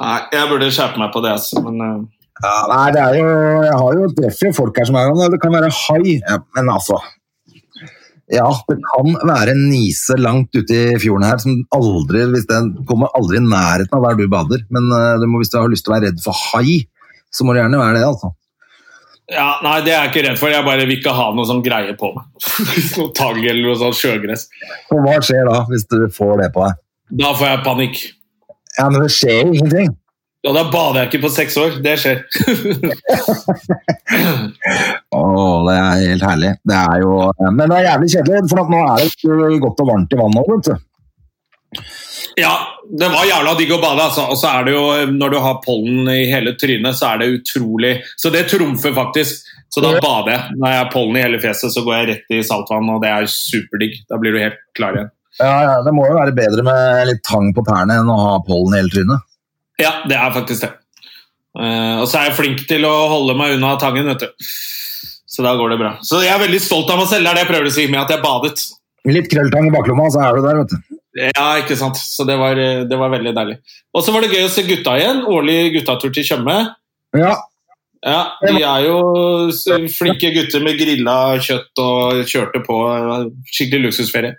Nei, 0.00 0.18
jeg 0.32 0.48
burde 0.48 0.72
skjerpe 0.72 1.02
meg 1.02 1.12
på 1.12 1.20
det, 1.24 1.34
altså. 1.36 1.60
Men 1.66 1.84
uh... 1.84 1.96
Ja, 2.42 2.54
nei, 2.72 2.86
det 2.96 3.02
er 3.02 3.18
jo, 3.20 3.26
jeg 3.68 3.80
har 3.82 3.98
jo 3.98 4.06
treffer 4.16 4.54
folk 4.56 4.80
her 4.80 4.88
som 4.88 4.96
er 4.98 5.12
sånn, 5.12 5.34
det 5.34 5.42
kan 5.42 5.52
være 5.54 5.68
hai, 5.84 6.14
men 6.56 6.70
altså 6.72 6.96
Ja, 8.32 8.48
det 8.68 8.78
kan 8.80 9.10
være 9.28 9.52
en 9.52 9.66
nise 9.68 10.16
langt 10.16 10.54
ute 10.56 10.76
i 10.94 11.00
fjorden 11.00 11.26
her 11.28 11.40
som 11.42 11.58
aldri 11.76 12.24
hvis 12.32 12.46
den 12.48 12.70
kommer 12.88 13.12
aldri 13.18 13.36
i 13.36 13.44
nærheten 13.44 13.98
av 13.98 14.06
der 14.06 14.22
du 14.22 14.30
bader. 14.32 14.62
Men 14.72 14.88
eh, 14.96 15.18
du 15.20 15.26
må, 15.28 15.42
hvis 15.42 15.52
du 15.52 15.58
har 15.60 15.68
lyst 15.72 15.84
til 15.84 15.92
å 15.92 15.98
være 15.98 16.08
redd 16.08 16.22
for 16.24 16.38
hai, 16.52 16.78
så 17.32 17.44
må 17.44 17.52
du 17.52 17.60
gjerne 17.60 17.80
være 17.80 17.98
det, 17.98 18.06
altså. 18.08 18.32
ja, 19.32 19.48
Nei, 19.64 19.76
det 19.84 19.92
er 19.92 19.98
jeg 19.98 20.12
ikke 20.12 20.24
redd 20.28 20.40
for. 20.40 20.52
Jeg 20.54 20.64
bare 20.64 20.86
vil 20.88 20.96
ikke 20.96 21.16
ha 21.16 21.28
noe 21.36 21.48
sånn 21.48 21.60
greie 21.64 21.92
på 22.00 22.12
meg. 22.16 22.24
noe 22.96 23.12
tang 23.16 23.40
eller 23.42 23.62
noe 23.66 23.78
sånn 23.84 23.96
sjøgress. 24.00 24.48
Og 24.94 25.04
hva 25.04 25.18
skjer 25.20 25.44
da, 25.48 25.58
hvis 25.68 25.88
du 25.92 25.98
får 26.16 26.34
det 26.40 26.50
på 26.56 26.64
deg? 26.64 26.80
Da 27.22 27.34
får 27.36 27.50
jeg 27.50 27.64
panikk. 27.68 28.04
Ja, 28.78 28.88
men 28.88 29.02
det 29.02 29.12
skjer 29.12 29.42
jo 29.42 29.52
ingenting. 29.52 29.92
Og 30.42 30.56
da 30.56 30.62
bader 30.72 30.98
jeg 31.00 31.08
ikke 31.10 31.22
på 31.22 31.30
seks 31.30 31.56
år. 31.62 31.76
Det 31.84 31.92
skjer. 32.02 32.22
Åh, 35.14 35.58
det 35.68 35.76
er 35.76 36.06
helt 36.08 36.24
herlig. 36.26 36.54
Det 36.66 36.78
er 36.78 37.04
jo, 37.04 37.18
men 37.46 37.62
det 37.70 37.76
er 37.78 37.88
jævlig 37.92 38.10
kjedelig, 38.16 38.48
for 38.50 38.72
nå 38.72 38.80
er 38.88 39.04
det 39.04 39.60
godt 39.62 39.84
og 39.84 39.92
varmt 39.92 40.16
i 40.16 40.18
vannet 40.18 40.42
òg, 40.42 40.50
vet 40.56 40.72
du. 40.72 40.74
Ja, 42.36 42.52
det 42.98 43.08
var 43.12 43.26
jævla 43.28 43.54
digg 43.58 43.72
å 43.76 43.80
bade, 43.80 44.02
altså. 44.08 44.26
Og 44.32 44.38
så 44.40 44.50
er 44.50 44.66
det 44.66 44.74
jo, 44.74 44.84
når 45.14 45.34
du 45.34 45.38
har 45.46 45.62
pollen 45.64 46.10
i 46.10 46.26
hele 46.30 46.56
trynet, 46.58 46.96
så 46.98 47.12
er 47.12 47.22
det 47.22 47.32
utrolig 47.38 47.94
Så 48.20 48.32
det 48.32 48.46
trumfer 48.50 48.94
faktisk. 48.96 49.46
Så 49.72 49.80
da 49.80 49.94
bader 50.04 50.34
jeg. 50.34 50.56
Når 50.60 50.72
jeg 50.74 50.80
har 50.82 50.92
pollen 50.92 51.16
i 51.16 51.24
hele 51.24 51.40
fjeset, 51.40 51.72
så 51.72 51.84
går 51.84 51.94
jeg 51.96 52.08
rett 52.10 52.34
i 52.36 52.42
saltvann, 52.44 52.90
og 52.92 53.00
det 53.04 53.12
er 53.12 53.28
superdigg. 53.30 54.00
Da 54.10 54.18
blir 54.20 54.34
du 54.34 54.42
helt 54.42 54.58
klar 54.76 54.98
igjen. 54.98 55.12
Ja, 55.40 55.52
ja, 55.64 55.76
Det 55.86 55.94
må 55.96 56.04
jo 56.10 56.18
være 56.18 56.34
bedre 56.36 56.64
med 56.66 57.06
litt 57.08 57.22
tang 57.24 57.54
på 57.56 57.64
tærne 57.64 58.02
enn 58.02 58.10
å 58.12 58.18
ha 58.20 58.34
pollen 58.44 58.74
i 58.74 58.82
hele 58.82 58.92
trynet. 58.92 59.28
Ja, 59.80 60.02
det 60.08 60.16
er 60.18 60.34
faktisk 60.34 60.66
det. 60.66 60.72
Eh, 61.58 61.96
og 62.00 62.06
så 62.08 62.18
er 62.20 62.30
jeg 62.30 62.38
flink 62.38 62.62
til 62.68 62.84
å 62.88 62.92
holde 63.12 63.36
meg 63.38 63.56
unna 63.56 63.74
tangen, 63.80 64.08
vet 64.12 64.24
du. 64.24 64.46
Så 65.32 65.44
da 65.44 65.54
går 65.56 65.72
det 65.72 65.78
bra. 65.80 65.94
Så 66.04 66.20
jeg 66.24 66.32
er 66.34 66.42
veldig 66.42 66.60
stolt 66.60 66.90
av 66.92 67.00
meg 67.00 67.08
selv, 67.08 67.24
det 67.24 67.30
er 67.32 67.38
det 67.38 67.44
jeg 67.46 67.52
prøver 67.54 67.70
å 67.70 67.74
si 67.76 67.86
med 67.88 68.02
at 68.02 68.10
jeg 68.12 68.24
badet. 68.24 68.64
Litt 69.08 69.30
krølltang 69.32 69.66
i 69.66 69.72
baklomma, 69.74 70.10
så 70.12 70.20
er 70.26 70.36
du 70.36 70.44
der, 70.44 70.60
vet 70.60 70.74
du. 70.74 70.98
Ja, 71.22 71.46
ikke 71.60 71.76
sant. 71.76 71.98
Så 72.00 72.24
det 72.28 72.38
var, 72.40 72.56
det 72.56 72.98
var 72.98 73.10
veldig 73.12 73.32
deilig. 73.36 73.56
Og 73.92 74.04
så 74.04 74.12
var 74.14 74.24
det 74.24 74.32
gøy 74.32 74.46
å 74.46 74.52
se 74.52 74.62
gutta 74.64 74.94
igjen. 75.00 75.24
Årlig 75.28 75.56
guttatur 75.74 76.12
til 76.14 76.24
Tjøme. 76.24 76.58
Ja, 77.18 77.34
Ja, 78.02 78.22
De 78.42 78.62
er 78.66 78.86
jo 78.86 78.96
flinke 79.94 80.32
gutter 80.34 80.64
med 80.64 80.78
grilla 80.80 81.36
kjøtt 81.38 81.82
og 81.84 82.22
kjørte 82.26 82.62
på. 82.64 82.78
Skikkelig 83.52 83.90
luksusferie. 83.90 84.32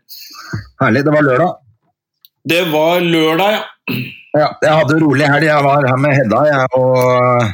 herlig. 0.81 1.05
Det 1.05 1.13
var 1.13 1.23
lørdag. 1.29 1.53
Det 2.43 2.63
var 2.73 2.99
lørdag, 3.05 3.59
ja. 3.59 4.01
Ja, 4.33 4.49
jeg 4.65 4.73
hadde 4.79 4.99
rolig 5.03 5.29
helg. 5.29 5.45
Jeg 5.45 5.65
var 5.65 5.85
her 5.85 5.99
med 6.01 6.15
Hedda 6.17 6.43
jeg, 6.49 6.69
og 6.79 7.49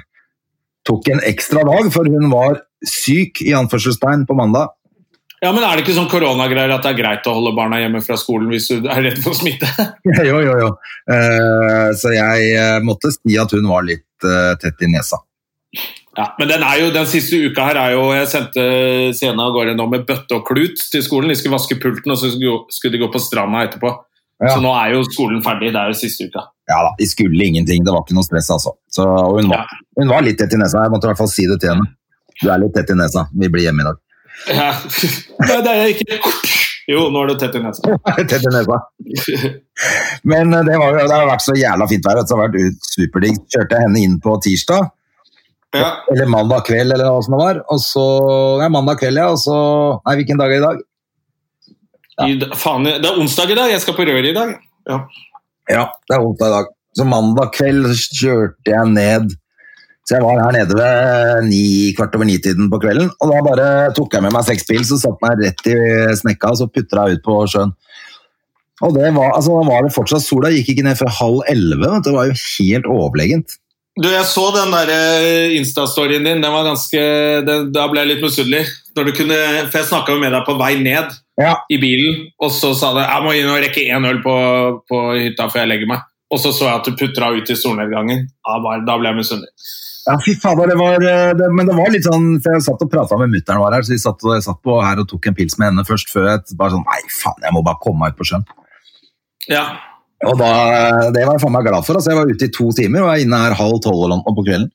tok 0.88 1.10
en 1.12 1.24
ekstra 1.28 1.64
dag, 1.68 1.90
for 1.94 2.08
hun 2.08 2.30
var 2.32 2.62
syk 2.88 3.42
i 3.44 3.56
anførselstegn 3.58 4.26
på 4.30 4.38
mandag. 4.40 4.72
Ja, 5.40 5.54
men 5.56 5.64
Er 5.64 5.78
det 5.78 5.86
ikke 5.86 5.96
sånn 5.96 6.10
koronagreier 6.12 6.72
at 6.76 6.84
det 6.84 6.92
er 6.92 6.98
greit 6.98 7.28
å 7.30 7.38
holde 7.38 7.54
barna 7.56 7.80
hjemme 7.80 8.02
fra 8.04 8.18
skolen 8.20 8.50
hvis 8.52 8.68
du 8.74 8.90
er 8.92 9.06
redd 9.06 9.22
for 9.24 9.38
smitte? 9.38 9.70
jo, 10.30 10.42
jo, 10.44 10.56
jo. 10.66 10.70
Uh, 11.08 11.96
så 11.96 12.12
jeg 12.12 12.50
eh, 12.60 12.80
måtte 12.84 13.14
si 13.16 13.38
at 13.40 13.56
hun 13.56 13.70
var 13.72 13.88
litt 13.88 14.28
uh, 14.28 14.56
tett 14.60 14.84
i 14.84 14.92
nesa. 14.92 15.22
Ja, 16.18 16.26
men 16.40 16.50
den, 16.52 16.66
jo, 16.82 16.90
den 16.92 17.08
siste 17.08 17.38
uka 17.40 17.68
her 17.68 17.78
er 17.78 17.92
jo 17.94 18.08
Jeg 18.18 18.26
sendte 18.32 18.64
Sena 19.16 19.46
av 19.46 19.54
gårde 19.54 19.76
nå 19.78 19.86
med 19.88 20.08
bøtte 20.08 20.40
og 20.40 20.48
klut 20.50 20.82
til 20.92 21.04
skolen. 21.06 21.32
De 21.32 21.38
skulle 21.40 21.56
vaske 21.56 21.78
pulten, 21.80 22.12
og 22.12 22.20
så 22.20 22.34
skulle 22.34 22.98
de 22.98 23.04
gå 23.06 23.12
på 23.14 23.22
stranda 23.24 23.64
etterpå. 23.68 23.94
Ja. 24.44 24.56
Så 24.56 24.64
nå 24.64 24.74
er 24.76 24.98
jo 24.98 25.06
skolen 25.08 25.44
ferdig. 25.46 25.72
Det 25.72 25.80
er 25.80 25.94
jo 25.94 26.00
siste 26.02 26.28
uka. 26.28 26.50
Ja 26.70 26.84
da, 26.86 26.92
de 27.00 27.08
skulle 27.10 27.46
ingenting. 27.46 27.84
Det 27.86 27.94
var 27.94 28.04
ikke 28.06 28.18
noe 28.18 28.28
stress, 28.28 28.52
altså. 28.54 28.76
Så, 28.94 29.06
og 29.06 29.40
hun, 29.40 29.50
var, 29.50 29.66
hun 29.98 30.12
var 30.12 30.22
litt 30.26 30.38
tett 30.38 30.54
i 30.54 30.60
nesa. 30.62 30.84
Jeg 30.86 30.94
måtte 30.94 31.08
i 31.08 31.12
hvert 31.12 31.22
fall 31.24 31.32
si 31.32 31.48
det 31.50 31.58
til 31.64 31.74
henne. 31.74 31.90
Du 32.40 32.46
er 32.54 32.62
litt 32.62 32.76
tett 32.78 32.94
i 32.94 32.98
nesa. 32.98 33.26
Vi 33.34 33.50
blir 33.50 33.66
hjemme 33.66 33.84
i 33.84 33.88
dag. 33.90 33.98
Ja. 34.54 34.70
Nei, 35.44 35.58
det 35.66 35.72
er 35.74 35.90
ikke 35.92 36.20
Jo, 36.90 37.08
nå 37.12 37.24
er 37.26 37.32
du 37.32 37.42
tett 37.42 37.58
i 37.58 37.64
nesa. 37.64 37.98
tett 38.30 38.46
i 38.46 38.54
nesa. 38.54 38.78
Men 40.30 40.54
eh, 40.54 40.64
det, 40.68 40.78
var, 40.80 41.00
det 41.02 41.10
har 41.10 41.28
vært 41.30 41.46
så 41.48 41.58
jævla 41.58 41.90
fint 41.90 42.06
vær. 42.06 42.22
at 42.22 42.30
Det 42.30 42.38
har 42.38 42.46
vært 42.46 42.86
superdigg. 42.94 43.42
Kjørte 43.56 43.82
henne 43.82 44.06
inn 44.06 44.20
på 44.24 44.36
tirsdag. 44.46 44.94
Ja. 45.74 45.90
Eller 46.14 46.30
mandag 46.30 46.66
kveld, 46.70 46.94
eller 46.94 47.10
hva 47.10 47.24
som 47.26 47.34
det 47.36 47.42
var. 47.42 47.64
Og 47.74 47.82
så, 47.82 48.06
nei, 48.62 48.70
mandag 48.74 49.02
kveld, 49.02 49.22
ja. 49.22 49.32
Og 49.34 49.42
så 49.42 49.58
Nei, 50.06 50.20
hvilken 50.22 50.42
dag 50.42 50.54
er 50.54 50.58
det 50.58 50.62
i 50.62 50.68
dag? 50.68 50.86
I, 52.20 52.38
faen, 52.60 52.86
det 52.86 53.10
er 53.10 53.18
onsdag 53.22 53.54
i 53.54 53.58
dag. 53.58 53.74
Jeg 53.74 53.82
skal 53.84 53.98
på 53.98 54.06
røret 54.06 54.30
i 54.32 54.38
dag. 54.38 54.54
Ja. 54.90 55.04
Ja, 55.70 55.86
det 56.10 56.18
er 56.18 56.26
onsdag 56.26 56.50
i 56.50 56.56
dag. 56.58 56.74
Så 56.98 57.06
mandag 57.06 57.54
kveld 57.54 57.86
kjørte 57.94 58.74
jeg 58.74 58.92
ned. 58.96 59.36
Så 60.10 60.18
jeg 60.18 60.26
var 60.26 60.40
her 60.42 60.56
nede 60.56 60.74
ved 60.74 61.46
ni, 61.52 61.94
kvart 61.94 62.16
over 62.18 62.26
ni-tiden 62.26 62.72
på 62.72 62.80
kvelden. 62.82 63.12
Og 63.22 63.30
da 63.30 63.44
bare 63.46 63.68
tok 63.94 64.16
jeg 64.16 64.26
med 64.26 64.34
meg 64.34 64.48
seks 64.48 64.66
pils 64.66 64.90
og 64.96 65.04
satte 65.04 65.22
meg 65.22 65.44
rett 65.44 65.70
i 65.70 65.78
snekka 66.18 66.56
og 66.56 66.58
så 66.58 66.68
putra 66.74 67.06
jeg 67.06 67.20
ut 67.20 67.28
på 67.28 67.36
sjøen. 67.54 67.76
Og 68.80 68.96
det 68.96 69.12
var, 69.14 69.36
altså, 69.36 69.60
da 69.60 69.68
var 69.68 69.86
det 69.86 69.94
fortsatt 69.94 70.24
Sola 70.24 70.50
gikk 70.56 70.72
ikke 70.74 70.86
ned 70.88 70.98
før 70.98 71.12
halv 71.20 71.42
elleve. 71.52 71.92
Det 72.02 72.14
var 72.16 72.30
jo 72.30 72.38
helt 72.40 72.90
overlegent. 72.90 73.60
Du, 74.00 74.08
Jeg 74.08 74.26
så 74.26 74.46
den 74.56 74.72
der 74.72 74.90
eh, 74.96 75.58
Insta-storyen 75.60 76.26
din. 76.26 76.42
Den 76.42 76.54
var 76.56 76.66
ganske, 76.66 77.02
den, 77.46 77.70
da 77.76 77.86
ble 77.92 78.06
jeg 78.06 78.16
litt 78.16 78.24
misunnelig. 78.24 78.66
For 78.96 79.06
Jeg 79.12 79.90
snakka 79.92 80.16
med 80.18 80.34
deg 80.34 80.48
på 80.48 80.56
vei 80.58 80.74
ned 80.82 81.12
Ja, 81.40 81.54
i 81.72 81.78
bilen, 81.80 82.26
og 82.44 82.52
så 82.52 82.74
sa 82.76 82.90
du 82.92 83.00
jeg 83.00 83.24
må 83.24 83.32
inn 83.38 83.48
og 83.48 83.62
rekke 83.64 83.86
én 83.96 84.08
øl 84.10 84.18
på, 84.26 84.34
på 84.92 84.98
hytta 85.16 85.46
før 85.52 85.62
jeg 85.64 85.70
legger 85.72 85.88
meg. 85.94 86.02
Og 86.30 86.42
så 86.44 86.52
så 86.54 86.66
jeg 86.68 86.76
at 86.82 86.88
du 86.90 86.98
putra 87.00 87.30
ut 87.34 87.48
i 87.50 87.56
solnedgangen. 87.58 88.26
Ja, 88.28 88.58
da 88.86 88.98
ble 89.00 89.08
jeg 89.14 89.18
misunnelig. 89.22 89.50
ja 90.10 90.18
fy 90.26 90.34
fader, 90.42 90.70
det 90.74 90.76
var 90.80 91.02
eh, 91.06 91.32
det, 91.38 91.48
Men 91.56 91.68
det 91.70 91.76
var 91.78 91.90
litt 91.94 92.06
sånn 92.08 92.28
For 92.42 92.56
jeg 92.56 92.64
satt 92.66 92.84
og 92.86 92.90
prata 92.92 93.18
med 93.20 93.32
mutter'n 93.34 93.60
var 93.62 93.76
her, 93.76 93.84
så 93.86 93.92
vi 93.94 94.00
satt, 94.02 94.24
jeg 94.36 94.46
satt 94.46 94.60
på 94.66 94.78
her 94.82 95.02
og 95.02 95.08
tok 95.12 95.28
en 95.30 95.36
pils 95.38 95.58
med 95.60 95.70
henne 95.72 95.84
først 95.88 96.12
før 96.14 96.28
jeg 96.32 96.58
bare 96.60 96.74
sånn 96.76 96.86
Nei, 96.88 97.00
faen, 97.14 97.42
jeg 97.48 97.56
må 97.56 97.64
bare 97.66 97.82
komme 97.84 98.04
meg 98.04 98.14
ut 98.16 98.20
på 98.22 98.28
sjøen. 98.30 98.46
Ja, 99.52 99.64
Og 100.28 100.36
da, 100.40 100.52
Det 101.16 101.24
var 101.26 101.36
jeg 101.38 101.44
faen 101.46 101.56
meg 101.56 101.68
glad 101.68 101.88
for. 101.88 101.96
altså 102.00 102.14
Jeg 102.14 102.20
var 102.22 102.32
ute 102.36 102.48
i 102.50 102.54
to 102.60 102.70
timer 102.78 103.06
og 103.08 103.12
er 103.16 103.24
inne 103.26 103.42
her 103.46 103.58
halv 103.60 103.80
tolv 103.86 104.04
eller 104.06 104.20
noe 104.22 104.36
på 104.40 104.46
kvelden. 104.48 104.70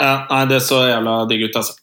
ja 0.00 0.14
Nei, 0.30 0.44
det 0.52 0.62
så 0.68 0.84
jævla 0.88 1.18
digg 1.32 1.48
ut, 1.48 1.60
altså. 1.62 1.74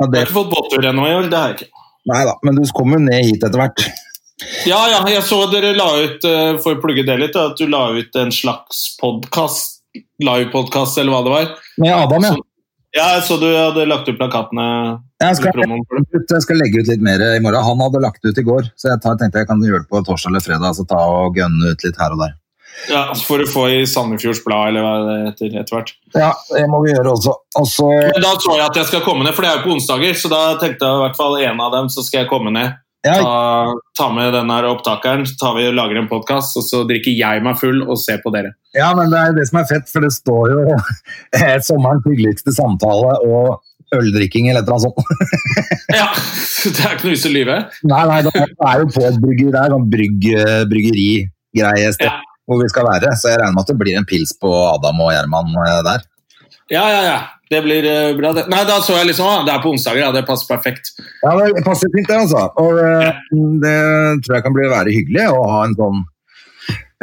Ja, 0.00 0.06
Jeg 0.08 0.18
har 0.18 0.26
ikke 0.26 0.40
fått 0.40 0.52
båttur 0.56 0.90
ennå 0.90 1.06
i 1.06 1.14
år. 1.14 1.28
Det 1.30 1.38
har 1.38 1.52
jeg 1.52 1.60
ikke. 1.68 1.83
Nei 2.10 2.24
da, 2.28 2.34
men 2.44 2.56
du 2.58 2.64
kommer 2.76 2.98
jo 3.00 3.04
ned 3.08 3.24
hit 3.24 3.44
etter 3.46 3.60
hvert. 3.60 3.84
Ja, 4.66 4.80
ja, 4.90 4.98
jeg 5.08 5.22
så 5.24 5.44
dere 5.52 5.70
la 5.76 5.86
ut 6.02 6.24
eh, 6.26 6.56
for 6.62 6.74
å 6.74 6.80
plugge 6.82 7.04
det 7.06 7.18
litt, 7.20 7.36
at 7.38 7.54
du 7.60 7.68
la 7.70 7.86
ut 7.94 8.16
en 8.18 8.32
slags 8.34 8.96
podkast, 9.00 9.78
livepodkast 10.20 10.98
eller 10.98 11.14
hva 11.14 11.22
det 11.26 11.32
var. 11.36 11.52
Med 11.78 11.94
Adam, 11.94 12.22
ja. 12.30 12.34
Så- 12.34 12.50
Ja, 12.94 13.04
jeg 13.16 13.22
så 13.26 13.36
du 13.40 13.48
hadde 13.50 13.88
lagt 13.90 14.06
ut 14.08 14.14
plakatene. 14.20 14.64
Jeg 15.18 15.34
skal, 15.40 15.50
jeg 15.58 16.42
skal 16.44 16.56
legge 16.60 16.78
ut 16.78 16.86
litt 16.92 17.00
mer 17.02 17.18
i 17.34 17.40
morgen. 17.42 17.64
Han 17.66 17.80
hadde 17.82 18.00
lagt 18.04 18.22
ut 18.22 18.38
i 18.38 18.44
går, 18.46 18.68
så 18.78 18.92
jeg 18.92 19.00
tenkte 19.02 19.40
jeg 19.40 19.48
kan 19.48 19.58
gjøre 19.58 19.80
det 19.82 19.90
på 19.90 19.98
torsdag 20.06 20.30
eller 20.30 20.44
fredag. 20.44 20.76
Så 20.78 20.86
ta 20.86 21.00
og 21.02 21.34
gønne 21.34 21.72
ut 21.74 21.82
litt 21.82 21.98
her 21.98 22.14
og 22.14 22.20
der. 22.22 22.36
Ja, 22.90 23.02
For 23.16 23.40
å 23.40 23.48
få 23.48 23.64
i 23.72 23.82
Sandefjords 23.88 24.42
Blad, 24.44 24.72
eller 24.72 24.84
hva 24.84 24.94
det 25.06 25.16
heter 25.28 25.58
etter 25.62 25.76
hvert. 25.78 25.92
Ja, 26.14 26.30
det 26.52 26.64
må 26.68 26.82
vi 26.84 26.92
gjøre 26.92 27.12
også. 27.14 27.34
Altså... 27.60 27.88
Men 27.88 28.24
da 28.24 28.32
tror 28.42 28.58
jeg 28.58 28.66
at 28.66 28.80
jeg 28.80 28.88
skal 28.90 29.04
komme 29.06 29.24
ned, 29.26 29.34
for 29.36 29.46
det 29.46 29.52
er 29.52 29.60
jo 29.60 29.66
på 29.68 29.76
onsdager, 29.78 30.16
så 30.20 30.30
da 30.32 30.40
tenkte 30.60 30.88
jeg 30.88 30.98
i 30.98 31.04
hvert 31.06 31.20
fall 31.20 31.38
en 31.40 31.62
av 31.64 31.76
dem, 31.78 31.88
så 31.92 32.04
skal 32.06 32.24
jeg 32.24 32.30
komme 32.32 32.52
ned. 32.54 32.74
ja, 33.06 33.16
Ta, 33.20 33.74
ta 33.98 34.08
med 34.16 34.32
den 34.36 34.52
her 34.52 34.68
opptakeren, 34.68 35.24
så 35.28 35.36
tar 35.40 35.56
vi 35.58 35.66
og 35.70 35.76
lager 35.78 36.00
en 36.02 36.08
podkast, 36.10 36.56
og 36.60 36.64
så 36.66 36.82
drikker 36.88 37.12
jeg 37.14 37.44
meg 37.44 37.58
full 37.60 37.82
og 37.84 37.98
ser 38.00 38.20
på 38.24 38.32
dere. 38.34 38.54
ja, 38.76 38.90
men 38.96 39.12
det 39.12 39.20
er 39.20 39.36
det 39.36 39.46
som 39.50 39.60
er 39.62 39.68
fett, 39.70 39.88
for 39.92 40.04
det 40.04 40.12
står 40.16 40.54
jo 40.54 40.78
sommerens 41.68 42.04
hyggeligste 42.08 42.52
samtale 42.56 43.16
og 43.28 43.60
øldrikking 43.94 44.48
eller 44.50 44.64
et 44.64 44.68
eller 44.68 44.80
annet 44.80 44.88
sånt. 44.88 44.98
Ja, 45.94 46.08
Det 46.74 46.80
er 46.80 46.94
ikke 46.96 47.04
noe 47.06 47.12
vits 47.12 47.26
i 47.26 47.28
å 47.28 47.34
lyve. 47.34 47.56
Nei, 47.86 48.04
nei, 48.08 48.20
det 48.24 48.32
er 48.40 48.78
jo 48.80 48.86
på 48.94 49.02
et 49.04 49.18
bryggeri 49.20 49.58
er 49.60 49.74
sånn 49.74 49.90
brygg, 49.92 50.22
bryggerigreie 50.70 51.90
Ja. 52.00 52.14
Hvor 52.48 52.60
vi 52.62 52.70
skal 52.72 52.88
være. 52.88 53.12
Så 53.18 53.30
jeg 53.30 53.40
regner 53.40 53.56
med 53.56 53.64
at 53.64 53.72
det 53.72 53.78
blir 53.80 54.00
en 54.00 54.08
pils 54.08 54.34
på 54.40 54.50
Adam 54.50 55.00
og 55.04 55.12
Gjerman 55.14 55.54
eh, 55.64 55.80
der. 55.88 56.06
Ja, 56.72 56.84
ja, 56.88 57.02
ja. 57.04 57.20
Det 57.52 57.60
blir 57.62 57.84
eh, 57.86 58.14
bra, 58.16 58.32
det. 58.36 58.46
Nei, 58.52 58.62
da 58.68 58.78
så 58.82 58.96
jeg 58.96 59.10
liksom 59.10 59.28
ah, 59.28 59.42
Det 59.44 59.52
er 59.52 59.60
på 59.62 59.74
onsdager, 59.74 60.00
ja. 60.06 60.10
Det 60.14 60.24
passer 60.28 60.48
perfekt. 60.48 60.94
Ja, 61.22 61.36
det 61.40 61.64
passer 61.66 61.92
fint 61.92 62.08
det, 62.08 62.18
altså. 62.24 62.48
Og 62.60 62.80
ja. 62.80 63.12
det 63.62 63.78
tror 64.24 64.38
jeg 64.38 64.46
kan 64.46 64.56
bli 64.56 64.72
være 64.72 64.96
hyggelig 64.96 65.30
å 65.32 65.46
ha 65.52 65.62
en 65.68 65.76
sånn 65.78 66.02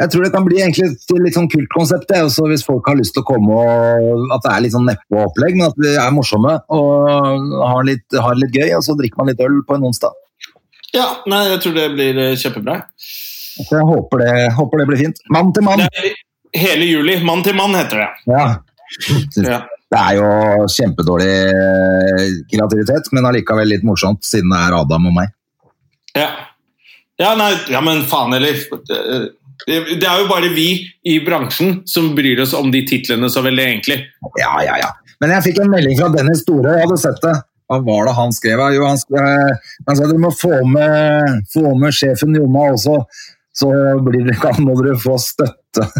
Jeg 0.02 0.10
tror 0.12 0.26
det 0.26 0.32
kan 0.34 0.46
bli 0.48 0.58
egentlig 0.58 0.88
et 0.90 1.14
litt 1.22 1.38
sånn 1.38 1.50
kult 1.52 1.70
konsept, 1.74 2.10
også 2.10 2.48
hvis 2.50 2.66
folk 2.66 2.90
har 2.90 2.98
lyst 2.98 3.14
til 3.14 3.22
å 3.22 3.28
komme 3.28 3.54
og 3.54 4.34
At 4.34 4.42
det 4.46 4.54
er 4.54 4.64
litt 4.66 4.74
sånn 4.74 4.88
neppe-opplegg, 4.90 5.58
men 5.60 5.70
at 5.70 5.78
vi 5.78 5.94
er 5.94 6.16
morsomme 6.16 6.58
og 6.74 7.54
har, 7.62 7.86
litt, 7.86 8.06
har 8.18 8.38
litt 8.38 8.58
gøy, 8.58 8.72
og 8.78 8.82
så 8.86 8.98
drikker 8.98 9.22
man 9.22 9.30
litt 9.30 9.44
øl 9.46 9.62
på 9.68 9.78
en 9.78 9.86
onsdag. 9.92 10.18
Ja, 10.92 11.06
nei, 11.30 11.46
jeg 11.48 11.62
tror 11.64 11.76
det 11.78 11.92
blir 11.94 12.18
eh, 12.20 12.34
kjempebra. 12.36 12.82
Så 13.52 13.78
jeg 13.78 13.86
håper 13.88 14.22
det, 14.24 14.34
håper 14.56 14.82
det 14.82 14.88
blir 14.90 15.00
fint. 15.04 15.22
Mann 15.32 15.52
til 15.54 15.66
mann. 15.66 15.84
Hele 16.56 16.88
juli. 16.88 17.18
Mann 17.24 17.44
til 17.46 17.56
mann 17.58 17.76
heter 17.76 18.04
det. 18.04 18.10
Ja. 18.32 18.46
Ja. 19.40 19.60
Det 19.92 20.00
er 20.00 20.16
jo 20.16 20.68
kjempedårlig 20.72 21.32
eh, 21.52 22.22
kreativitet, 22.48 23.10
men 23.12 23.28
allikevel 23.28 23.68
litt 23.74 23.84
morsomt, 23.84 24.24
siden 24.24 24.52
det 24.52 24.60
er 24.64 24.76
Adam 24.78 25.10
og 25.10 25.16
meg. 25.18 25.34
Ja. 26.16 26.30
Ja, 27.20 27.34
nei, 27.36 27.52
ja, 27.70 27.82
men 27.84 28.00
faen 28.08 28.32
heller. 28.32 28.56
Det, 29.66 29.76
det 30.00 30.08
er 30.08 30.22
jo 30.22 30.30
bare 30.30 30.48
vi 30.56 30.70
i 31.06 31.18
bransjen 31.24 31.82
som 31.88 32.10
bryr 32.16 32.40
oss 32.42 32.54
om 32.56 32.72
de 32.72 32.82
titlene 32.88 33.28
så 33.30 33.44
veldig, 33.44 33.66
egentlig. 33.68 34.00
Ja, 34.40 34.54
ja, 34.64 34.80
ja. 34.80 34.90
Men 35.22 35.36
jeg 35.36 35.50
fikk 35.50 35.62
en 35.62 35.70
melding 35.70 35.98
fra 36.00 36.08
Dennis 36.16 36.42
Store, 36.42 36.72
jeg 36.78 36.86
hadde 36.86 37.00
sett 37.04 37.20
det. 37.22 37.36
Hva 37.70 37.78
var 37.84 38.08
det 38.08 38.16
han 38.16 38.34
skrev? 38.34 38.60
Jo, 38.74 38.88
han, 38.88 38.98
skrev, 39.00 39.68
han 39.86 39.98
sa 39.98 40.08
du 40.08 40.18
må 40.20 40.32
få 40.34 40.64
med, 40.68 41.44
få 41.52 41.76
med 41.78 41.94
sjefen 41.96 42.34
Jonna 42.36 42.66
også, 42.74 42.98
så 43.52 43.68
blir 44.04 44.24
det, 44.28 44.36
kan 44.40 44.56
må 44.64 44.72
dere 44.80 44.96
få 45.00 45.18
støtte. 45.20 45.84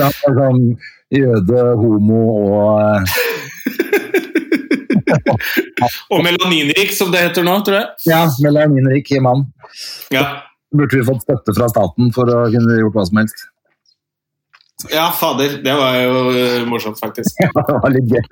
Han 0.00 0.12
sånn 0.40 0.62
jøde, 1.14 1.60
homo 1.78 2.22
og 2.58 3.14
Og 6.10 6.22
melaninrik, 6.24 6.90
som 6.96 7.12
det 7.12 7.20
heter 7.28 7.42
nå, 7.46 7.54
tror 7.66 7.76
jeg. 7.78 7.86
ja, 8.10 8.22
melaninrik 8.42 9.06
mann. 9.22 9.40
Ja. 10.14 10.22
Burde 10.74 10.98
vi 10.98 11.04
fått 11.06 11.22
støtte 11.22 11.54
fra 11.56 11.68
staten 11.70 12.10
for 12.14 12.26
å 12.32 12.46
kunne 12.50 12.80
gjort 12.80 12.96
hva 12.98 13.04
som 13.06 13.18
helst? 13.22 13.38
Ja, 14.92 15.06
fader. 15.14 15.50
Det 15.64 15.74
var 15.78 15.94
jo 16.02 16.16
eh, 16.36 16.64
morsomt, 16.68 16.98
faktisk. 17.00 17.38
Det 17.56 17.76
var 17.80 17.90
litt 17.94 18.10
gøy. 18.12 18.24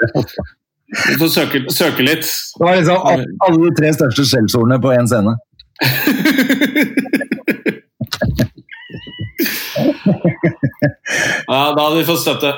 Du 0.94 1.14
får 1.22 1.30
søke, 1.32 1.58
søke 1.72 2.02
litt. 2.04 2.26
Det 2.58 2.64
var 2.66 2.76
liksom 2.78 2.98
alle 3.06 3.58
de 3.62 3.70
tre 3.78 3.88
største 3.96 4.22
skjellsordene 4.28 4.76
på 4.82 4.92
én 4.94 5.08
scene. 5.10 5.32
Ja, 11.46 11.74
da 11.74 11.84
hadde 11.84 11.96
vi 11.98 12.04
fått 12.08 12.20
støtte. 12.22 12.50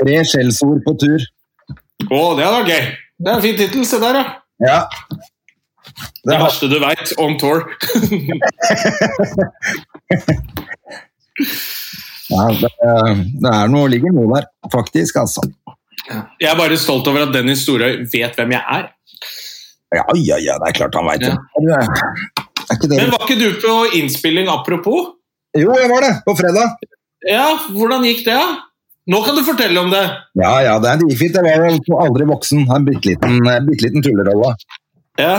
Tre 0.00 0.16
skjellsord 0.28 0.80
på 0.86 0.92
tur. 1.00 1.20
Å, 2.08 2.20
det 2.36 2.44
hadde 2.44 2.58
vært 2.58 2.72
gøy. 2.72 2.84
Det 3.24 3.30
er 3.30 3.34
en 3.36 3.44
fin 3.44 3.58
tittel. 3.58 3.82
Se 3.88 3.96
der, 4.02 4.14
ja. 4.20 4.24
Ja. 4.64 4.78
Det 6.24 6.32
Det 6.32 6.38
verste 6.40 6.66
du 6.72 6.76
veit, 6.82 7.06
on 7.20 7.34
tour. 7.38 7.58
ja, 12.32 12.44
det, 12.60 12.70
det 13.44 13.50
er 13.52 13.66
noe, 13.72 13.86
ligger 13.92 14.10
noe 14.16 14.28
der, 14.34 14.44
faktisk, 14.72 15.12
altså. 15.22 15.42
Jeg 16.40 16.48
er 16.50 16.56
bare 16.58 16.76
stolt 16.80 17.06
over 17.08 17.20
at 17.26 17.34
Dennis 17.34 17.60
Storøy 17.64 17.92
vet 18.12 18.32
hvem 18.38 18.50
jeg 18.56 18.64
er. 18.78 18.84
Ja, 19.94 20.04
ja, 20.14 20.38
ja, 20.42 20.58
det 20.62 20.70
er 20.70 20.76
klart 20.78 20.96
han 20.98 21.08
veit. 21.08 21.26
Ja. 21.26 21.36
det. 21.60 22.78
det. 22.88 22.98
Men 22.98 23.12
var 23.14 23.26
ikke 23.26 23.40
du 23.40 23.48
på 23.62 23.74
innspilling 24.00 24.48
apropos? 24.50 25.12
Jo, 25.54 25.74
jeg 25.78 25.90
var 25.90 26.06
det, 26.06 26.14
på 26.26 26.34
fredag. 26.38 26.78
Ja, 27.28 27.48
hvordan 27.70 28.06
gikk 28.08 28.24
det? 28.26 28.38
da? 28.38 28.70
Nå 29.12 29.20
kan 29.24 29.36
du 29.36 29.44
fortelle 29.44 29.80
om 29.80 29.90
det. 29.92 30.04
Ja, 30.40 30.54
ja, 30.64 30.78
det 30.80 30.96
gikk 31.04 31.20
fint. 31.20 31.36
Jeg 31.36 31.60
var 31.60 31.76
jo 31.76 31.98
aldri 32.00 32.26
voksen. 32.28 32.64
En 32.72 32.86
bitte 32.86 33.12
liten, 33.12 33.36
bitte 33.68 33.86
liten 33.86 34.04
tullerolle. 34.04 34.54
Ja, 35.20 35.34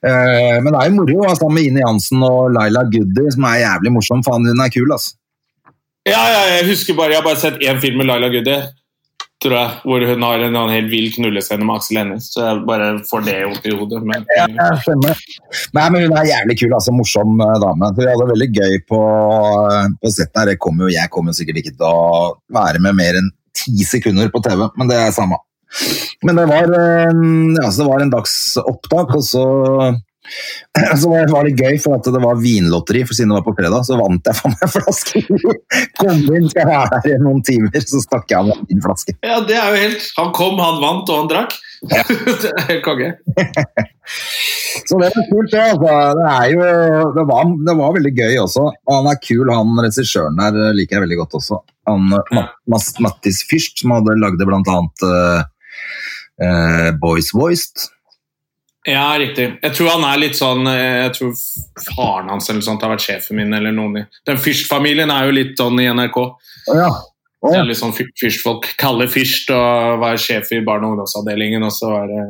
Uh, 0.00 0.56
men 0.62 0.70
det 0.70 0.78
er 0.80 0.88
jo 0.88 0.94
moro 0.96 1.30
sammen 1.34 1.56
med 1.58 1.66
Ine 1.68 1.82
Jansen 1.82 2.22
og 2.26 2.52
Laila 2.54 2.84
Goody, 2.90 3.26
som 3.34 3.46
er 3.48 3.62
jævlig 3.64 3.92
morsom. 3.94 4.22
Faen, 4.26 4.46
hun 4.46 4.62
er 4.62 4.70
kul, 4.72 4.92
altså. 4.94 5.16
ja, 6.06 6.20
ja 6.34 6.40
jeg 6.56 6.68
husker 6.70 6.96
bare, 6.98 7.12
jeg 7.12 7.20
har 7.20 7.26
bare 7.26 7.40
sett 7.40 7.58
én 7.62 7.80
film 7.82 8.00
med 8.00 8.08
Laila 8.10 8.30
Goody, 8.32 8.56
tror 9.40 9.54
jeg, 9.56 9.76
hvor 9.88 10.04
hun 10.04 10.24
har 10.26 10.42
en 10.44 10.56
helt 10.68 10.90
vill 10.92 11.08
knullescene 11.14 11.64
med 11.64 11.78
Aksel 11.78 12.00
Hennie. 12.00 12.20
Så 12.20 12.42
jeg 12.44 12.62
bare 12.68 12.90
får 13.08 13.24
det 13.24 13.36
opp 13.48 13.66
i 13.68 13.74
hodet. 13.76 14.02
Men, 14.04 14.26
Ja. 14.36 14.46
Nei, 14.50 15.86
men 15.94 16.04
hun 16.04 16.16
er 16.18 16.28
jævlig 16.28 16.58
kul, 16.60 16.74
altså. 16.76 16.94
Morsom 16.96 17.40
eh, 17.40 17.54
dame. 17.62 17.90
Så 17.94 18.04
vi 18.04 18.10
hadde 18.10 18.30
veldig 18.32 18.50
gøy 18.58 18.76
på, 18.90 19.00
eh, 19.70 19.86
på 20.02 20.12
settet 20.12 20.42
her. 20.42 20.52
Jeg 20.54 20.60
kommer 20.60 20.90
jo, 20.90 21.06
kom 21.14 21.32
sikkert 21.36 21.62
ikke 21.62 21.76
til 21.76 21.88
å 21.88 22.34
være 22.52 22.82
med 22.84 22.98
mer 23.00 23.20
enn 23.20 23.32
ti 23.56 23.86
sekunder 23.88 24.28
på 24.32 24.42
TV, 24.44 24.66
men 24.78 24.92
det 24.92 25.00
er 25.00 25.16
samme. 25.16 25.40
Men 26.26 26.36
det 26.36 26.46
var, 26.50 26.66
ja, 26.66 27.68
det 27.70 27.86
var 27.86 28.02
en 28.02 28.12
dagsopptak, 28.12 29.12
og 29.14 29.24
så 29.24 29.44
så 31.00 31.12
var 31.12 31.30
var 31.32 31.48
det 31.48 31.56
gøy, 31.58 31.78
for 31.82 31.98
at 31.98 32.10
det 32.10 32.22
var 32.22 32.40
vinlotteri, 32.42 33.04
for 33.08 33.16
siden 33.16 33.32
det 33.32 33.40
var 33.40 33.46
på 33.48 33.56
fredag, 33.58 33.86
så 33.88 33.98
vant 34.00 34.30
jeg 34.30 34.38
for 34.38 34.54
meg 34.54 34.72
flaske. 34.76 35.24
Kom 36.00 36.22
inn, 36.28 36.50
skal 36.52 36.62
jeg 36.64 36.70
være 36.70 37.00
her 37.06 37.16
i 37.16 37.24
noen 37.24 37.42
timer, 37.46 37.82
så 37.86 38.02
stakk 38.04 38.30
jeg 38.30 38.40
av 38.42 38.64
min 38.68 38.84
flaske. 38.84 39.16
ja, 39.26 39.40
det 39.46 39.58
er 39.58 39.74
jo 39.74 39.82
helt 39.86 40.08
Han 40.18 40.32
kom, 40.36 40.60
han 40.60 40.80
vant, 40.82 41.10
og 41.10 41.24
han 41.24 41.34
drakk. 41.34 41.58
det 42.42 42.50
er 42.50 42.66
helt 42.68 42.84
konge. 42.84 43.14
Så 44.86 44.98
det 45.00 45.10
var 45.14 45.26
kult, 45.30 45.50
det. 45.52 45.60
Altså. 45.60 45.94
Det, 46.18 46.34
jo, 46.52 46.64
det, 47.16 47.24
var, 47.30 47.52
det 47.66 47.76
var 47.78 47.94
veldig 47.96 48.12
gøy 48.16 48.34
også. 48.42 48.66
Og 48.88 48.96
han 48.96 49.08
er 49.10 49.22
kul, 49.22 49.52
han 49.52 49.80
regissøren 49.84 50.40
der 50.40 50.58
eh, 50.58 50.74
liker 50.76 50.98
jeg 50.98 51.06
veldig 51.06 51.20
godt 51.22 51.38
også. 51.40 51.60
Han, 51.90 52.12
eh, 52.18 52.50
Mattis 53.04 53.42
Fyrst, 53.48 53.80
som 53.82 53.94
hadde 53.96 54.18
lagde 54.20 54.48
blant 54.48 54.68
annet 54.70 55.06
uh, 55.06 55.40
eh, 56.44 56.90
Boys 57.00 57.32
Voiced. 57.36 57.88
Ja, 58.88 59.10
riktig. 59.20 59.58
Jeg 59.62 59.74
tror 59.76 59.90
han 59.92 60.04
er 60.08 60.20
litt 60.22 60.38
sånn 60.38 60.64
eh, 60.70 61.02
Jeg 61.04 61.10
tror 61.18 61.34
faren 61.84 62.30
hans 62.32 62.46
eller 62.48 62.64
sånt 62.64 62.80
har 62.80 62.94
vært 62.94 63.04
sjefen 63.04 63.36
min. 63.36 63.52
eller 63.52 63.74
noen 63.76 63.98
i 64.00 64.04
Den 64.26 64.38
Fyrst-familien 64.40 65.12
er 65.12 65.26
jo 65.28 65.34
litt 65.36 65.52
sånn 65.60 65.76
i 65.82 65.88
NRK. 65.92 66.16
Oh, 66.16 66.76
ja. 66.78 66.88
Å, 67.40 67.50
Det 67.52 67.58
er 67.58 67.68
litt 67.68 67.80
sånn 67.80 67.92
Fürst-folk. 67.96 68.70
Kalle 68.80 69.06
Fyrst 69.12 69.52
og 69.52 70.00
var 70.00 70.16
sjef 70.20 70.48
i 70.56 70.62
barne- 70.64 70.88
og 70.88 70.94
ungdomsavdelingen, 70.96 71.62
og 71.64 71.72
så 71.76 71.92
var 71.92 72.08
det 72.08 72.24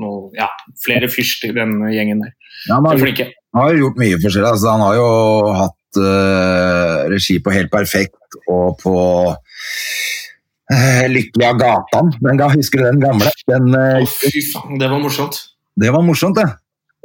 noe, 0.00 0.30
ja, 0.36 0.48
flere 0.84 1.08
Fyrst 1.12 1.44
i 1.48 1.52
den 1.56 1.78
gjengen 1.92 2.22
der. 2.24 2.32
Ja, 2.68 2.76
han, 2.78 2.86
har, 2.88 3.00
gjort- 3.00 3.34
han 3.56 3.62
har 3.66 3.76
gjort 3.80 4.00
mye 4.00 4.20
forskjellig. 4.20 4.48
Altså, 4.52 4.70
han 4.72 4.84
har 4.84 4.96
jo 5.00 5.10
hatt 5.58 6.00
uh, 6.00 6.96
regi 7.12 7.38
på 7.44 7.52
Helt 7.56 7.72
perfekt 7.72 8.40
og 8.48 8.76
på 8.80 8.94
Lykkelig 10.70 11.46
av 11.48 11.56
gatan. 11.58 12.12
Den 12.22 12.38
ga, 12.38 12.46
husker 12.52 12.78
du 12.78 12.86
den 12.86 13.00
gamle? 13.02 13.30
Den, 13.50 13.72
oh, 13.74 14.04
fy 14.06 14.42
faen, 14.52 14.78
det 14.78 14.90
var 14.92 15.00
morsomt. 15.02 15.40
det 15.80 15.90
var 15.92 16.04
morsomt, 16.06 16.36
det. 16.38 16.46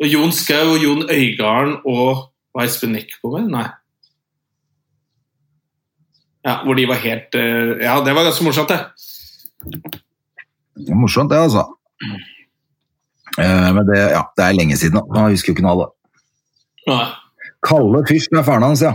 Og 0.03 0.11
Jon 0.11 0.34
Skau 0.36 0.76
og 0.76 0.84
Jon 0.84 1.05
Øigarden 1.09 1.78
og 1.88 2.26
Var 2.55 2.68
Espen 2.68 2.95
Eckbo 2.99 3.32
med? 3.38 3.47
Nei. 3.51 3.66
Ja, 6.45 6.59
hvor 6.63 6.78
de 6.78 6.86
var 6.88 6.99
helt 7.01 7.36
eh, 7.39 7.72
Ja, 7.82 7.95
det 8.05 8.13
var 8.13 8.28
ganske 8.28 8.45
morsomt, 8.45 8.70
det. 8.70 8.80
Det 10.76 10.91
er 10.91 10.99
morsomt, 10.99 11.32
det, 11.32 11.39
altså. 11.47 11.63
Eh, 13.39 13.70
men 13.74 13.82
det, 13.88 13.97
ja, 14.13 14.22
det 14.38 14.45
er 14.45 14.57
lenge 14.59 14.78
siden. 14.78 14.99
Jeg 15.16 15.38
husker 15.38 15.51
jo 15.51 15.55
ikke 15.55 15.66
noe 15.66 15.74
av 15.74 15.82
det. 15.82 15.89
Nei. 16.91 17.07
Kalle 17.66 18.03
Fyrst 18.05 18.36
er 18.36 18.45
faren 18.45 18.68
hans, 18.68 18.84
ja. 18.86 18.93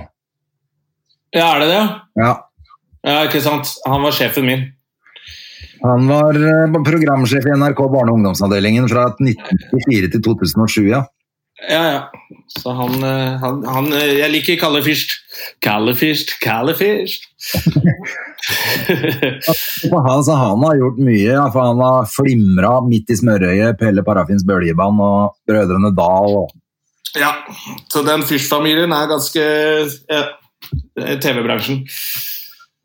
Ja, 1.34 1.48
er 1.56 1.64
det 1.64 1.72
det? 1.72 1.82
ja. 2.22 2.36
Ja, 3.06 3.22
ikke 3.24 3.40
sant. 3.44 3.70
Han 3.88 4.04
var 4.04 4.16
sjefen 4.16 4.48
min. 4.48 4.66
Han 5.80 6.10
var 6.10 6.36
eh, 6.36 6.82
programsjef 6.84 7.46
i 7.48 7.54
NRK 7.56 7.80
barne- 7.88 8.12
og 8.12 8.18
ungdomsavdelingen 8.18 8.88
fra 8.90 9.06
1994 9.16 10.12
til 10.12 10.22
2007, 10.26 10.90
ja. 10.90 11.04
Ja, 11.68 11.80
ja. 11.92 12.00
Så 12.48 12.72
han, 12.72 12.94
eh, 13.04 13.40
han, 13.40 13.64
han 13.68 13.92
eh, 13.92 14.18
Jeg 14.18 14.32
liker 14.32 14.58
Kalle 14.60 14.82
Fyrst. 14.84 15.16
Kalle 15.64 15.94
Fyrst, 15.96 16.36
Kalle 16.44 16.76
Fyrst. 16.76 17.28
Han, 19.90 20.22
så 20.24 20.34
han 20.34 20.62
har 20.64 20.78
gjort 20.80 20.96
mye, 21.04 21.28
ja, 21.28 21.44
for 21.52 21.62
han 21.62 21.80
har 21.84 22.08
flimra 22.10 22.72
midt 22.82 23.12
i 23.12 23.16
smørøyet, 23.20 23.76
Pelle 23.78 24.02
Parafins 24.02 24.42
Bøljebanen 24.48 25.02
og 25.04 25.36
Brødrene 25.46 25.92
Dal. 25.94 26.34
Og, 26.40 26.50
ja, 27.20 27.30
så 27.92 28.02
den 28.06 28.24
Fyrst-familien 28.26 28.92
er 28.96 29.10
ganske 29.12 29.44
ja, 30.10 30.22
TV-bransjen. 31.22 31.84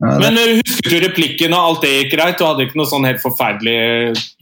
Ja, 0.03 0.17
Men 0.19 0.35
husker 0.59 0.91
du 0.91 0.97
replikken 1.05 1.53
og 1.55 1.61
alt 1.69 1.83
det 1.85 1.91
gikk 1.93 2.09
greit? 2.17 2.37
Du 2.39 2.43
hadde 2.45 2.65
ikke 2.67 2.75
noe 2.81 2.89
sånn 2.89 3.05
helt 3.07 3.21
forferdelig 3.23 3.75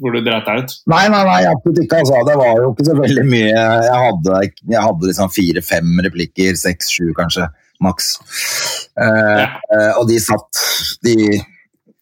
hvor 0.01 0.16
du 0.16 0.22
dreit 0.26 0.47
deg 0.47 0.64
ut? 0.64 0.74
nei, 0.89 1.04
nei, 1.14 1.20
nei, 1.28 1.39
absolutt 1.51 1.82
ikke. 1.84 1.99
Altså. 2.01 2.22
Det 2.30 2.38
var 2.41 2.62
jo 2.64 2.72
ikke 2.74 2.88
så 2.89 2.95
veldig 2.97 3.26
mye. 3.36 3.51
Jeg 3.54 3.99
hadde, 4.08 4.39
jeg 4.74 4.82
hadde 4.88 5.10
liksom 5.12 5.34
fire-fem 5.36 5.93
replikker, 6.08 6.58
seks-sju 6.64 7.12
kanskje, 7.20 7.49
maks. 7.86 8.10
Eh, 8.97 9.41
Ja. 9.43 9.47
eh, 9.78 9.91
og 9.99 10.08
de 10.10 10.18
satt, 10.22 10.64
de, 11.06 11.16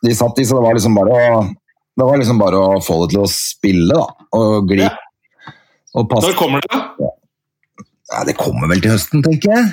de 0.08 0.16
satt 0.16 0.39
i, 0.39 0.47
så 0.47 0.58
det 0.60 0.66
var 0.70 0.78
liksom 0.80 0.95
bare 0.97 1.18
å 1.20 1.41
det 1.99 2.06
var 2.08 2.18
liksom 2.22 2.38
bare 2.39 2.56
å 2.56 2.78
få 2.82 3.02
det 3.04 3.10
til 3.12 3.20
å 3.26 3.30
spille, 3.30 3.91
da. 3.93 4.28
Og 4.39 4.70
gli. 4.72 4.80
Ja. 4.88 4.93
Og 5.99 6.08
passe. 6.10 6.30
Når 6.32 6.38
kommer 6.39 6.64
det? 6.64 6.78
Ja, 8.16 8.22
det 8.26 8.34
kommer 8.39 8.72
vel 8.72 8.80
til 8.82 8.93
høsten, 8.95 9.22
tenker 9.26 9.52
jeg. 9.58 9.66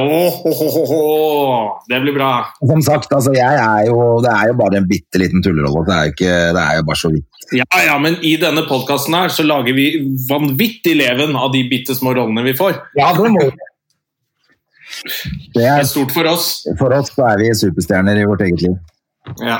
Ho. 0.00 1.80
Det 1.88 2.00
blir 2.02 2.14
bra. 2.16 2.30
Som 2.66 2.82
sagt, 2.82 3.12
altså, 3.12 3.32
er 3.36 3.86
jo, 3.88 3.98
det 4.24 4.32
er 4.32 4.50
jo 4.50 4.56
bare 4.58 4.80
en 4.80 4.88
bitte 4.90 5.20
liten 5.22 5.42
tullerolle. 5.44 5.84
Det 5.88 5.94
er 5.94 6.08
jo, 6.08 6.14
ikke, 6.16 6.34
det 6.56 6.64
er 6.64 6.78
jo 6.80 6.86
bare 6.88 7.00
så 7.02 7.10
vidt. 7.14 7.28
Ja, 7.54 7.66
ja, 7.86 7.98
men 8.00 8.16
i 8.24 8.34
denne 8.40 8.64
podkasten 8.68 9.14
her 9.18 9.28
så 9.32 9.44
lager 9.46 9.76
vi 9.76 9.86
vanvittig 10.30 10.96
leven 10.96 11.36
av 11.36 11.52
de 11.52 11.62
bitte 11.70 11.94
små 11.96 12.14
rollene 12.16 12.44
vi 12.46 12.54
får. 12.56 12.78
Ja, 12.98 13.12
det 13.16 13.30
må 13.34 13.44
Det 13.50 13.54
Det 15.54 15.64
er, 15.64 15.80
er 15.80 15.88
stort 15.88 16.12
for 16.14 16.26
oss. 16.30 16.64
for 16.78 16.94
oss 16.94 17.10
så 17.14 17.26
er 17.32 17.40
vi 17.42 17.50
superstjerner 17.58 18.20
i 18.20 18.26
vårt 18.28 18.44
eget 18.46 18.62
liv. 18.62 18.76
Ja. 19.42 19.58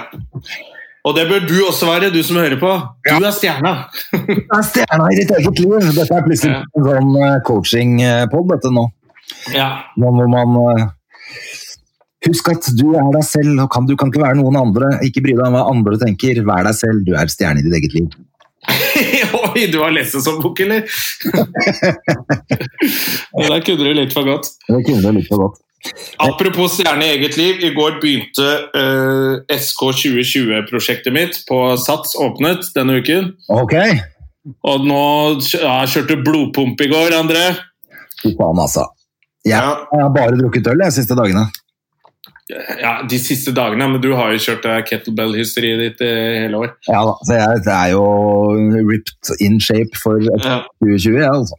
Og 1.04 1.12
det 1.16 1.26
bør 1.28 1.42
du 1.44 1.56
også 1.66 1.86
være, 1.90 2.10
du 2.14 2.22
som 2.24 2.38
hører 2.40 2.56
på. 2.60 2.70
Du 3.04 3.24
er 3.26 3.34
stjerna. 3.36 3.72
Du 4.12 4.32
er 4.56 4.62
stjerna 4.64 5.08
i 5.12 5.18
ditt 5.20 5.32
eget 5.36 5.58
liv. 5.60 5.88
Dette 5.98 6.14
er 6.16 6.24
plutselig 6.24 6.54
en 6.62 6.86
sånn 6.88 7.16
eh, 7.20 7.34
coaching-pod, 7.44 8.46
dette 8.54 8.72
nå. 8.72 8.86
Ja. 9.52 9.68
Nå 10.00 10.12
må 10.14 10.28
man 10.30 10.56
eh, 10.62 10.86
Husk 12.24 12.46
at 12.48 12.70
du 12.78 12.94
er 12.96 13.10
deg 13.12 13.24
selv, 13.28 13.58
og 13.60 13.68
kan, 13.72 13.84
du 13.84 13.98
kan 14.00 14.08
ikke 14.08 14.22
være 14.22 14.38
noen 14.38 14.56
andre. 14.56 14.94
Ikke 15.04 15.20
bry 15.24 15.34
deg 15.36 15.44
om 15.44 15.58
hva 15.58 15.66
andre 15.68 15.98
tenker. 16.00 16.40
Vær 16.48 16.64
deg 16.64 16.78
selv, 16.78 17.02
du 17.04 17.12
er 17.20 17.28
stjerne 17.28 17.60
i 17.60 17.66
ditt 17.66 17.76
eget 17.76 17.96
liv. 17.98 18.14
Oi, 19.50 19.66
du 19.68 19.76
har 19.82 19.92
lest 19.92 20.16
det 20.16 20.22
som 20.24 20.40
bok, 20.40 20.62
eller? 20.64 20.88
Det 23.34 23.50
der 23.50 23.60
kunne 23.66 23.84
du 23.84 23.92
litt 23.98 24.14
for 24.14 24.24
godt. 24.24 24.48
Det 24.70 24.80
kunne 24.86 25.02
du 25.04 25.18
litt 25.18 25.28
for 25.28 25.44
godt. 25.44 25.60
Apropos 26.22 26.78
stjerne 26.78 27.04
i 27.04 27.12
eget 27.18 27.36
liv. 27.36 27.60
I 27.60 27.74
går 27.76 27.98
begynte 28.00 28.48
uh, 28.72 29.44
SK 29.52 29.90
2020-prosjektet 30.00 31.12
mitt 31.12 31.42
på 31.48 31.60
Sats 31.80 32.16
åpnet 32.16 32.70
denne 32.76 33.02
uken. 33.02 33.34
Ok. 33.52 33.76
Og 34.64 34.84
nå 34.88 35.04
ja, 35.52 35.82
jeg 35.84 35.92
kjørte 35.96 36.20
blodpump 36.24 36.80
i 36.84 36.88
går, 36.88 37.16
André. 37.20 37.44
Fy 38.22 38.32
faen, 38.38 38.60
altså. 38.64 38.88
Jeg, 39.44 39.52
Ja. 39.52 39.86
jeg 39.92 40.00
har 40.02 40.10
bare 40.14 40.38
drukket 40.40 40.66
øl 40.72 40.78
de 40.84 40.90
siste 40.94 41.14
dagene. 41.18 41.46
Ja, 42.80 42.98
De 43.08 43.18
siste 43.18 43.52
dagene, 43.56 43.86
men 43.88 44.00
du 44.04 44.10
har 44.16 44.32
jo 44.34 44.38
kjørt 44.38 44.66
kettlebell-hysteriet 44.88 45.80
ditt 45.80 46.00
eh, 46.04 46.42
hele 46.44 46.58
år. 46.60 46.74
Ja 46.88 47.00
da, 47.08 47.14
så 47.24 47.38
jeg, 47.38 47.62
det 47.64 47.72
er 47.72 47.90
jo 47.94 48.04
ripped 48.90 49.30
in 49.40 49.56
shape 49.64 49.96
for 49.96 50.20
Ja. 50.20 50.58
2020, 50.84 51.20
ja, 51.22 51.30
altså. 51.32 51.56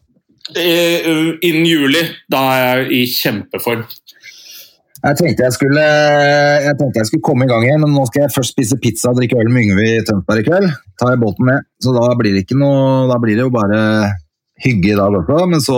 Eh, 0.55 1.07
Innen 1.41 1.65
juli, 1.65 2.03
da 2.29 2.41
er 2.53 2.83
jeg 2.83 2.91
i 2.93 3.05
kjempeform. 3.09 3.81
Jeg 5.05 5.17
tenkte 5.19 5.43
jeg, 5.45 5.53
skulle, 5.53 5.81
jeg 6.65 6.77
tenkte 6.79 7.01
jeg 7.01 7.09
skulle 7.09 7.25
komme 7.25 7.45
i 7.45 7.49
gang 7.49 7.65
igjen, 7.65 7.81
men 7.81 7.93
nå 7.93 8.05
skal 8.09 8.23
jeg 8.25 8.33
først 8.33 8.53
spise 8.55 8.77
pizza 8.81 9.09
og 9.11 9.19
drikke 9.19 9.37
øl 9.41 9.49
med 9.53 9.65
Yngve 9.65 9.83
i 9.85 10.03
Tønsberg 10.05 10.41
i 10.41 10.45
kveld. 10.47 10.69
Tar 11.01 11.11
jeg 11.13 11.21
båten 11.21 11.45
med. 11.49 11.65
Så 11.81 11.93
da 11.97 12.07
blir 12.17 12.33
det 12.37 12.57
noe 12.57 13.05
Da 13.11 13.17
blir 13.21 13.37
det 13.37 13.45
jo 13.45 13.51
bare 13.53 13.81
hygge 14.65 14.93
i 14.93 14.97
dag 14.97 15.13
også. 15.19 15.45
Men 15.51 15.61
så 15.61 15.77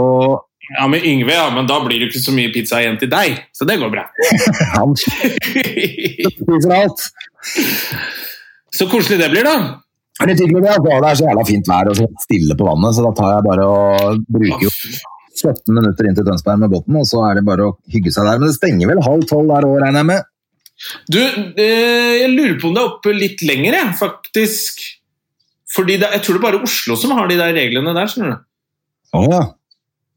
Ja, 0.75 0.87
med 0.91 1.05
Yngve, 1.07 1.31
ja, 1.31 1.47
men 1.55 1.67
da 1.69 1.79
blir 1.85 2.01
det 2.01 2.09
ikke 2.09 2.23
så 2.25 2.33
mye 2.35 2.51
pizza 2.51 2.81
igjen 2.83 2.97
til 2.99 3.11
deg. 3.11 3.37
Så 3.55 3.67
det 3.67 3.77
går 3.79 3.91
bra. 3.93 4.03
Han 4.75 4.95
spiser 4.99 6.73
alt. 6.75 7.03
så 8.75 8.87
koselig 8.91 9.21
det 9.21 9.29
blir, 9.31 9.47
da. 9.47 9.57
Det 10.17 10.33
er 10.33 10.39
hyggelig 10.41 10.63
det, 10.63 10.71
altså. 10.73 10.89
det 10.89 11.09
er 11.09 11.19
så 11.19 11.27
jævla 11.27 11.43
fint 11.45 11.67
vær 11.69 11.91
og 11.91 11.99
så 11.99 12.07
stille 12.23 12.57
på 12.57 12.65
vannet, 12.65 12.95
så 12.97 13.05
da 13.05 13.11
tar 13.19 13.35
jeg 13.35 13.45
bare 13.45 13.67
og 13.69 14.23
bruker 14.33 14.65
jo 14.65 14.71
17 15.37 15.75
minutter 15.77 16.07
inn 16.09 16.17
til 16.17 16.25
Tønsberg 16.25 16.63
med 16.63 16.73
båten, 16.73 16.97
og 16.97 17.05
så 17.05 17.21
er 17.27 17.37
det 17.37 17.45
bare 17.45 17.67
å 17.69 17.75
hygge 17.93 18.13
seg 18.13 18.25
der. 18.25 18.41
Men 18.41 18.49
det 18.49 18.57
stenger 18.57 18.89
vel 18.89 19.03
halv 19.05 19.27
tolv 19.29 19.53
der 19.53 19.67
òg, 19.67 19.77
regner 19.83 20.01
jeg 20.01 20.09
med? 20.09 20.31
Du, 21.09 21.19
eh, 21.21 22.15
jeg 22.23 22.31
lurer 22.33 22.57
på 22.57 22.69
om 22.69 22.75
det 22.75 22.81
er 22.81 22.89
oppe 22.89 23.13
litt 23.13 23.43
lenger, 23.45 23.77
jeg, 23.77 23.93
faktisk. 23.99 24.81
Fordi 25.73 25.99
det, 26.01 26.09
jeg 26.15 26.25
tror 26.25 26.37
det 26.37 26.41
er 26.41 26.47
bare 26.47 26.63
Oslo 26.65 26.97
som 26.97 27.13
har 27.17 27.29
de 27.29 27.37
der 27.37 27.53
reglene 27.57 27.93
der, 27.97 28.09
skjønner 28.09 28.33
du. 28.33 28.43
Å 29.17 29.23
ja. 29.29 29.43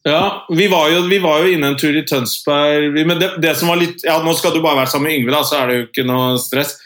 Ja, 0.08 0.46
vi 0.48 0.68
var, 0.72 0.88
jo, 0.88 1.02
vi 1.10 1.18
var 1.20 1.42
jo 1.42 1.50
inne 1.52 1.74
en 1.74 1.76
tur 1.76 1.92
i 1.92 2.00
Tønsberg 2.08 2.94
Men 3.04 3.18
det, 3.20 3.34
det 3.42 3.50
som 3.60 3.68
var 3.68 3.76
litt 3.76 4.00
Ja, 4.00 4.14
nå 4.24 4.32
skal 4.32 4.54
du 4.54 4.62
bare 4.64 4.78
være 4.78 4.88
sammen 4.94 5.10
med 5.10 5.18
Yngve, 5.18 5.34
da, 5.34 5.42
så 5.44 5.58
er 5.58 5.68
det 5.68 5.74
jo 5.76 5.82
ikke 5.90 6.04
noe 6.08 6.38
stress. 6.40 6.78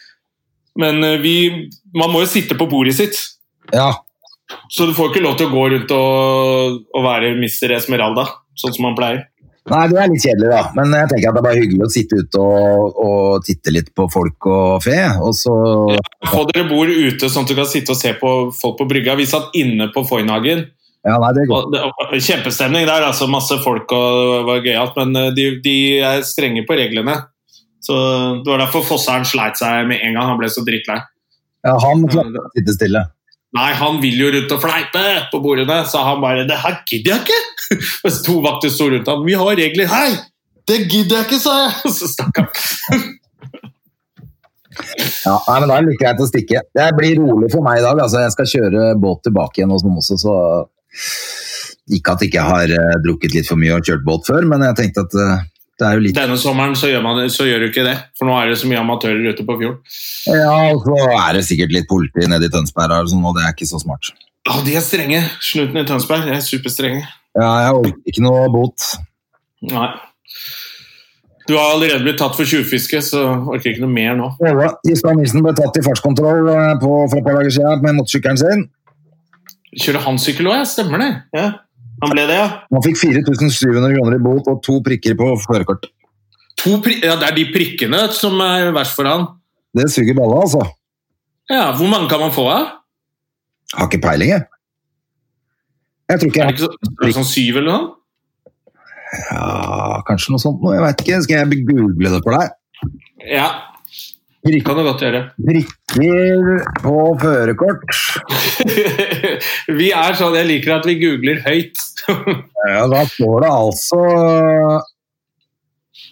Men 0.83 0.99
eh, 1.07 1.21
vi 1.23 1.37
Man 1.95 2.11
må 2.11 2.25
jo 2.25 2.33
sitte 2.33 2.59
på 2.59 2.67
bordet 2.71 2.97
sitt. 2.99 3.21
ja. 3.75 3.93
Så 4.69 4.85
du 4.87 4.93
får 4.95 5.13
ikke 5.13 5.23
lov 5.25 5.39
til 5.39 5.49
å 5.49 5.55
gå 5.55 5.63
rundt 5.73 5.93
og, 5.97 6.75
og 6.95 7.05
være 7.07 7.31
Mr. 7.39 7.73
Esmeralda, 7.79 8.27
sånn 8.61 8.75
som 8.77 8.85
man 8.87 8.97
pleier. 8.99 9.23
Nei, 9.73 9.87
det 9.89 9.97
er 9.97 10.11
litt 10.13 10.21
kjedelig, 10.21 10.51
da. 10.53 10.61
Men 10.77 10.93
jeg 10.93 11.09
tenker 11.11 11.31
at 11.31 11.37
det 11.37 11.41
er 11.41 11.47
bare 11.47 11.63
hyggelig 11.63 11.87
å 11.87 11.93
sitte 11.95 12.19
ute 12.21 12.43
og, 12.43 12.99
og 13.01 13.47
titte 13.47 13.73
litt 13.73 13.89
på 13.97 14.05
folk 14.13 14.49
og 14.53 14.85
fe. 14.85 14.99
Og 15.25 15.33
så 15.39 15.55
Få 16.29 16.43
dere 16.51 16.67
bord 16.69 16.93
ute, 16.93 17.31
sånn 17.33 17.49
at 17.49 17.55
du 17.55 17.57
kan 17.57 17.71
sitte 17.71 17.97
og 17.97 18.01
se 18.03 18.13
på 18.21 18.33
folk 18.59 18.77
på 18.83 18.89
brygga. 18.91 19.17
Vi 19.17 19.27
satt 19.31 19.57
inne 19.57 19.89
på 19.95 20.05
Foynhagen. 20.11 20.67
Ja, 21.05 21.19
nei, 21.21 21.31
det 21.37 21.43
er 21.45 21.51
godt. 21.51 21.75
Kjempestemning 22.17 22.87
der, 22.89 23.05
altså 23.05 23.29
masse 23.29 23.59
folk 23.61 23.91
og 23.93 24.21
det 24.21 24.45
var 24.49 24.63
gøyalt. 24.65 24.95
Men 25.01 25.19
eh, 25.21 25.33
de, 25.37 25.49
de 25.65 25.77
er 26.01 26.23
strenge 26.25 26.65
på 26.69 26.79
reglene. 26.81 27.19
Så 27.85 27.97
Det 28.41 28.49
var 28.49 28.63
derfor 28.63 28.87
Fosseren 28.89 29.27
sleit 29.29 29.61
seg 29.61 29.85
med 29.91 30.01
en 30.01 30.17
gang. 30.17 30.31
Han 30.33 30.41
ble 30.41 30.49
så 30.53 30.65
drittlei. 30.65 31.03
Ja, 31.65 31.75
han 31.81 32.07
klarer 32.09 32.41
å 32.41 32.49
sitte 32.57 32.77
stille. 32.77 33.03
Nei, 33.55 33.71
han 33.79 34.01
vil 34.03 34.17
jo 34.19 34.31
rundt 34.35 34.53
og 34.57 34.63
fleipe 34.65 35.03
på 35.31 35.39
bordene, 35.45 35.77
så 35.87 36.01
han 36.03 36.23
bare 36.25 36.47
'Det 36.49 36.57
her 36.59 36.81
gidder 36.89 37.13
jeg 37.13 37.21
ikke!' 37.23 37.77
Mens 38.05 38.23
to 38.27 38.41
vakter 38.43 38.73
sto 38.73 38.89
rundt 38.91 39.09
ham. 39.09 39.23
'Vi 39.25 39.37
har 39.39 39.57
regler 39.61 39.87
her!' 39.87 40.17
'Det 40.67 40.79
gidder 40.91 41.17
jeg 41.21 41.27
ikke', 41.29 41.39
sa 41.45 41.53
jeg. 41.63 41.93
Så 41.99 42.09
stakk 42.11 42.41
han. 42.41 42.49
Ja, 45.25 45.37
nei, 45.49 45.61
men 45.61 45.69
Da 45.69 45.77
er 45.77 45.85
det 45.85 45.93
like 45.93 46.03
greit 46.03 46.21
å 46.21 46.27
stikke. 46.27 46.65
Det 46.75 46.89
blir 46.99 47.21
rolig 47.21 47.53
for 47.53 47.63
meg 47.63 47.79
i 47.79 47.85
dag. 47.85 48.01
altså 48.01 48.25
Jeg 48.25 48.33
skal 48.35 48.51
kjøre 48.55 48.95
båt 48.99 49.23
tilbake 49.29 49.61
igjen 49.61 49.71
hos 49.71 49.85
noen 49.87 50.01
også, 50.03 50.19
så 50.19 50.35
Ikke 51.95 52.15
at 52.15 52.23
jeg 52.23 52.33
ikke 52.33 52.45
har 52.47 52.71
uh, 52.71 52.95
drukket 53.05 53.35
litt 53.37 53.49
for 53.49 53.61
mye 53.61 53.75
og 53.77 53.85
kjørt 53.85 54.07
båt 54.07 54.31
før, 54.31 54.47
men 54.49 54.65
jeg 54.71 54.79
tenkte 54.79 55.05
at 55.05 55.17
uh, 55.19 55.43
det 55.75 55.87
er 55.89 55.97
jo 55.99 56.05
litt 56.05 56.17
Denne 56.17 56.37
sommeren 56.39 56.77
så 56.79 56.89
gjør, 56.89 57.03
man, 57.03 57.19
så 57.35 57.49
gjør 57.49 57.65
du 57.65 57.69
ikke 57.73 57.85
det, 57.87 57.97
for 58.19 58.31
nå 58.31 58.37
er 58.39 58.53
det 58.53 58.61
så 58.61 58.71
mye 58.71 58.83
amatører 58.85 59.35
ute 59.35 59.47
på 59.47 59.57
fjorden. 59.59 59.81
Ja, 60.31 60.55
og 60.71 60.87
så 60.87 61.01
er 61.11 61.35
det 61.37 61.43
sikkert 61.49 61.75
litt 61.75 61.91
politi 61.91 62.29
nede 62.31 62.49
i 62.49 62.53
Tønsberg, 62.55 62.95
og, 62.95 63.11
sånn, 63.11 63.27
og 63.27 63.35
det 63.37 63.45
er 63.45 63.57
ikke 63.57 63.69
så 63.69 63.83
smart. 63.83 64.13
Ja, 64.45 64.61
de 64.63 64.77
er 64.79 64.85
strenge. 64.85 65.23
Snuten 65.43 65.81
i 65.81 65.87
Tønsberg 65.89 66.29
de 66.29 66.37
er 66.37 66.45
superstrenge. 66.45 67.03
Ja, 67.35 67.49
jeg 67.65 67.79
orker 67.81 68.13
ikke 68.13 68.23
noe 68.23 68.45
bot. 68.55 68.91
Nei. 69.67 69.89
Du 71.49 71.57
har 71.59 71.75
allerede 71.75 72.05
blitt 72.07 72.21
tatt 72.21 72.37
for 72.39 72.49
tjuvfiske, 72.49 73.03
så 73.05 73.25
orker 73.53 73.73
ikke 73.73 73.83
noe 73.83 73.93
mer 73.93 74.15
nå. 74.17 74.31
Ja, 74.45 74.71
Gisland 74.87 75.21
Nilsen 75.21 75.43
ble 75.45 75.53
tatt 75.59 75.77
i 75.77 75.83
fartskontroll 75.85 76.49
eh, 76.55 76.71
på, 76.81 76.93
for 77.11 77.19
et 77.19 77.27
par 77.27 77.41
dager 77.41 77.53
siden 77.59 77.83
med 77.85 77.99
motorsykkelen 77.99 78.41
sin. 78.41 78.65
Kjører 79.81 80.05
han 80.05 80.19
sykkel 80.23 80.49
òg, 80.51 80.61
ja? 80.61 80.67
Stemmer 80.69 81.03
det? 81.03 81.11
Ja. 81.35 81.47
Han 82.03 82.13
ble 82.13 82.25
det, 82.29 82.37
ja. 82.39 82.47
Han 82.75 82.85
fikk 82.85 82.99
4700 83.01 83.95
kroner 83.97 84.17
i 84.19 84.23
bot 84.23 84.49
og 84.51 84.63
to 84.67 84.79
prikker 84.85 85.17
på 85.19 85.31
førerkort. 85.45 85.89
Ja, 86.65 87.17
Det 87.21 87.27
er 87.29 87.35
de 87.37 87.45
prikkene 87.53 88.07
som 88.15 88.39
er 88.41 88.71
verst 88.73 88.97
for 88.97 89.09
han. 89.09 89.27
Det 89.75 89.89
suger 89.93 90.17
balla, 90.17 90.41
altså. 90.47 90.63
Ja, 91.51 91.73
Hvor 91.77 91.91
mange 91.91 92.09
kan 92.09 92.21
man 92.23 92.33
få 92.33 92.47
av? 92.49 92.71
Har 93.75 93.91
ikke 93.91 94.01
peiling, 94.05 94.31
jeg. 94.31 94.47
Jeg 96.09 96.21
tror 96.21 96.31
ikke 96.31 96.41
Er 96.41 96.47
det 96.47 96.55
ikke 96.55 96.65
så, 96.67 96.91
er 97.03 97.07
det 97.07 97.15
sånn 97.17 97.29
syv 97.29 97.59
eller 97.61 97.71
noe? 97.73 97.93
Ja, 99.31 100.01
kanskje 100.09 100.35
noe 100.35 100.43
sånt 100.43 100.63
noe. 100.63 100.75
Jeg 100.77 100.85
vet 100.85 101.03
ikke. 101.05 101.21
Skal 101.25 101.37
jeg 101.41 101.67
google 101.69 102.11
det 102.15 102.23
for 102.25 102.37
deg? 102.37 102.55
Ja, 103.31 103.49
det 104.53 104.61
kan 104.67 104.77
du 104.77 104.83
godt 104.85 105.01
gjøre. 105.01 105.21
Prikker 105.41 106.65
på 106.85 106.95
førerkort. 107.23 107.85
vi 109.81 109.89
er 109.97 110.17
sånn, 110.19 110.37
Jeg 110.37 110.49
liker 110.51 110.75
at 110.79 110.89
vi 110.89 110.99
googler 111.01 111.41
høyt. 111.47 111.81
Ja, 112.65 112.87
da 112.89 113.03
står 113.09 113.43
det 113.45 113.49
altså 113.53 113.99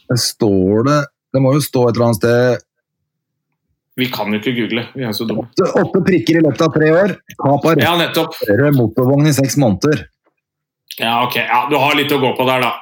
Det 0.09 0.19
står 0.21 0.85
det 0.85 0.99
Det 1.33 1.41
må 1.41 1.53
jo 1.57 1.63
stå 1.65 1.87
et 1.89 1.97
eller 1.97 2.07
annet 2.11 2.21
sted 2.21 2.65
Vi 4.01 4.09
kan 4.13 4.33
jo 4.33 4.41
ikke 4.41 4.53
google, 4.57 4.85
vi 4.97 5.05
er 5.09 5.17
så 5.17 5.25
dumme. 5.29 5.47
åtte, 5.49 5.69
åtte 5.81 6.03
prikker 6.05 6.41
i 6.41 6.45
løpet 6.45 6.65
av 6.65 6.73
tre 6.77 6.91
år. 6.97 7.15
Tap 7.37 7.67
av 7.69 7.81
Ja, 7.81 7.93
motorvogn 8.77 9.29
i 9.29 9.35
seks 9.37 9.57
måneder. 9.61 10.07
Ja, 10.99 11.19
ok. 11.27 11.37
Ja, 11.41 11.67
Du 11.69 11.77
har 11.81 11.97
litt 11.97 12.13
å 12.13 12.21
gå 12.21 12.33
på 12.37 12.47
der, 12.49 12.65
da. 12.65 12.73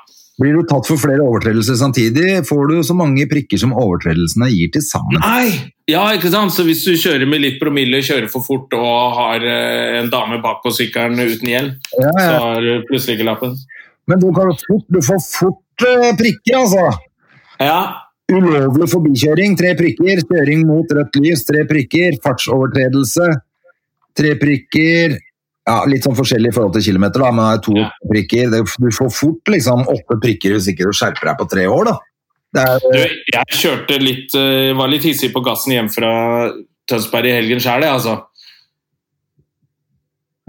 Blir 0.41 0.57
du 0.57 0.64
tatt 0.64 0.88
for 0.88 1.01
flere 1.01 1.20
overtredelser 1.20 1.76
samtidig, 1.76 2.41
får 2.49 2.70
du 2.70 2.76
så 2.86 2.97
mange 2.97 3.26
prikker 3.28 3.61
som 3.61 3.74
overtredelsene 3.76 4.49
gir 4.49 4.70
til 4.72 4.84
sammen. 4.86 5.20
Nei! 5.20 5.72
Ja, 5.91 6.05
ikke 6.14 6.30
sant? 6.32 6.55
Så 6.55 6.64
hvis 6.64 6.84
du 6.86 6.95
kjører 6.95 7.26
med 7.28 7.43
litt 7.43 7.59
promille, 7.61 8.01
kjører 8.07 8.30
for 8.30 8.47
fort 8.47 8.72
og 8.78 9.16
har 9.18 9.45
eh, 9.45 9.99
en 9.99 10.09
dame 10.12 10.38
bak 10.41 10.62
på 10.64 10.72
sykkelen 10.72 11.18
uten 11.18 11.51
hjelm, 11.51 11.72
Ja, 11.99 12.12
så 12.14 12.36
har 12.47 12.64
du 12.64 12.86
plutselig 12.88 13.18
ikke 13.18 13.26
lappen. 13.26 13.57
Men 14.09 14.22
du, 14.22 14.30
kan 14.36 14.55
fort, 14.55 14.86
du 14.88 15.01
får 15.05 15.20
fort 15.26 15.88
eh, 15.88 16.12
prikker, 16.16 16.62
altså. 16.62 16.86
Ja, 17.61 17.80
Ulovlig 18.30 18.86
forbikjøring, 18.93 19.57
tre 19.59 19.72
prikker. 19.78 20.20
Kjøring 20.28 20.62
mot 20.68 20.93
rødt 20.95 21.16
lys, 21.18 21.43
tre 21.49 21.64
prikker. 21.66 22.18
Fartsovertredelse, 22.22 23.26
tre 24.18 24.36
prikker. 24.38 25.16
Ja, 25.68 25.82
Litt 25.86 26.06
sånn 26.06 26.16
forskjellig 26.16 26.50
i 26.50 26.54
forhold 26.56 26.72
til 26.74 26.86
kilometer, 26.88 27.20
da, 27.20 27.30
men 27.36 27.44
det 27.44 27.58
er 27.58 27.64
to 27.66 27.74
Ja. 27.76 27.88
prikker. 28.11 28.54
Du 28.80 28.90
får 28.96 29.11
fort 29.12 29.50
liksom 29.52 29.82
åtte 29.86 30.16
prikker 30.22 30.54
hvis 30.56 30.68
ikke 30.72 30.88
du 30.88 30.92
skjerper 30.96 31.28
deg 31.30 31.38
på 31.38 31.48
tre 31.50 31.66
år, 31.68 31.84
da. 31.90 31.98
Det 32.52 32.62
er, 32.66 32.80
du, 32.82 33.18
jeg 33.30 33.58
kjørte 33.61 33.98
litt 34.02 34.32
eh, 34.34 34.72
Var 34.74 34.88
litt 34.90 35.04
hissig 35.06 35.28
på 35.32 35.38
gassen 35.46 35.70
hjem 35.76 35.86
fra 35.92 36.50
Tønsberg 36.90 37.28
i 37.30 37.34
helgen 37.36 37.61
sjøl, 37.62 37.84
jeg, 37.86 37.92
altså. 37.94 38.16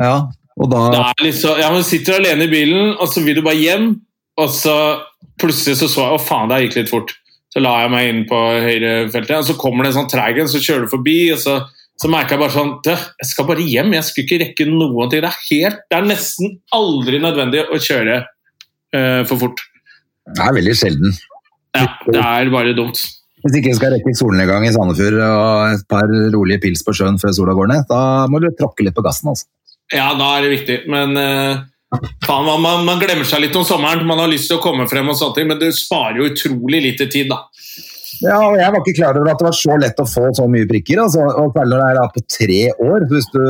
ja, 0.02 0.16
og 0.58 0.72
da 0.72 0.80
Det 0.96 1.28
er 1.30 1.36
så, 1.38 1.56
ja, 1.62 1.70
man 1.74 1.84
sitter 1.86 2.18
alene 2.18 2.48
i 2.48 2.52
bilen, 2.52 2.96
og 2.98 3.08
så 3.12 3.22
vil 3.26 3.38
du 3.38 3.44
bare 3.46 3.60
hjem, 3.60 3.92
og 4.42 4.50
så 4.56 4.76
plutselig 5.42 5.78
så 5.78 5.90
så 5.92 6.08
jeg 6.08 6.18
Å, 6.18 6.24
faen, 6.26 6.50
det 6.50 6.62
gikk 6.66 6.80
litt 6.82 6.90
fort. 6.90 7.14
Så 7.52 7.62
la 7.62 7.82
jeg 7.84 7.92
meg 7.94 8.10
inn 8.10 8.24
på 8.30 8.40
høyrefeltet, 8.64 9.38
og 9.38 9.48
så 9.50 9.58
kommer 9.60 9.84
det 9.86 9.92
en 9.92 10.00
sånn 10.02 10.12
treg 10.12 10.40
en, 10.42 10.50
så 10.50 10.62
kjører 10.64 10.88
du 10.88 10.92
forbi, 10.96 11.18
og 11.36 11.40
så, 11.44 11.58
så 12.02 12.10
merker 12.10 12.36
jeg 12.36 12.42
bare 12.42 12.54
sånn 12.56 12.72
«Dø, 12.86 12.96
Jeg 13.22 13.30
skal 13.30 13.48
bare 13.50 13.66
hjem, 13.66 13.94
jeg 13.94 14.08
skulle 14.08 14.28
ikke 14.28 14.42
rekke 14.42 14.70
noen 14.72 15.12
ting. 15.12 15.22
Det 15.22 15.30
er, 15.30 15.42
helt, 15.52 15.82
det 15.86 15.98
er 16.00 16.08
nesten 16.10 16.56
aldri 16.74 17.22
nødvendig 17.22 17.66
å 17.70 17.78
kjøre 17.78 18.22
uh, 18.26 19.22
for 19.30 19.38
fort. 19.44 19.62
det 20.32 20.46
er 20.48 20.56
veldig 20.58 20.78
sjelden. 20.78 21.18
Ja, 21.78 21.88
det 22.08 22.22
er 22.24 22.52
bare 22.54 22.74
dumt. 22.76 23.00
Hvis 23.42 23.58
ikke 23.58 23.74
du 23.74 23.78
skal 23.78 23.94
rekke 23.96 24.14
solnedgang 24.18 24.66
i 24.68 24.74
Sandefjord 24.74 25.18
og 25.26 25.76
et 25.76 25.86
par 25.90 26.10
rolige 26.34 26.62
pils 26.66 26.84
på 26.86 26.94
sjøen 26.94 27.18
før 27.22 27.34
sola 27.38 27.56
går 27.58 27.72
ned, 27.72 27.86
da 27.90 28.02
må 28.30 28.42
du 28.42 28.50
tråkke 28.58 28.86
litt 28.86 28.98
på 28.98 29.06
gassen. 29.06 29.32
altså. 29.34 29.48
Ja, 29.92 30.12
da 30.18 30.28
er 30.38 30.46
det 30.46 30.52
viktig, 30.56 30.78
men 30.92 31.18
uh, 31.18 31.62
faen, 32.26 32.46
man, 32.48 32.62
man, 32.64 32.86
man 32.88 33.02
glemmer 33.02 33.28
seg 33.28 33.44
litt 33.46 33.58
om 33.58 33.66
sommeren. 33.68 34.06
Man 34.10 34.22
har 34.22 34.30
lyst 34.32 34.50
til 34.50 34.58
å 34.58 34.64
komme 34.64 34.88
frem, 34.90 35.10
og 35.10 35.18
sånne 35.20 35.38
ting, 35.38 35.50
men 35.54 35.62
det 35.62 35.74
sparer 35.78 36.22
jo 36.22 36.30
utrolig 36.32 36.82
lite 36.86 37.10
tid. 37.12 37.30
da. 37.30 37.44
Ja, 38.22 38.38
og 38.48 38.58
Jeg 38.60 38.72
var 38.74 38.80
ikke 38.84 38.98
klar 39.00 39.18
over 39.18 39.32
at 39.32 39.40
det 39.42 39.48
var 39.48 39.58
så 39.58 39.78
lett 39.82 40.00
å 40.02 40.06
få 40.10 40.28
så 40.38 40.46
mye 40.52 40.68
prikker. 40.70 41.02
Altså, 41.04 41.24
og 41.26 41.54
kveldene 41.56 41.88
er 41.90 41.98
da 42.00 42.06
på 42.14 42.22
tre 42.30 42.62
år. 42.86 43.06
Hvis 43.10 43.28
du 43.34 43.42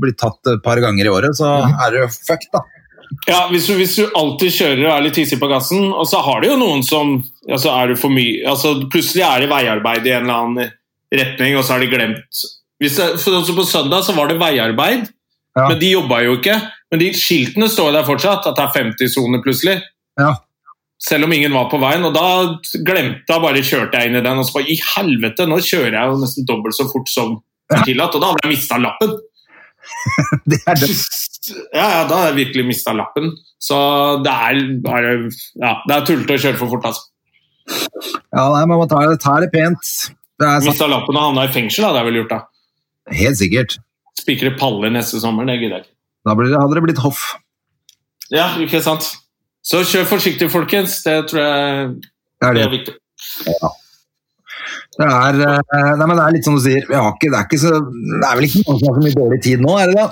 blir 0.00 0.14
tatt 0.18 0.52
et 0.54 0.62
par 0.64 0.80
ganger 0.84 1.08
i 1.08 1.12
året, 1.12 1.36
så 1.36 1.50
er 1.68 1.96
du 1.96 2.00
fucked, 2.14 2.48
da. 2.54 2.64
Ja, 3.28 3.42
hvis 3.48 3.66
du, 3.68 3.72
hvis 3.78 3.94
du 3.96 4.04
alltid 4.16 4.52
kjører 4.52 4.82
og 4.84 4.90
er 4.94 5.04
litt 5.06 5.16
hissig 5.16 5.38
på 5.40 5.48
gassen, 5.48 5.86
og 5.96 6.04
så 6.10 6.20
har 6.24 6.42
du 6.44 6.50
jo 6.50 6.56
noen 6.60 6.82
som 6.84 7.14
altså 7.48 7.70
er 7.72 7.88
du 7.92 7.96
for 7.96 8.12
mye, 8.12 8.42
altså 8.48 8.74
Plutselig 8.92 9.24
er 9.24 9.40
det 9.44 9.48
veiarbeid 9.48 10.04
i 10.04 10.12
en 10.12 10.26
eller 10.26 10.42
annen 10.42 10.74
retning, 11.16 11.54
og 11.56 11.64
så 11.64 11.72
har 11.76 11.80
de 11.84 11.88
glemt 11.88 12.42
hvis 12.78 12.98
det, 13.00 13.06
for 13.22 13.38
altså 13.40 13.54
På 13.56 13.64
søndag 13.66 14.04
så 14.06 14.12
var 14.14 14.28
det 14.30 14.36
veiarbeid, 14.38 15.08
Ja. 15.56 15.64
men 15.70 15.78
de 15.80 15.88
jobba 15.90 16.20
jo 16.22 16.36
ikke. 16.36 16.54
Men 16.92 17.00
de 17.00 17.08
skiltene 17.18 17.66
står 17.72 17.96
der 17.96 18.04
fortsatt, 18.06 18.44
at 18.46 18.54
det 18.60 18.62
er 18.66 18.76
50-sone 18.76 19.40
plutselig. 19.42 19.80
Ja. 20.20 20.28
Selv 20.98 21.28
om 21.28 21.32
ingen 21.32 21.54
var 21.54 21.68
på 21.70 21.78
veien. 21.82 22.04
Og 22.08 22.14
da 22.16 22.26
glemte 22.86 23.34
jeg 23.34 23.44
bare 23.44 23.64
kjørte 23.64 24.00
jeg 24.00 24.10
inn 24.10 24.18
i 24.18 24.24
den 24.24 24.40
og 24.40 24.46
så 24.48 24.58
bare 24.58 24.72
I 24.72 24.78
helvete, 24.82 25.46
nå 25.46 25.60
kjører 25.62 25.94
jeg 25.94 26.10
jo 26.10 26.20
nesten 26.22 26.48
dobbelt 26.48 26.78
så 26.78 26.88
fort 26.90 27.10
som 27.12 27.36
tillatt. 27.86 28.16
Og 28.16 28.24
da 28.24 28.32
hadde 28.32 28.46
jeg 28.46 28.56
mista 28.56 28.80
lappen. 28.82 29.16
Det 30.50 30.58
er 30.68 30.80
det. 30.80 30.88
Ja, 31.72 31.84
ja, 31.84 32.00
da 32.10 32.16
har 32.18 32.26
jeg 32.32 32.38
virkelig 32.42 32.64
mista 32.68 32.92
lappen. 32.92 33.30
Så 33.62 33.76
det 34.24 34.32
er 34.32 34.58
bare 34.84 35.12
Ja, 35.56 35.78
det 35.86 35.94
er 35.94 36.04
tullete 36.06 36.36
å 36.36 36.42
kjøre 36.42 36.58
for 36.60 36.74
fort, 36.74 36.88
altså. 36.90 37.06
Ja, 38.34 38.44
nei, 38.52 38.64
man 38.68 38.80
må 38.80 38.86
ta 38.90 39.00
det, 39.06 39.18
ta 39.22 39.38
det 39.42 39.48
pent. 39.54 39.92
Det. 40.38 40.50
Mista 40.66 40.88
lappen 40.90 41.16
og 41.16 41.28
havna 41.30 41.46
i 41.48 41.52
fengsel, 41.54 41.86
hadde 41.88 42.02
jeg 42.02 42.08
vel 42.10 42.18
gjort 42.20 42.34
da. 42.34 42.40
Helt 43.18 43.40
sikkert. 43.40 43.78
Spikre 44.18 44.52
paller 44.60 44.92
neste 44.92 45.20
sommer, 45.22 45.46
det 45.48 45.58
gidder 45.58 45.78
jeg 45.78 45.86
ikke. 45.86 45.94
Da 46.28 46.34
blir 46.36 46.54
hadde 46.58 46.76
det 46.76 46.84
blitt 46.84 47.02
hoff. 47.02 47.22
Ja, 48.34 48.50
ikke 48.60 48.82
sant. 48.84 49.08
Så 49.68 49.82
kjør 49.84 50.06
forsiktig, 50.08 50.48
folkens. 50.52 51.02
Det 51.04 51.18
tror 51.30 51.42
jeg 51.44 51.92
Det 52.40 52.48
er 52.48 52.56
det 52.56 52.64
er 52.64 52.72
viktig. 52.72 52.94
Det 54.98 55.06
er, 55.06 55.40
eh, 55.46 55.90
nei, 55.98 56.06
men 56.06 56.16
det 56.16 56.22
er 56.24 56.34
litt 56.34 56.46
som 56.46 56.56
du 56.56 56.62
sier, 56.62 56.86
vi 56.88 56.96
har 56.96 57.12
ikke, 57.12 57.30
det, 57.30 57.40
er 57.40 57.60
så, 57.62 57.74
det 57.78 58.26
er 58.26 58.38
vel 58.38 58.46
ikke 58.48 58.62
noen 58.64 58.78
som 58.80 58.88
har 58.88 58.96
så 58.96 59.02
mye 59.04 59.18
dårlig 59.18 59.38
tid 59.44 59.60
nå, 59.62 59.74
er 59.78 59.90
det 59.92 59.98
da? 59.98 60.06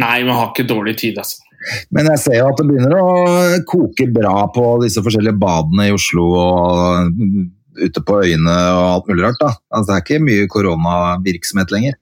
Nei, 0.00 0.14
vi 0.24 0.36
har 0.38 0.46
ikke 0.48 0.68
dårlig 0.68 0.94
tid, 1.02 1.18
altså. 1.20 1.42
Men 1.94 2.08
jeg 2.10 2.20
ser 2.22 2.38
jo 2.38 2.46
at 2.48 2.60
det 2.60 2.66
begynner 2.68 2.94
å 2.98 3.08
koke 3.68 4.06
bra 4.14 4.46
på 4.54 4.64
disse 4.82 5.02
forskjellige 5.04 5.38
badene 5.42 5.90
i 5.90 5.92
Oslo 5.94 6.24
og 6.38 7.12
ute 7.78 8.02
på 8.04 8.22
øyene 8.24 8.56
og 8.72 8.86
alt 8.86 9.10
mulig 9.10 9.26
rart. 9.26 9.42
da. 9.42 9.52
Altså, 9.72 9.90
det 9.90 9.98
er 9.98 10.06
ikke 10.06 10.26
mye 10.26 10.48
koronavirksomhet 10.50 11.74
lenger. 11.74 11.98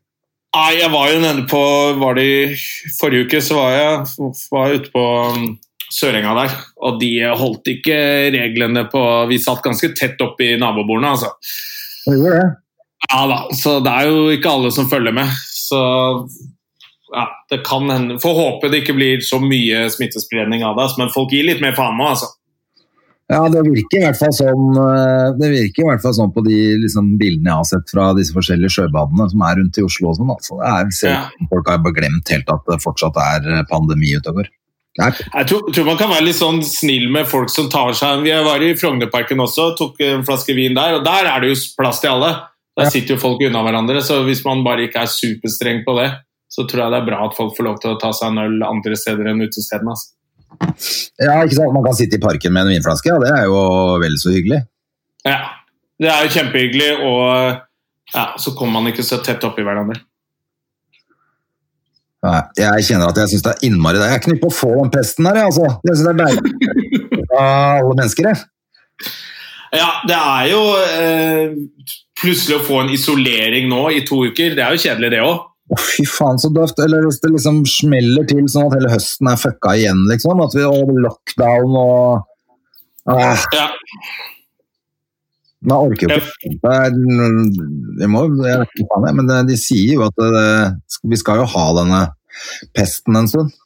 Nei, 0.56 0.70
jeg 0.80 0.90
var 0.90 1.10
jo 1.12 1.18
nede 1.22 1.42
på 1.46 1.60
Var 2.00 2.16
det 2.18 2.24
i 2.26 2.94
forrige 2.96 3.26
uke, 3.28 3.42
så 3.44 3.58
var 3.58 3.74
jeg 3.76 4.30
var 4.50 4.72
ute 4.74 4.90
på 4.94 5.04
Sørenga 5.94 6.34
der. 6.38 6.56
Og 6.86 7.00
de 7.02 7.12
holdt 7.36 7.70
ikke 7.72 7.98
reglene 8.34 8.86
på 8.90 9.02
Vi 9.30 9.40
satt 9.42 9.62
ganske 9.64 9.92
tett 9.98 10.20
opp 10.24 10.40
i 10.44 10.54
nabobordene, 10.60 11.14
altså. 11.16 11.34
Det 12.06 12.16
gjorde 12.16 12.38
det. 12.38 12.50
Ja 13.10 13.20
da, 13.26 13.38
så 13.56 13.78
det 13.80 13.92
er 13.96 14.10
jo 14.10 14.26
ikke 14.34 14.50
alle 14.52 14.72
som 14.74 14.88
følger 14.90 15.14
med. 15.16 15.30
Så 15.56 15.80
ja, 17.10 17.24
det 17.50 17.62
kan 17.66 17.88
hende 17.90 18.18
Får 18.22 18.36
håpe 18.36 18.68
det 18.70 18.84
ikke 18.84 18.98
blir 18.98 19.24
så 19.24 19.40
mye 19.42 19.88
smittespredning 19.90 20.62
av 20.66 20.76
det, 20.76 20.86
altså, 20.86 21.02
men 21.02 21.14
folk 21.14 21.32
gir 21.34 21.48
litt 21.48 21.64
mer 21.64 21.74
faen 21.78 21.98
nå, 21.98 22.12
altså. 22.12 22.30
Ja, 23.30 23.44
det 23.46 23.60
virker 23.62 24.00
i 24.00 24.02
hvert 24.02 24.18
fall 24.18 24.32
sånn, 24.34 24.70
det 25.38 25.48
virker 25.52 25.84
i 25.84 25.86
hvert 25.86 26.02
fall 26.02 26.14
sånn 26.16 26.32
på 26.34 26.42
de 26.42 26.56
liksom, 26.82 27.12
bildene 27.18 27.52
jeg 27.52 27.60
har 27.60 27.68
sett 27.68 27.92
fra 27.92 28.08
disse 28.18 28.34
forskjellige 28.34 28.74
sjøbadene 28.74 29.28
som 29.30 29.44
er 29.46 29.60
rundt 29.60 29.78
i 29.78 29.84
Oslo. 29.86 30.10
og 30.10 30.16
sånn. 30.18 30.32
Altså, 30.34 30.58
det 30.58 30.70
er, 30.72 30.88
ser 30.96 31.12
ja. 31.14 31.20
folk 31.52 31.70
har 31.70 31.84
glemt 31.94 32.32
helt 32.34 32.50
at 32.50 32.64
det 32.66 32.80
fortsatt 32.82 33.20
er 33.22 33.62
pandemi 33.70 34.16
utover. 34.18 34.50
og 34.50 34.50
er, 34.50 34.59
Jeg 34.98 35.46
tror, 35.46 35.68
tror 35.70 35.86
man 35.86 35.98
kan 36.00 36.10
være 36.10 36.26
litt 36.26 36.38
sånn 36.38 36.58
snill 36.66 37.06
med 37.14 37.28
folk 37.30 37.50
som 37.52 37.68
tar 37.70 37.92
seg 37.94 38.24
Vi 38.24 38.32
var 38.42 38.62
i 38.64 38.72
Frognerparken 38.74 39.38
også, 39.38 39.68
tok 39.78 40.00
en 40.02 40.24
flaske 40.26 40.56
vin 40.56 40.74
der, 40.74 40.98
og 40.98 41.04
der 41.06 41.28
er 41.30 41.44
det 41.44 41.52
jo 41.52 41.60
plass 41.78 42.02
til 42.02 42.16
alle. 42.16 42.32
Der 42.78 42.90
sitter 42.90 43.14
jo 43.14 43.20
folk 43.22 43.42
unna 43.44 43.62
hverandre, 43.66 44.02
så 44.02 44.22
hvis 44.26 44.42
man 44.46 44.64
bare 44.66 44.88
ikke 44.88 45.04
er 45.04 45.12
superstreng 45.12 45.84
på 45.86 45.94
det, 45.98 46.08
så 46.50 46.64
tror 46.66 46.84
jeg 46.84 46.94
det 46.94 47.00
er 47.00 47.06
bra 47.06 47.22
at 47.26 47.36
folk 47.36 47.54
får 47.56 47.66
lov 47.66 47.78
til 47.82 47.92
å 47.92 48.00
ta 48.02 48.10
seg 48.16 48.32
en 48.32 48.42
øl 48.42 48.66
andre 48.66 48.98
steder 48.98 49.30
enn 49.30 49.42
utestedene. 49.44 49.94
Altså. 49.94 50.14
ja, 51.20 51.36
ikke 51.44 51.58
sant? 51.60 51.74
Man 51.76 51.86
kan 51.86 51.98
sitte 51.98 52.18
i 52.18 52.22
parken 52.22 52.54
med 52.56 52.66
en 52.66 52.74
vinflaske, 52.74 53.12
ja, 53.12 53.18
det 53.22 53.32
er 53.36 53.46
jo 53.50 53.64
vel 54.02 54.16
så 54.22 54.34
hyggelig. 54.34 54.62
Ja, 55.26 55.38
det 56.00 56.10
er 56.10 56.26
jo 56.26 56.34
kjempehyggelig, 56.38 56.90
og 57.06 58.14
ja, 58.16 58.24
så 58.40 58.54
kommer 58.58 58.80
man 58.80 58.90
ikke 58.90 59.06
så 59.06 59.20
tett 59.22 59.44
oppi 59.46 59.66
hverandre. 59.66 60.00
Nei, 62.20 62.40
jeg 62.60 62.84
kjenner 62.90 63.08
at 63.08 63.18
jeg 63.22 63.32
syns 63.32 63.44
det 63.46 63.52
er 63.54 63.66
innmari 63.70 63.96
deilig. 63.96 64.12
Jeg 64.12 64.20
er 64.20 64.24
knytt 64.26 64.40
på 64.42 64.50
å 64.50 64.56
få 64.56 64.70
den 64.74 64.90
pesten 64.92 65.28
her, 65.28 65.38
jeg, 65.40 65.52
altså. 65.52 65.68
Jeg 65.88 65.96
syns 65.96 66.06
det 66.06 66.12
er 66.12 66.18
deilig 66.20 66.40
av 67.40 67.78
alle 67.80 67.94
mennesker, 67.94 68.28
jeg. 68.28 69.12
Ja, 69.70 69.90
det 70.02 70.16
er 70.18 70.46
jo 70.50 70.60
eh, 70.82 71.52
Plutselig 72.20 72.56
å 72.58 72.64
få 72.66 72.80
en 72.82 72.90
isolering 72.92 73.70
nå 73.70 73.84
i 73.94 74.02
to 74.04 74.18
uker, 74.28 74.52
det 74.58 74.64
er 74.64 74.74
jo 74.74 74.82
kjedelig, 74.82 75.12
det 75.14 75.22
òg. 75.24 75.46
Å, 75.70 75.76
fy 75.78 76.04
faen, 76.04 76.40
så 76.42 76.50
døvt. 76.52 76.82
Eller 76.84 77.06
hvis 77.06 77.20
det 77.22 77.30
liksom 77.32 77.62
smeller 77.70 78.26
til 78.28 78.42
sånn 78.50 78.66
at 78.68 78.76
hele 78.76 78.90
høsten 78.92 79.30
er 79.30 79.38
fucka 79.40 79.72
igjen, 79.78 80.02
liksom. 80.10 80.42
At 80.44 80.56
vi 80.58 80.66
har 80.66 80.92
lockdown 81.06 81.78
og 81.80 83.14
ah, 83.14 83.46
Ja. 83.56 83.70
Man 85.66 85.90
orker 85.90 86.08
jo 86.08 86.20
ikke. 86.20 86.54
Det 88.00 88.08
må, 88.08 88.24
jeg 88.46 88.62
vet 88.62 88.76
ikke 88.78 88.88
faen, 88.94 89.08
jeg, 89.10 89.16
men 89.18 89.48
de 89.48 89.56
sier 89.60 89.98
jo 89.98 90.06
at 90.06 90.22
det, 90.22 90.44
vi 91.12 91.18
skal 91.20 91.42
jo 91.42 91.48
ha 91.52 91.66
denne 91.76 92.04
pesten 92.76 93.18
en 93.20 93.28
stund. 93.28 93.58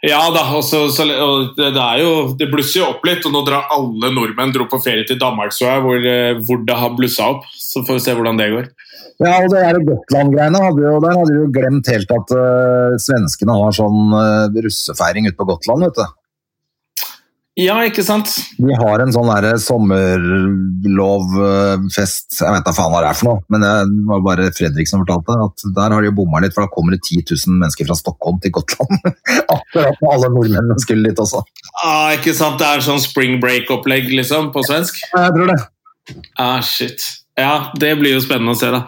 Ja 0.00 0.20
da, 0.32 0.46
og 0.56 0.62
så, 0.64 0.86
så, 0.88 1.04
og 1.04 1.58
det, 1.58 1.74
det, 1.76 1.86
jo, 2.00 2.12
det 2.40 2.46
blusser 2.48 2.80
jo 2.80 2.86
opp 2.94 3.02
litt, 3.04 3.26
og 3.28 3.34
nå 3.34 3.42
drar 3.44 3.68
alle 3.74 4.08
nordmenn 4.14 4.54
dro 4.54 4.64
på 4.70 4.80
ferie 4.80 5.04
til 5.08 5.18
Danmark, 5.20 5.52
så 5.52 5.66
jeg, 5.66 5.82
hvor, 5.84 6.06
eh, 6.08 6.38
hvor 6.46 6.62
det 6.64 6.76
har 6.82 6.94
blussa 6.96 7.26
opp. 7.34 7.44
Så 7.52 7.82
får 7.84 7.98
vi 7.98 8.04
se 8.06 8.14
hvordan 8.16 8.40
det 8.40 8.48
går. 8.54 8.70
Ja, 9.20 9.34
og 9.42 9.50
det 9.52 9.60
der 9.60 9.82
Gotland-greiene, 9.84 10.62
hadde 10.64 10.86
jo, 10.86 10.94
der 11.04 11.18
hadde 11.18 11.36
jo 11.36 11.50
glemt 11.52 11.90
helt 11.92 12.14
at 12.16 12.32
uh, 12.32 12.96
svenskene 13.04 13.58
har 13.60 13.76
sånn 13.76 14.14
uh, 14.16 14.62
russefeiring 14.64 15.28
ute 15.28 15.36
på 15.36 15.48
Gotland, 15.50 15.84
vet 15.84 16.00
du. 16.00 16.06
Ja, 17.60 17.74
ikke 17.84 18.00
sant? 18.06 18.30
Vi 18.56 18.72
har 18.78 19.02
en 19.02 19.10
sånn 19.12 19.26
derre 19.28 19.58
sommerlovfest, 19.60 22.38
jeg 22.38 22.52
vet 22.54 22.64
da 22.64 22.72
faen 22.72 22.92
hva 22.92 23.00
det 23.04 23.10
er 23.10 23.16
for 23.18 23.26
noe, 23.28 23.40
men 23.52 23.60
det 23.64 23.72
var 24.08 24.20
bare 24.24 24.54
Fredrik 24.56 24.88
som 24.88 25.02
fortalte 25.02 25.32
at 25.44 25.56
der 25.76 25.92
har 25.92 26.00
de 26.00 26.06
jo 26.08 26.18
bomma 26.22 26.38
litt, 26.40 26.54
for 26.56 26.64
da 26.64 26.72
kommer 26.72 26.90
det 26.96 27.02
10 27.04 27.20
000 27.26 27.60
mennesker 27.60 27.84
fra 27.90 27.96
Stockholm 27.98 28.36
til 28.40 28.54
Gotland. 28.56 28.94
Akkurat 29.56 29.94
som 29.98 30.08
alle 30.14 30.28
nordmennene 30.32 30.78
skulle 30.80 31.04
dit 31.10 31.18
også. 31.20 31.40
Ah, 31.82 32.08
ikke 32.16 32.32
sant? 32.38 32.56
Det 32.62 32.68
er 32.68 32.80
sånn 32.86 33.02
spring 33.02 33.32
break-opplegg 33.42 34.04
liksom, 34.14 34.52
på 34.54 34.60
svensk? 34.68 34.94
Ja, 35.12 35.18
Jeg 35.28 35.34
tror 35.36 35.46
det. 35.52 35.60
Ah, 36.40 36.60
shit. 36.64 37.00
Ja, 37.38 37.70
det 37.80 37.92
blir 38.00 38.12
jo 38.16 38.22
spennende 38.24 38.52
å 38.56 38.60
se, 38.60 38.68
da. 38.72 38.80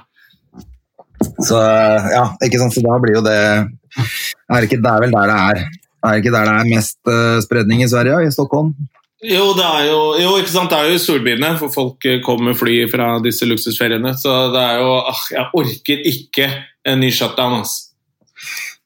Så 1.43 1.59
ja, 1.61 2.25
ikke 2.43 2.59
sant, 2.63 2.75
så 2.75 2.81
da 2.85 2.99
blir 3.03 3.15
jo 3.19 3.23
det 3.27 3.37
er 3.37 4.61
ikke, 4.67 4.81
det 4.83 4.91
er 4.91 5.01
vel 5.05 5.13
der 5.15 5.27
det 5.31 5.39
er. 5.53 5.57
Er 6.03 6.17
det 6.17 6.25
ikke 6.25 6.35
der 6.35 6.49
det 6.49 6.55
er 6.59 6.73
mest 6.75 6.99
uh, 7.07 7.39
spredning 7.45 7.85
i 7.85 7.89
Sverige, 7.91 8.27
i 8.27 8.35
Stockholm? 8.35 8.75
Jo, 9.23 9.53
det 9.55 9.63
er 9.63 9.85
jo, 9.87 9.99
jo, 10.19 10.31
ikke 10.41 10.51
sant? 10.51 10.73
Det 10.73 10.79
er 10.81 10.91
jo 10.91 10.99
storbyene, 10.99 11.53
for 11.61 11.71
folk 11.71 12.07
eh, 12.11 12.19
kommer 12.27 12.51
med 12.51 12.59
fly 12.59 12.81
fra 12.91 13.13
disse 13.23 13.47
luksusferiene. 13.47 14.17
Så 14.19 14.33
det 14.51 14.63
er 14.63 14.81
jo 14.83 14.97
ah, 14.99 15.21
Jeg 15.31 15.47
orker 15.61 16.09
ikke 16.11 16.49
en 16.91 16.99
ny 17.05 17.13
shutdown, 17.15 17.61
altså. 17.61 17.93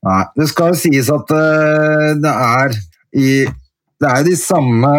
Nei, 0.04 0.22
det 0.36 0.50
skal 0.50 0.74
jo 0.74 0.78
sies 0.78 1.08
at 1.10 1.32
uh, 1.32 2.10
det 2.20 2.32
er 2.32 2.76
i 3.16 3.30
Det 3.96 4.10
er 4.10 4.26
de 4.26 4.34
samme 4.36 4.90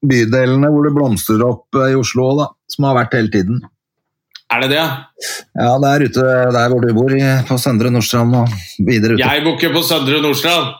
bydelene 0.00 0.70
hvor 0.72 0.88
det 0.88 0.94
blomstrer 0.96 1.44
opp 1.44 1.76
uh, 1.76 1.90
i 1.92 1.98
Oslo 1.98 2.30
òg, 2.30 2.40
da. 2.40 2.48
Som 2.72 2.88
har 2.88 2.96
vært 3.02 3.18
hele 3.18 3.32
tiden. 3.34 3.60
Er 4.46 4.62
det 4.62 4.68
det? 4.70 4.78
Ja, 5.58 5.72
det 5.82 5.88
er 5.90 6.06
ute 6.06 6.22
der 6.54 6.70
hvor 6.70 6.78
du 6.82 6.86
bor, 6.94 7.10
på 7.48 7.56
Søndre 7.58 7.90
Nordstrand 7.90 8.36
og 8.38 8.46
videre 8.86 9.12
ute. 9.16 9.24
Jeg 9.24 9.42
bor 9.42 9.54
ikke 9.58 9.74
på 9.74 9.82
Søndre 9.82 10.20
Nordstrand! 10.22 10.66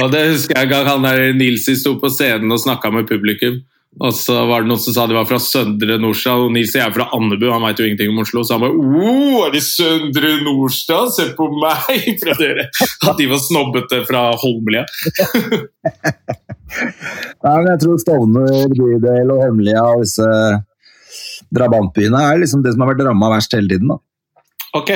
og 0.00 0.06
det 0.14 0.32
husker 0.32 0.56
jeg 0.56 0.64
en 0.64 0.72
gang 0.72 0.86
han 0.88 1.04
der 1.04 1.36
Nilsi 1.36 1.76
sto 1.76 2.00
på 2.00 2.08
scenen 2.12 2.52
og 2.52 2.60
snakka 2.64 2.90
med 2.94 3.08
publikum. 3.10 3.56
Og 3.96 4.12
så 4.12 4.44
var 4.44 4.60
det 4.60 4.68
noen 4.68 4.80
som 4.80 4.92
sa 4.92 5.06
de 5.08 5.14
var 5.16 5.24
fra 5.28 5.38
Søndre 5.40 5.96
Nordstrand, 6.00 6.42
og 6.48 6.52
Nilsi 6.56 6.78
er 6.80 6.96
fra 6.96 7.08
Andebu. 7.16 7.46
Han 7.52 7.64
veit 7.64 7.78
jo 7.80 7.86
ingenting 7.88 8.10
om 8.12 8.22
Oslo, 8.24 8.40
så 8.44 8.52
han 8.56 8.64
bare 8.64 8.76
oh, 8.76 9.46
er 9.46 9.50
det 9.52 9.64
Søndre 9.64 10.30
Nordstrand? 10.44 11.10
Se 11.16 11.24
på 11.36 11.44
meg! 11.60 11.96
fra 12.24 12.34
dere. 12.40 12.64
At 13.04 13.16
de 13.20 13.26
var 13.30 13.40
snobbete 13.44 13.96
fra 14.08 14.22
Holmlia. 14.40 14.84
Nei, 16.66 17.56
men 17.62 17.68
jeg 17.72 17.82
tror 17.84 18.00
Stovner, 18.02 18.56
bydel 18.74 19.30
og 19.34 19.42
Holmlia 19.44 19.84
og 19.94 20.02
disse 20.04 20.26
drabantbyene 21.54 22.22
er 22.32 22.40
liksom 22.42 22.64
det 22.64 22.72
som 22.74 22.82
har 22.84 22.92
vært 22.92 23.04
ramma 23.06 23.30
verst 23.36 23.54
hele 23.56 23.70
tiden. 23.70 23.92
da. 23.92 23.98
Ok. 24.76 24.90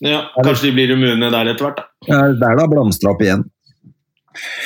Ja, 0.00 0.22
kanskje 0.40 0.70
de 0.70 0.72
blir 0.78 0.94
immune 0.96 1.28
der 1.32 1.52
etter 1.52 1.68
hvert, 1.68 1.80
da. 1.82 1.86
Ja, 2.08 2.18
er 2.30 2.36
der 2.40 2.58
har 2.62 2.68
blomstra 2.72 3.12
opp 3.12 3.22
igjen. 3.24 3.44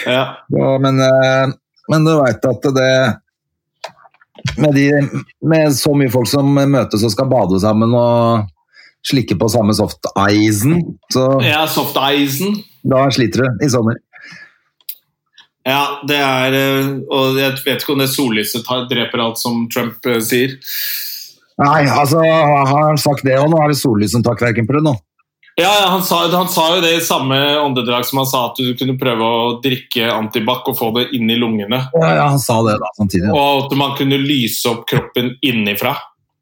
Ja. 0.07 0.25
Ja, 0.55 0.73
men, 0.83 1.01
eh, 1.03 1.53
men 1.91 2.07
du 2.07 2.13
veit 2.21 2.45
at 2.51 2.69
det 2.77 2.91
med, 4.61 4.75
de, 4.77 4.89
med 5.43 5.73
så 5.75 5.95
mye 5.97 6.13
folk 6.13 6.29
som 6.31 6.51
møtes 6.55 7.03
og 7.05 7.13
skal 7.15 7.31
bade 7.31 7.59
sammen 7.63 7.95
og 7.97 8.51
slikke 9.05 9.37
på 9.41 9.49
samme 9.53 9.75
soft-isen, 9.77 10.79
så 11.13 11.27
ja 11.45 11.65
Soft-isen. 11.69 12.55
da 12.89 13.03
sliter 13.13 13.45
du 13.45 13.65
i 13.67 13.69
sommer. 13.73 13.99
Ja, 15.65 16.01
det 16.05 16.19
er 16.21 16.55
eh, 16.59 16.89
Og 17.09 17.39
jeg 17.41 17.57
vet 17.65 17.81
ikke 17.81 17.95
om 17.95 18.03
det 18.03 18.11
sollyset 18.13 18.69
dreper 18.91 19.23
alt, 19.25 19.41
som 19.41 19.65
Trump 19.73 20.05
eh, 20.11 20.21
sier. 20.21 20.59
Nei, 21.63 21.87
altså, 21.87 22.21
har 22.21 22.71
han 22.91 22.99
sagt 22.99 23.25
det, 23.25 23.37
og 23.39 23.51
nå 23.53 23.61
er 23.63 23.71
det 23.71 23.79
sollys 23.79 24.13
som 24.13 24.25
tar 24.27 24.37
kverken 24.39 24.67
på 24.69 24.77
det 24.77 24.85
nå. 24.85 24.97
Ja, 25.55 25.71
ja 25.71 25.87
han, 25.93 26.03
sa, 26.03 26.25
han 26.33 26.49
sa 26.51 26.65
jo 26.75 26.81
det 26.83 26.97
i 26.97 27.05
samme 27.05 27.39
åndedrag 27.63 28.07
som 28.09 28.19
han 28.21 28.27
sa 28.27 28.41
at 28.49 28.59
du 28.59 28.73
kunne 28.79 28.97
prøve 28.99 29.23
å 29.23 29.53
drikke 29.63 30.09
antibac 30.11 30.67
og 30.71 30.79
få 30.81 30.91
det 30.99 31.07
inn 31.15 31.31
i 31.31 31.39
lungene. 31.39 31.79
Ja, 31.95 32.11
ja, 32.19 32.27
han 32.27 32.43
sa 32.43 32.59
det 32.67 32.75
da, 32.83 32.91
samtidig. 32.99 33.31
Og 33.31 33.69
at 33.69 33.79
man 33.79 33.95
kunne 33.99 34.19
lyse 34.19 34.67
opp 34.73 34.83
kroppen 34.91 35.37
innifra, 35.47 35.95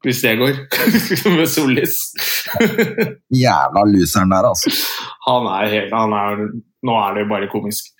hvis 0.03 0.25
det 0.25 0.33
går. 0.41 0.63
Med 1.37 1.45
sollys. 1.47 2.01
Jævla 3.31 3.85
loseren 3.93 4.33
der, 4.33 4.49
altså. 4.49 4.73
Han 5.29 5.47
er 5.61 5.77
helt 5.77 5.93
han 5.95 6.17
er, 6.17 6.45
Nå 6.83 6.95
er 6.99 7.13
det 7.15 7.23
jo 7.23 7.29
bare 7.29 7.53
komisk. 7.53 7.93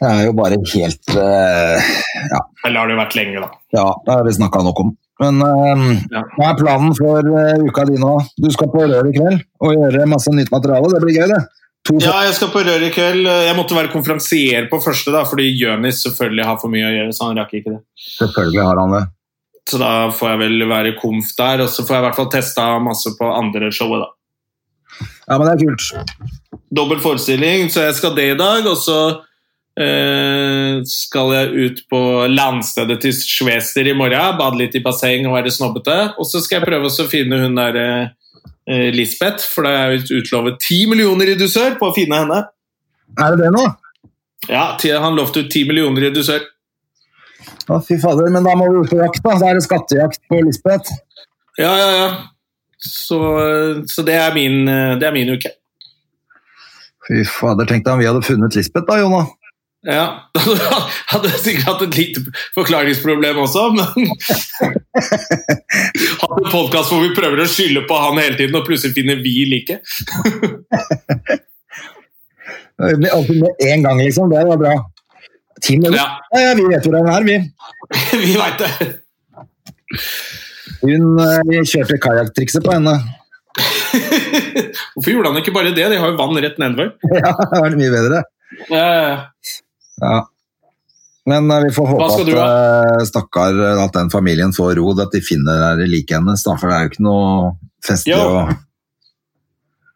Det 0.00 0.10
er 0.10 0.24
jo 0.26 0.32
bare 0.36 0.56
helt 0.58 1.14
uh, 1.14 1.88
Ja, 2.30 2.40
Eller 2.66 2.80
har 2.80 2.88
det 2.90 2.94
jo 2.96 3.00
vært 3.00 3.16
lenge, 3.18 3.40
da. 3.44 3.48
ja 3.76 3.84
det 4.06 4.14
har 4.16 4.24
vi 4.26 4.32
snakka 4.36 4.62
nok 4.66 4.80
om. 4.84 4.92
Men 5.22 5.42
uh, 5.42 5.84
Ja. 6.12 6.22
hva 6.36 6.48
er 6.52 6.58
planen 6.60 6.94
for 6.98 7.28
uh, 7.30 7.60
uka 7.68 7.84
di 7.90 7.98
nå? 8.02 8.14
Du 8.42 8.48
skal 8.54 8.70
på 8.72 8.82
Rør 8.90 9.10
i 9.10 9.14
kveld 9.14 9.44
og 9.62 9.76
gjøre 9.76 10.08
masse 10.10 10.32
nytt 10.34 10.50
materiale. 10.54 10.90
Det 10.94 11.02
blir 11.04 11.18
gøy, 11.20 11.28
det. 11.30 11.42
To 11.84 11.98
Ja, 12.00 12.14
jeg 12.26 12.34
skal 12.38 12.50
på 12.54 12.62
Rør 12.66 12.82
i 12.86 12.90
kveld. 12.94 13.28
Jeg 13.28 13.56
måtte 13.58 13.76
være 13.76 13.92
konferansier 13.92 14.66
på 14.70 14.80
første, 14.82 15.12
da, 15.14 15.22
fordi 15.28 15.50
Jonis 15.52 16.00
selvfølgelig 16.06 16.46
har 16.48 16.58
for 16.62 16.72
mye 16.72 16.88
å 16.88 16.94
gjøre. 16.96 17.12
så 17.14 17.28
han 17.28 17.38
rakk 17.42 17.52
ikke 17.60 17.74
det. 17.76 17.82
Selvfølgelig 18.18 18.64
har 18.64 18.80
han 18.80 18.94
det. 18.98 19.02
Så 19.70 19.78
da 19.80 19.90
får 20.12 20.30
jeg 20.34 20.40
vel 20.42 20.64
være 20.68 20.94
komf 21.00 21.30
der, 21.38 21.62
og 21.64 21.70
så 21.72 21.84
får 21.86 21.94
jeg 21.96 22.02
i 22.02 22.06
hvert 22.08 22.18
fall 22.18 22.30
testa 22.32 22.64
masse 22.84 23.12
på 23.20 23.28
andre 23.32 23.70
showet, 23.72 24.02
da. 24.04 24.10
Ja, 25.28 25.38
men 25.38 25.46
det 25.48 25.54
er 25.54 25.62
kult. 25.64 26.18
Dobbel 26.74 27.00
forestilling, 27.00 27.70
så 27.72 27.86
jeg 27.86 27.94
skal 27.96 28.12
det 28.18 28.26
i 28.34 28.36
dag, 28.38 28.66
og 28.68 28.76
så 28.82 28.98
eh, 29.80 30.80
skal 30.88 31.32
jeg 31.34 31.52
ut 31.66 31.80
på 31.90 32.00
landstedet 32.30 32.98
til 33.02 33.14
Schwester 33.16 33.86
i 33.88 33.96
morgen, 33.96 34.38
bade 34.38 34.60
litt 34.60 34.76
i 34.78 34.82
basseng 34.84 35.28
og 35.28 35.36
være 35.36 35.52
snobbete. 35.54 35.98
Og 36.18 36.28
så 36.28 36.42
skal 36.44 36.60
jeg 36.60 36.68
prøve 36.68 36.90
å 36.90 37.08
finne 37.10 37.40
hun 37.42 37.58
der 37.58 37.80
eh, 37.82 38.90
Lisbeth, 38.94 39.46
for 39.50 39.66
det 39.66 39.74
er 39.78 39.94
jo 39.94 40.20
utlovet 40.20 40.60
ti 40.64 40.84
millioner 40.90 41.34
i 41.34 41.38
dusør 41.40 41.78
på 41.80 41.90
å 41.90 41.96
finne 41.96 42.22
henne. 42.22 42.42
Er 43.20 43.34
det 43.34 43.44
det 43.44 43.54
nå? 43.54 43.64
Ja, 44.48 44.74
han 45.00 45.16
lovte 45.16 45.44
ut 45.44 45.52
ti 45.52 45.64
millioner 45.68 46.08
i 46.08 46.14
dusør. 46.14 46.42
Å, 47.68 47.80
fy 47.84 47.96
fader. 48.00 48.28
Men 48.32 48.44
da 48.44 48.54
må 48.58 48.68
vi 48.70 48.84
ut 48.84 48.92
på 48.92 49.00
jakt, 49.00 49.22
da. 49.24 49.36
Da 49.40 49.50
er 49.50 49.58
det 49.58 49.64
skattejakt 49.64 50.20
på 50.28 50.40
Lisbeth. 50.44 50.92
Ja, 51.60 51.70
ja, 51.78 51.90
ja. 51.96 52.08
Så, 52.84 53.16
så 53.88 54.02
det, 54.04 54.18
er 54.20 54.34
min, 54.36 54.66
det 55.00 55.06
er 55.08 55.14
min 55.14 55.30
uke. 55.32 55.54
Fy 57.06 57.22
fader, 57.28 57.68
tenk 57.68 57.86
deg 57.86 57.94
om 57.94 58.02
vi 58.02 58.08
hadde 58.08 58.24
funnet 58.24 58.56
Lisbeth 58.56 58.88
da, 58.88 58.98
Jonna. 59.00 59.22
Ja, 59.84 60.04
Da 60.34 60.78
hadde 61.12 61.28
jeg 61.34 61.40
sikkert 61.42 61.66
hatt 61.68 61.82
et 61.84 61.96
lite 61.98 62.22
forklaringsproblem 62.56 63.36
også, 63.42 63.66
men 63.76 64.08
Hatt 66.22 66.38
en 66.40 66.48
podkast 66.48 66.92
hvor 66.92 67.02
vi 67.04 67.10
prøver 67.16 67.42
å 67.44 67.48
skylde 67.50 67.84
på 67.88 67.98
han 68.00 68.20
hele 68.22 68.38
tiden, 68.38 68.56
og 68.56 68.64
plutselig 68.68 68.96
finner 68.96 69.20
vi 69.24 69.34
like. 69.50 69.80
Altså 72.74 73.32
med 73.38 73.60
en 73.62 73.84
gang, 73.84 74.00
liksom. 74.02 74.32
Det 74.32 74.40
var 74.48 74.58
bra. 74.58 74.72
Ti 75.62 75.76
minutter? 75.78 76.00
Ja, 76.00 76.40
Ja, 76.42 76.54
vi 76.58 76.64
vet 76.66 76.82
hvor 76.82 76.96
den 76.96 77.06
er, 77.06 77.22
vi. 77.28 77.36
vi 78.24 78.32
veit 78.34 78.58
det. 78.58 78.88
Hun 80.82 81.20
eh, 81.22 81.60
kjørte 81.70 82.00
kajakktrikset 82.02 82.66
på 82.66 82.74
henne. 82.74 82.96
Hvorfor 83.54 85.12
gjorde 85.12 85.30
han 85.30 85.38
ikke 85.38 85.54
bare 85.54 85.70
det? 85.76 85.86
De 85.92 86.00
har 86.02 86.10
jo 86.10 86.18
vann 86.18 86.40
rett 86.42 86.58
nedover. 86.58 86.90
Ja, 87.14 87.30
det 87.38 87.62
var 87.62 87.78
mye 87.78 87.94
bedre. 87.94 88.24
Ja, 88.68 88.82
ja, 88.82 89.06
ja. 89.06 89.16
Ja. 90.02 90.24
Men 91.30 91.50
eh, 91.50 91.64
vi 91.64 91.72
får 91.72 91.88
håpe 91.92 92.08
at 92.10 92.32
eh, 92.34 93.04
stakkar 93.08 93.58
at 93.86 93.96
den 93.96 94.12
familien 94.12 94.52
får 94.56 94.74
ro, 94.80 94.92
at 94.98 95.14
de 95.14 95.22
finner 95.24 95.80
liket 95.88 96.18
hennes. 96.18 96.44
For 96.44 96.68
det 96.68 96.76
er 96.76 96.86
jo 96.86 96.92
ikke 96.92 97.06
noe 97.06 97.52
festlig 97.84 98.18
å 98.18 98.46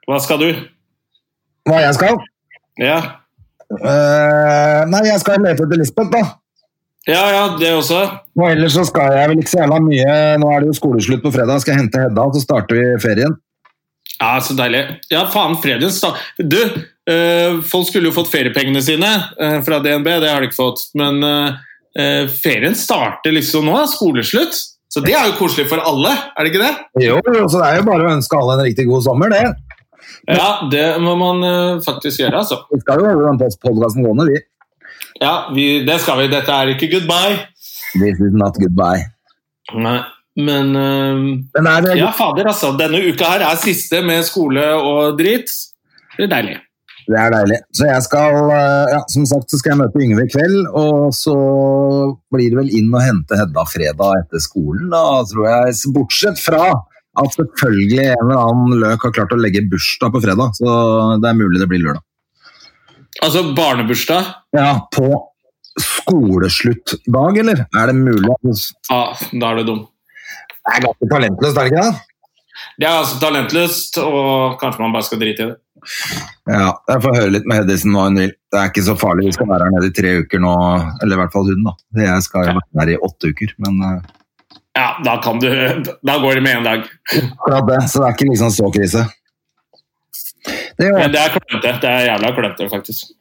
Hva 0.08 0.20
skal 0.24 0.42
du? 0.42 0.50
Hva 1.68 1.80
jeg 1.84 1.96
skal? 1.98 2.20
Ja. 2.80 2.98
Uh, 3.68 4.86
nei, 4.88 5.02
jeg 5.10 5.20
skal 5.20 5.42
lete 5.44 5.66
etter 5.66 5.76
Lisbeth, 5.76 6.08
da. 6.14 6.22
ja, 7.04 7.24
ja, 7.34 7.42
det 7.60 7.74
også. 7.76 7.98
Og 8.38 8.46
ellers 8.48 8.78
så 8.78 8.86
skal 8.88 9.12
jeg 9.12 9.32
vel 9.32 9.42
ikke 9.42 9.52
så 9.52 9.60
jævla 9.60 9.80
mye. 9.84 10.14
Nå 10.40 10.48
er 10.54 10.64
det 10.64 10.70
jo 10.70 10.78
skoleslutt 10.78 11.20
på 11.26 11.34
fredag, 11.34 11.60
skal 11.60 11.74
jeg 11.74 11.82
hente 11.82 12.06
Hedda, 12.06 12.24
så 12.32 12.44
starter 12.46 12.78
vi 12.78 12.86
ferien. 13.04 13.36
Ja, 14.18 14.38
så 14.42 14.56
deilig. 14.58 14.82
Ja, 15.12 15.26
faen, 15.30 15.58
fredagen. 15.62 16.16
Du, 16.40 16.58
eh, 16.58 16.86
folk 17.64 17.88
skulle 17.88 18.10
jo 18.10 18.16
fått 18.16 18.30
feriepengene 18.32 18.82
sine 18.84 19.08
eh, 19.40 19.60
fra 19.64 19.78
DNB, 19.84 20.08
det 20.22 20.32
har 20.32 20.42
de 20.42 20.50
ikke 20.50 20.58
fått. 20.58 20.82
Men 20.98 21.22
eh, 21.24 21.60
eh, 21.98 22.24
ferien 22.32 22.76
starter 22.76 23.32
liksom 23.34 23.68
nå, 23.68 23.78
skoleslutt. 23.92 24.58
Så 24.88 25.02
det 25.04 25.12
er 25.12 25.26
jo 25.28 25.36
koselig 25.36 25.68
for 25.68 25.82
alle, 25.84 26.14
er 26.32 26.46
det 26.46 26.52
ikke 26.52 26.64
det? 26.64 26.74
Jo, 27.04 27.18
så 27.20 27.60
det 27.60 27.66
er 27.66 27.80
jo 27.82 27.88
bare 27.90 28.06
å 28.06 28.12
ønske 28.14 28.38
alle 28.38 28.54
en 28.56 28.64
riktig 28.70 28.86
god 28.88 29.04
sommer, 29.04 29.32
det. 29.34 29.42
Ja, 30.28 30.68
det 30.72 30.84
må 31.04 31.14
man 31.20 31.44
eh, 31.44 31.80
faktisk 31.84 32.22
gjøre, 32.22 32.40
altså. 32.40 32.62
Vi 32.72 32.80
skal 32.82 33.02
jo 33.02 33.10
holde 33.10 33.26
den 33.28 33.40
podkasten 33.40 34.06
gående, 34.06 34.28
vi. 34.30 34.40
Ja, 35.20 35.34
vi, 35.54 35.66
det 35.86 35.98
skal 36.02 36.22
vi. 36.22 36.28
Dette 36.32 36.54
er 36.54 36.72
ikke 36.72 36.90
goodbye. 36.92 37.36
This 37.98 38.20
is 38.20 38.36
not 38.36 38.56
goodbye. 38.60 39.08
Nei, 39.76 39.98
men 40.40 40.72
eh, 40.76 41.22
Men 41.58 41.70
det 41.84 41.98
Ja, 42.00 42.12
fader, 42.16 42.48
altså. 42.52 42.72
Denne 42.80 43.02
uka 43.08 43.32
her 43.34 43.44
er 43.48 43.60
siste 43.60 44.00
med 44.04 44.24
skole 44.28 44.64
og 44.76 45.18
drit. 45.20 45.52
Det 46.16 46.28
er 46.28 46.32
deilig. 46.32 46.56
Det 47.08 47.16
er 47.16 47.32
deilig. 47.32 47.56
Så 47.72 47.86
jeg 47.88 48.04
skal, 48.04 48.34
eh, 48.52 48.90
ja, 48.92 48.98
som 49.08 49.24
sagt, 49.28 49.48
så 49.48 49.58
skal 49.60 49.72
jeg 49.72 49.80
møte 49.80 50.02
Yngve 50.04 50.26
i 50.26 50.32
kveld, 50.32 50.58
og 50.76 51.14
så 51.16 51.36
blir 52.34 52.52
det 52.52 52.58
vel 52.58 52.74
inn 52.76 52.90
og 52.92 53.00
hente 53.00 53.38
Hedda 53.38 53.64
fredag 53.70 54.24
etter 54.24 54.42
skolen, 54.44 54.90
da, 54.92 55.22
tror 55.30 55.48
jeg. 55.48 55.78
Bortsett 55.94 56.42
fra 56.42 56.66
at 57.18 57.34
selvfølgelig 57.34 58.02
en 58.04 58.26
eller 58.26 58.42
annen 58.42 58.82
løk 58.82 59.06
har 59.08 59.14
klart 59.16 59.32
å 59.34 59.40
legge 59.40 59.64
bursdag 59.72 60.12
på 60.14 60.22
fredag, 60.22 60.52
så 60.60 60.74
det 61.22 61.30
er 61.30 61.38
mulig 61.40 61.62
det 61.62 61.70
blir 61.70 61.82
lørdag. 61.86 62.04
Altså 63.24 63.42
barnebursdag. 63.56 64.28
Ja, 64.54 64.68
på 64.94 65.08
skolesluttdag, 65.80 67.40
eller? 67.40 67.64
Er 67.72 67.90
det 67.90 67.96
mulig? 67.96 68.36
Ja, 68.90 69.00
da 69.32 69.50
er 69.50 69.62
du 69.62 69.72
dum. 69.72 69.80
Det 70.68 70.76
er 70.76 70.84
ganske 70.84 71.10
talentløst, 71.14 71.56
er 71.56 71.64
det 71.64 71.72
ikke 71.72 71.86
det? 71.88 72.04
Det 72.78 72.86
er 72.86 73.00
altså 73.00 73.18
talentløst, 73.22 73.98
og 74.02 74.58
kanskje 74.60 74.84
man 74.84 74.94
bare 74.94 75.06
skal 75.08 75.22
drite 75.22 75.46
i 75.46 75.50
det. 75.50 75.56
Ja, 76.48 76.70
jeg 76.88 77.02
får 77.04 77.16
høre 77.16 77.32
litt 77.34 77.48
med 77.48 77.60
Hedisen 77.62 77.92
nå, 77.94 78.06
hun. 78.08 78.16
Det 78.18 78.60
er 78.60 78.70
ikke 78.70 78.84
så 78.86 78.94
farlig, 78.98 79.26
vi 79.28 79.34
skal 79.36 79.50
være 79.50 79.66
her 79.68 79.74
nede 79.76 79.90
i 79.90 79.96
tre 79.96 80.14
uker 80.22 80.42
nå, 80.42 80.54
eller 81.02 81.16
i 81.16 81.20
hvert 81.22 81.34
fall 81.34 81.50
hun 81.50 81.66
da. 81.66 81.74
Jeg 82.00 82.24
skal 82.26 82.48
jo 82.48 82.54
være 82.56 82.80
her 82.80 82.94
i 82.94 82.98
åtte 83.08 83.32
uker, 83.34 83.54
men 83.66 83.84
eh, 83.88 84.00
Ja, 84.78 84.88
da 85.04 85.16
kan 85.24 85.40
du 85.42 85.48
Da 86.06 86.18
går 86.22 86.38
det 86.38 86.42
med 86.46 86.60
en 86.60 86.68
dag. 86.68 86.88
det, 87.10 87.78
så 87.90 88.02
det 88.02 88.08
er 88.08 88.16
ikke 88.16 88.30
liksom 88.30 88.52
så 88.54 88.72
krise. 88.74 89.06
Det 90.78 90.88
Men 90.88 91.00
gjør 91.02 91.14
det 91.14 91.22
er 91.22 91.32
klønete. 91.34 91.72
Det 91.82 91.90
er 91.92 92.04
jævla 92.12 92.34
klønete, 92.36 92.68
faktisk. 92.72 93.14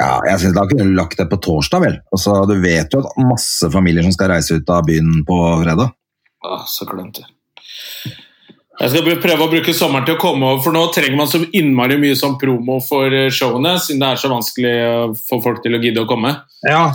Ja, 0.00 0.14
jeg 0.30 0.40
synes 0.40 0.56
Da 0.56 0.64
kunne 0.68 0.88
du 0.88 0.96
lagt 0.96 1.18
det 1.20 1.28
på 1.30 1.38
torsdag, 1.44 1.84
vel. 1.84 1.98
Altså, 2.12 2.38
du 2.48 2.56
vet 2.62 2.92
jo 2.94 3.02
at 3.04 3.20
masse 3.28 3.68
familier 3.72 4.06
som 4.06 4.14
skal 4.16 4.32
reise 4.32 4.56
ut 4.56 4.72
av 4.72 4.86
byen 4.88 5.20
på 5.28 5.38
fredag. 5.62 5.92
Å, 6.40 6.62
så 6.68 6.88
klønete. 6.88 7.26
Jeg 8.80 8.94
skal 8.94 9.18
prøve 9.20 9.44
å 9.44 9.50
bruke 9.52 9.72
sommeren 9.76 10.06
til 10.08 10.16
å 10.16 10.20
komme 10.20 10.46
over, 10.48 10.62
for 10.64 10.72
nå 10.72 10.86
trenger 10.94 11.18
man 11.18 11.28
så 11.28 11.42
innmari 11.44 11.98
mye 12.00 12.16
sånn 12.16 12.38
promo 12.40 12.78
for 12.80 13.12
eh, 13.12 13.28
showene, 13.28 13.74
siden 13.76 14.00
det 14.00 14.08
er 14.08 14.20
så 14.22 14.30
vanskelig 14.32 14.72
å 14.86 15.02
få 15.20 15.40
folk 15.44 15.60
til 15.64 15.76
å 15.76 15.80
gidde 15.82 16.00
å 16.00 16.08
komme. 16.08 16.32
Ja. 16.64 16.86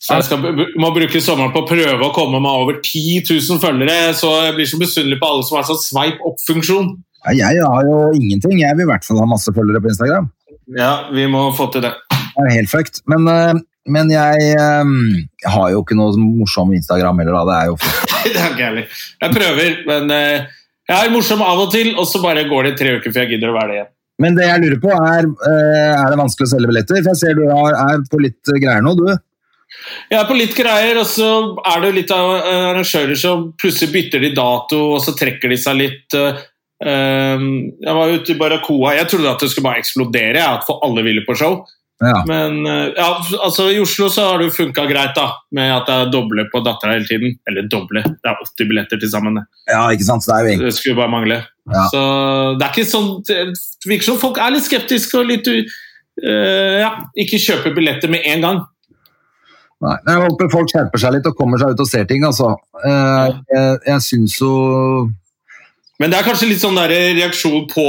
Så 0.00 0.16
jeg 0.16 0.30
skal, 0.30 0.62
må 0.80 0.88
bruke 0.96 1.20
sommeren 1.20 1.52
på 1.52 1.60
å 1.60 1.68
prøve 1.68 2.06
å 2.06 2.14
komme 2.16 2.40
meg 2.40 2.62
over 2.62 2.78
10 2.80 3.26
000 3.28 3.60
følgere, 3.60 4.14
så 4.16 4.30
jeg 4.46 4.54
blir 4.56 4.70
så 4.70 4.80
misunnelig 4.80 5.18
på 5.20 5.28
alle 5.28 5.44
som 5.44 5.58
har 5.58 5.66
sånn 5.68 5.82
sveip 5.82 6.22
opp-funksjon. 6.24 6.94
Jeg 7.36 7.60
har 7.60 7.84
jo 7.84 7.98
ingenting. 8.16 8.62
Jeg 8.62 8.78
vil 8.78 8.86
i 8.86 8.88
hvert 8.88 9.04
fall 9.04 9.20
ha 9.20 9.26
masse 9.28 9.52
følgere 9.52 9.82
på 9.84 9.90
Instagram. 9.92 10.30
Ja, 10.72 11.10
vi 11.12 11.26
må 11.28 11.50
få 11.52 11.66
til 11.74 11.84
det. 11.84 11.92
Det 12.08 12.46
er 12.46 12.56
helt 12.62 12.72
fucked. 12.72 13.02
Men, 13.12 13.28
eh, 13.28 13.60
men 13.92 14.08
jeg, 14.14 14.54
eh, 14.56 14.94
jeg 15.44 15.52
har 15.52 15.68
jo 15.74 15.84
ikke 15.84 15.98
noe 16.00 16.16
morsom 16.16 16.72
Instagram 16.78 17.20
heller, 17.20 17.36
da. 17.36 17.44
Det 17.44 17.58
er 17.58 17.68
jo 17.68 17.76
det 18.24 18.40
er 18.40 18.56
ikke 18.56 18.72
jeg 18.86 19.36
prøver, 19.36 19.76
men 19.90 20.16
eh, 20.16 20.48
jeg 20.90 21.06
er 21.06 21.14
morsom 21.14 21.42
av 21.46 21.64
og 21.64 21.72
til, 21.72 21.94
og 21.96 22.06
så 22.10 22.20
bare 22.22 22.44
går 22.50 22.70
det 22.70 22.76
tre 22.80 22.98
uker 22.98 23.14
før 23.14 23.24
jeg 23.24 23.36
gidder 23.36 23.52
å 23.52 23.56
være 23.56 23.70
det 23.70 23.78
igjen. 23.78 23.90
Men 24.20 24.36
det 24.36 24.46
jeg 24.50 24.60
lurer 24.60 24.80
på, 24.82 24.92
er 24.92 25.26
eh, 25.48 25.92
er 25.96 26.12
det 26.12 26.20
vanskelig 26.20 26.48
å 26.48 26.52
selge 26.52 26.68
billetter? 26.68 27.00
For 27.00 27.12
jeg 27.14 27.20
ser 27.22 27.38
du 27.38 27.44
er, 27.48 28.02
på 28.10 28.20
litt 28.20 28.52
greier 28.60 28.84
nå, 28.84 28.92
du. 28.98 29.06
Jeg 30.10 30.18
er 30.18 30.26
på 30.28 30.36
litt 30.36 30.54
greier, 30.58 30.98
og 31.00 31.06
så 31.08 31.28
er 31.70 31.84
det 31.84 31.92
litt 31.96 32.12
av 32.12 32.34
eh, 32.36 32.68
arrangører 32.72 33.16
som 33.16 33.46
plutselig 33.60 33.94
bytter 33.94 34.24
de 34.26 34.32
dato, 34.36 34.80
og 34.96 35.02
så 35.04 35.14
trekker 35.16 35.52
de 35.52 35.58
seg 35.62 35.78
litt. 35.78 36.18
eh, 36.18 36.40
eh, 36.84 37.46
Jeg 37.86 37.96
var 38.00 38.12
ute 38.12 38.34
i 38.34 38.38
Barracoa. 38.40 38.96
Jeg 38.98 39.08
trodde 39.12 39.32
at 39.32 39.44
det 39.46 39.52
skulle 39.54 39.70
bare 39.70 39.84
eksplodere, 39.84 40.42
at 40.58 40.66
for 40.68 40.82
alle 40.84 41.06
ville 41.06 41.24
på 41.24 41.38
show. 41.38 41.62
Ja. 42.00 42.22
Men 42.24 42.64
eh, 42.64 42.94
ja, 42.96 43.08
altså 43.44 43.66
i 43.68 43.78
Oslo 43.82 44.06
så 44.08 44.24
har 44.30 44.38
det 44.40 44.46
jo 44.48 44.54
funka 44.56 44.86
greit, 44.88 45.12
da. 45.18 45.26
Med 45.52 45.68
at 45.74 45.84
det 45.90 45.96
er 46.00 46.12
doble 46.14 46.46
på 46.52 46.62
dattera 46.64 46.94
hele 46.96 47.04
tiden. 47.08 47.34
Eller 47.50 47.66
doble, 47.68 48.00
det 48.08 48.30
er 48.30 48.38
80 48.46 48.68
billetter 48.70 49.00
til 49.02 49.10
sammen. 49.12 49.36
ja, 49.68 49.82
ikke 49.92 50.06
sant? 50.08 50.24
Så 50.24 50.30
det 50.32 50.38
er 50.38 50.42
jo 50.46 50.50
egentlig 50.54 50.70
Det 50.70 50.78
skulle 50.78 50.96
bare 51.02 51.12
mangle. 51.12 51.38
Ja. 51.70 51.84
Så 51.92 52.00
det 52.58 52.64
er 52.66 52.72
ikke 52.72 52.88
sånn 52.88 53.10
Det 53.28 53.38
virker 53.86 54.08
som 54.08 54.18
folk 54.18 54.40
er 54.40 54.54
litt 54.56 54.64
skeptiske 54.66 55.18
og 55.20 55.28
litt 55.28 55.46
u- 55.46 55.60
eh, 56.24 56.78
Ja, 56.80 56.90
ikke 57.20 57.38
kjøper 57.38 57.74
billetter 57.76 58.08
med 58.10 58.24
en 58.24 58.40
gang. 58.48 58.62
Nei, 59.80 59.96
Jeg 60.08 60.20
håper 60.24 60.50
folk 60.52 60.68
skjerper 60.72 61.00
seg 61.00 61.14
litt 61.14 61.26
og 61.30 61.36
kommer 61.36 61.60
seg 61.60 61.70
ut 61.72 61.80
og 61.84 61.88
ser 61.88 62.04
ting, 62.08 62.24
altså. 62.24 62.54
Uh, 62.84 63.28
jeg 63.52 63.78
jeg 63.86 64.00
syns 64.08 64.34
jo 64.40 64.50
Men 66.00 66.10
det 66.10 66.18
er 66.18 66.26
kanskje 66.26 66.48
litt 66.48 66.60
sånn 66.64 66.76
der 66.80 66.88
reaksjon 67.16 67.66
på 67.68 67.86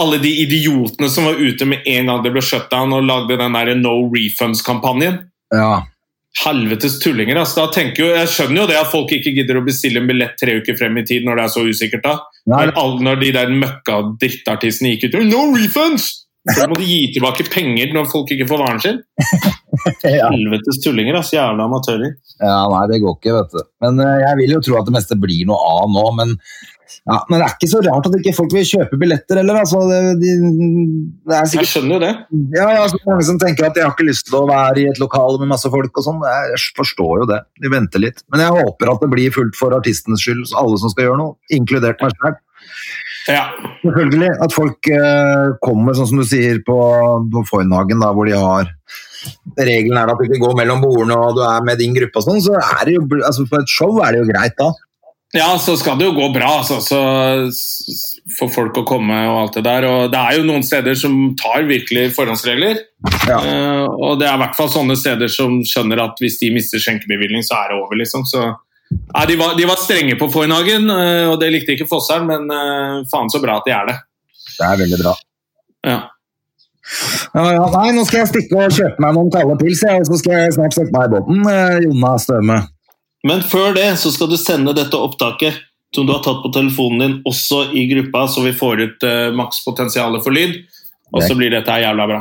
alle 0.00 0.18
de 0.22 0.30
idiotene 0.42 1.08
som 1.12 1.28
var 1.28 1.40
ute 1.40 1.66
med 1.68 1.86
en 1.88 2.08
gang 2.08 2.22
det 2.24 2.32
ble 2.32 2.42
shutdown 2.44 2.94
og 2.96 3.04
lagde 3.06 3.38
den 3.40 3.56
der 3.58 3.74
no 3.76 3.96
refunds-kampanjen. 4.12 5.18
Ja. 5.52 5.82
Helvetes 6.44 6.96
tullinger. 7.02 7.36
Altså, 7.42 7.66
jo, 7.98 8.08
jeg 8.08 8.30
skjønner 8.32 8.62
jo 8.62 8.68
det 8.70 8.78
at 8.80 8.88
folk 8.92 9.12
ikke 9.12 9.34
gidder 9.36 9.60
å 9.60 9.66
bestille 9.66 10.00
en 10.00 10.08
billett 10.08 10.38
tre 10.40 10.56
uker 10.62 10.78
frem 10.78 10.96
i 10.96 11.04
tid 11.08 11.26
når 11.28 11.38
det 11.38 11.44
er 11.44 11.52
så 11.52 11.64
usikkert. 11.68 12.06
da. 12.06 12.18
Når, 12.48 12.72
når 13.04 13.20
de 13.20 13.32
der 13.36 13.52
møkka 13.52 14.00
drittartistene 14.20 14.94
gikk 14.94 15.10
ut 15.12 15.20
No 15.28 15.50
refunds! 15.52 16.08
Så 16.42 16.64
må 16.66 16.74
de 16.74 16.86
gi 16.88 17.02
tilbake 17.14 17.44
penger 17.52 17.92
når 17.94 18.08
folk 18.10 18.32
ikke 18.34 18.48
får 18.50 18.58
varen 18.64 18.80
sin. 18.82 18.96
ja. 20.16 20.26
Helvetes 20.32 20.80
tullinger. 20.82 21.20
Altså, 21.20 21.36
jævla 21.36 21.68
amatører. 21.68 22.16
ja, 22.40 22.56
nei, 22.72 22.82
det 22.90 22.98
går 23.04 23.14
ikke, 23.18 23.34
vet 23.36 23.54
du. 23.54 23.68
Men 23.84 24.00
uh, 24.02 24.16
jeg 24.24 24.40
vil 24.40 24.56
jo 24.56 24.62
tro 24.66 24.80
at 24.80 24.88
det 24.88 24.96
meste 24.96 25.18
blir 25.22 25.44
noe 25.46 25.60
av 25.76 25.92
nå, 25.92 26.02
men 26.18 26.34
Ja, 27.08 27.18
Men 27.28 27.40
det 27.40 27.46
er 27.46 27.54
ikke 27.56 27.70
så 27.72 27.80
rart 27.84 28.06
at 28.08 28.16
ikke 28.18 28.34
folk 28.36 28.54
vil 28.54 28.66
kjøpe 28.68 28.98
billetter 29.00 29.40
heller. 29.40 29.60
Altså, 29.62 29.82
det, 29.90 30.00
de, 30.22 30.34
det 31.28 31.38
er 31.38 31.50
Jeg 31.58 31.70
skjønner 31.70 31.96
jo 31.96 32.00
det. 32.04 32.12
ja, 32.58 32.68
ja, 32.76 32.84
så 32.92 33.00
mange 33.08 33.26
som 33.28 33.40
tenker 33.42 33.68
at 33.68 33.76
de 33.76 33.84
har 33.84 33.94
ikke 33.94 34.08
lyst 34.08 34.28
til 34.28 34.38
å 34.40 34.46
være 34.50 34.84
i 34.84 34.88
et 34.92 35.02
lokal 35.02 35.40
med 35.42 35.50
masse 35.54 35.70
folk 35.72 35.98
og 35.98 36.06
sånn. 36.06 36.22
Jeg 36.22 36.62
forstår 36.78 37.24
jo 37.24 37.28
det. 37.32 37.42
De 37.64 37.72
venter 37.72 38.04
litt. 38.04 38.24
Men 38.32 38.44
jeg 38.46 38.56
håper 38.60 38.94
at 38.94 39.04
det 39.04 39.10
blir 39.14 39.34
fullt 39.34 39.58
for 39.58 39.74
artistenes 39.76 40.22
skyld, 40.24 40.46
alle 40.58 40.80
som 40.80 40.92
skal 40.92 41.10
gjøre 41.10 41.20
noe, 41.22 41.36
inkludert 41.54 42.02
meg 42.04 42.14
selv. 42.18 42.40
Ja. 43.30 43.44
Selvfølgelig. 43.82 44.30
At 44.42 44.54
folk 44.54 44.88
eh, 44.90 45.52
kommer, 45.62 45.96
sånn 45.96 46.10
som 46.10 46.22
du 46.22 46.26
sier, 46.26 46.62
på, 46.66 46.78
på 47.32 47.44
Foynhagen, 47.50 48.02
da, 48.02 48.12
hvor 48.14 48.30
de 48.30 48.38
har 48.38 48.70
Regelen 49.54 49.94
er 49.94 50.10
at 50.10 50.18
du 50.18 50.24
ikke 50.26 50.40
går 50.42 50.56
mellom 50.58 50.80
bordene 50.82 51.14
og 51.14 51.36
du 51.36 51.44
er 51.46 51.62
med 51.62 51.78
din 51.78 51.92
gruppe 51.94 52.18
og 52.18 52.24
sånn, 52.26 52.40
så 52.42 52.56
er 52.58 52.80
det 52.88 52.96
jo 52.96 53.04
altså, 53.20 53.44
For 53.46 53.62
et 53.62 53.70
show 53.70 54.00
er 54.02 54.16
det 54.16 54.22
jo 54.22 54.30
greit 54.32 54.56
da. 54.58 54.72
Ja, 55.32 55.54
så 55.56 55.78
skal 55.80 55.96
det 55.96 56.10
jo 56.10 56.16
gå 56.16 56.26
bra, 56.34 56.48
altså. 56.60 56.76
Så 56.84 56.98
for 58.36 58.52
folk 58.52 58.76
å 58.76 58.84
komme 58.86 59.16
og 59.30 59.38
alt 59.38 59.56
det 59.56 59.64
der. 59.64 59.86
Og 59.88 60.12
det 60.12 60.20
er 60.20 60.38
jo 60.38 60.44
noen 60.48 60.64
steder 60.66 60.96
som 60.98 61.14
tar 61.40 61.64
virkelig 61.68 62.10
forhåndsregler. 62.18 62.82
Ja. 63.28 63.38
Uh, 63.40 63.86
og 63.96 64.20
det 64.20 64.28
er 64.28 64.36
i 64.36 64.42
hvert 64.44 64.58
fall 64.58 64.70
sånne 64.72 64.96
steder 64.98 65.32
som 65.32 65.62
skjønner 65.66 66.04
at 66.04 66.20
hvis 66.20 66.36
de 66.42 66.52
mister 66.54 66.82
skjenkebevilgning, 66.82 67.44
så 67.46 67.62
er 67.62 67.72
det 67.72 67.80
over, 67.80 67.96
liksom. 68.02 68.26
Så 68.28 68.44
ja, 68.44 69.24
de, 69.28 69.38
var, 69.40 69.56
de 69.56 69.68
var 69.68 69.80
strenge 69.80 70.18
på 70.20 70.28
Foynhagen, 70.32 70.88
uh, 70.92 71.32
og 71.32 71.38
det 71.40 71.52
likte 71.56 71.78
ikke 71.78 71.88
Fossern, 71.90 72.28
men 72.28 72.48
uh, 72.52 73.00
faen 73.12 73.32
så 73.32 73.40
bra 73.42 73.56
at 73.62 73.68
de 73.68 73.76
er 73.76 73.88
det. 73.88 74.00
Det 74.52 74.68
er 74.68 74.82
veldig 74.84 75.00
bra. 75.00 75.16
Ja. 75.88 76.00
Ja. 77.32 77.54
Nei, 77.72 77.92
nå 77.96 78.04
skal 78.04 78.22
jeg 78.22 78.30
stikke 78.32 78.58
og 78.58 78.74
kjøpe 78.74 79.00
meg 79.00 79.16
noen 79.16 79.30
kalde 79.32 79.56
pils, 79.60 79.82
og 79.88 80.08
så 80.10 80.18
skal 80.20 80.34
jeg 80.36 80.54
snart 80.58 80.76
sette 80.76 80.92
meg 80.92 81.08
i 81.08 81.12
båten. 81.14 81.44
Eh, 81.48 81.76
Jonna 81.86 82.12
Støme. 82.20 82.58
Men 83.28 83.42
før 83.46 83.76
det 83.76 83.88
så 84.02 84.10
skal 84.14 84.30
du 84.30 84.38
sende 84.40 84.74
dette 84.76 84.98
opptaket 84.98 85.60
som 85.94 86.06
du 86.08 86.14
har 86.14 86.22
tatt 86.24 86.40
på 86.42 86.50
telefonen 86.54 87.02
din, 87.02 87.18
også 87.28 87.66
i 87.76 87.84
gruppa, 87.90 88.24
så 88.28 88.42
vi 88.46 88.54
får 88.56 88.80
ut 88.80 89.04
uh, 89.04 89.28
makspotensialet 89.36 90.24
for 90.24 90.34
lyd. 90.34 90.56
Og 91.12 91.20
så 91.20 91.36
blir 91.36 91.52
dette 91.52 91.68
her 91.68 91.84
jævla 91.84 92.06
bra. 92.08 92.20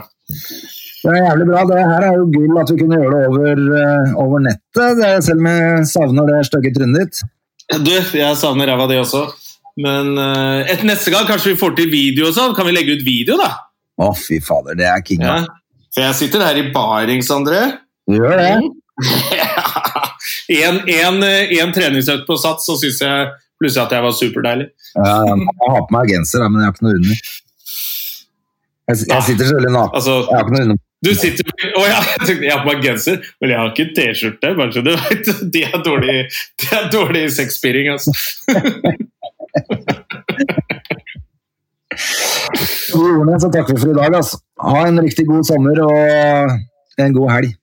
Det 1.01 1.13
er 1.13 1.21
jævlig 1.23 1.45
bra. 1.47 1.61
Det 1.69 1.77
her 1.79 2.05
er 2.09 2.17
jo 2.19 2.25
gull 2.33 2.59
at 2.59 2.73
vi 2.73 2.79
kunne 2.81 2.99
gjøre 2.99 3.13
det 3.13 3.29
over, 3.29 3.61
uh, 3.71 4.17
over 4.25 4.43
nettet, 4.43 4.99
det, 4.99 5.13
selv 5.23 5.39
om 5.39 5.47
jeg 5.53 5.85
savner 5.93 6.27
det 6.33 6.41
stygge 6.49 6.73
trynet 6.75 6.99
ditt. 6.99 7.23
Du, 7.79 7.93
jeg 7.95 8.39
savner 8.41 8.67
ræva 8.67 8.89
di 8.91 8.99
også. 8.99 9.23
Men 9.81 10.11
uh, 10.19 10.67
et 10.67 10.83
neste 10.83 11.13
gang 11.13 11.23
kanskje 11.29 11.53
vi 11.53 11.61
får 11.63 11.77
til 11.79 11.89
video 11.93 12.27
og 12.27 12.35
sånn. 12.35 12.55
Kan 12.57 12.67
vi 12.67 12.75
legge 12.75 12.99
ut 12.99 13.07
video, 13.07 13.39
da? 13.39 13.53
Å, 14.01 14.11
fy 14.17 14.41
fader, 14.43 14.75
det 14.75 14.89
er 14.91 15.05
king. 15.07 15.23
Ja. 15.23 15.39
For 15.95 16.03
jeg 16.03 16.19
sitter 16.19 16.43
her 16.43 16.59
i 16.59 16.67
barings, 16.75 17.31
André. 17.31 17.63
Du 18.09 18.19
gjør 18.19 18.35
det. 18.35 18.51
en, 20.59 20.81
en, 20.89 21.23
eh, 21.23 21.53
en 21.61 21.71
treningsøkt 21.75 22.27
på 22.27 22.37
sats, 22.41 22.65
så 22.67 22.75
syns 22.81 23.01
jeg 23.03 23.31
plutselig 23.61 23.83
at 23.85 23.95
jeg 23.95 24.03
var 24.05 24.15
superdeilig. 24.17 24.67
Ja, 24.97 25.17
jeg 25.25 25.73
har 25.75 25.83
på 25.87 25.95
meg 25.95 26.09
genser, 26.11 26.47
men 26.49 26.61
jeg 26.63 26.67
har 26.69 26.75
ikke 26.75 26.87
noe 26.87 26.99
under. 26.99 27.19
Jeg, 28.91 28.95
jeg 29.07 29.23
sitter 29.27 29.45
selvfølgelig 29.45 29.73
naken. 29.77 29.93
Altså, 29.99 30.15
Jeg 30.27 30.35
har 30.35 30.43
ikke 30.47 30.55
noe 30.57 30.65
under. 30.67 30.79
du 31.05 31.11
sitter 31.15 31.43
Å 31.79 31.83
ja, 31.87 31.99
jeg 32.47 32.51
har 32.51 32.63
på 32.65 32.71
meg 32.73 32.83
genser, 32.87 33.21
men 33.39 33.53
jeg 33.53 33.61
har 33.61 33.71
ikke 33.71 33.87
T-skjorte. 33.95 34.53
bare 34.57 34.75
så 34.75 34.83
du 34.83 34.91
vet. 34.91 35.31
Det 35.53 35.63
er 35.69 35.85
dårlig, 35.85 36.17
det 36.63 36.71
er 36.79 36.89
dårlig 36.93 37.23
sexspiring, 37.37 37.93
altså. 37.93 38.11
Så 42.91 43.49
takker 43.51 43.73
vi 43.75 43.79
for 43.81 43.91
i 43.91 43.95
dag. 43.95 44.15
Altså. 44.15 44.37
Ha 44.61 44.87
en 44.87 45.01
riktig 45.01 45.25
god 45.29 45.43
sommer 45.47 45.79
og 45.85 47.01
en 47.01 47.13
god 47.15 47.31
helg. 47.35 47.53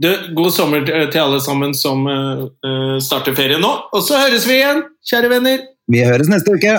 Du, 0.00 0.08
god 0.32 0.54
sommer 0.56 0.86
til 0.86 1.20
alle 1.20 1.40
sammen 1.44 1.74
som 1.76 2.06
eh, 2.08 2.94
starter 3.04 3.36
ferie 3.36 3.58
nå. 3.60 3.68
Og 3.92 4.04
så 4.06 4.16
høres 4.22 4.46
vi 4.48 4.56
igjen, 4.56 4.80
kjære 5.04 5.28
venner. 5.34 5.66
Vi 5.92 6.00
høres 6.06 6.30
neste 6.32 6.54
uke. 6.56 6.78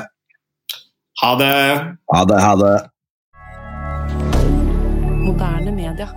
Ha 1.21 1.29
det. 1.37 1.51
Ha 2.15 2.21
det, 2.25 2.39
ha 2.41 2.55
det. 2.57 2.71
Moderne 5.21 5.75
media. 5.75 6.09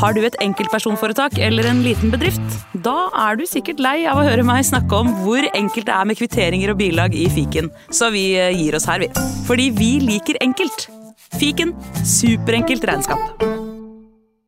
Har 0.00 0.16
du 0.16 0.22
et 0.24 0.38
enkeltpersonforetak 0.42 1.36
eller 1.36 1.68
en 1.68 1.84
liten 1.84 2.12
bedrift? 2.14 2.56
Da 2.86 3.10
er 3.26 3.36
du 3.36 3.44
sikkert 3.48 3.82
lei 3.84 3.98
av 4.08 4.22
å 4.22 4.24
høre 4.24 4.46
meg 4.46 4.64
snakke 4.64 5.02
om 5.04 5.12
hvor 5.20 5.44
enkelt 5.52 5.90
det 5.90 5.98
er 5.98 6.08
med 6.08 6.18
kvitteringer 6.18 6.72
og 6.72 6.80
bilag 6.80 7.12
i 7.12 7.28
fiken, 7.32 7.68
så 7.92 8.08
vi 8.14 8.30
eh, 8.40 8.56
gir 8.56 8.80
oss 8.80 8.88
her, 8.88 9.04
vi. 9.04 9.12
Fordi 9.44 9.68
vi 9.76 9.92
liker 10.00 10.40
enkelt. 10.40 10.88
Fiken 11.36 11.76
superenkelt 12.08 12.88
regnskap. 12.88 13.44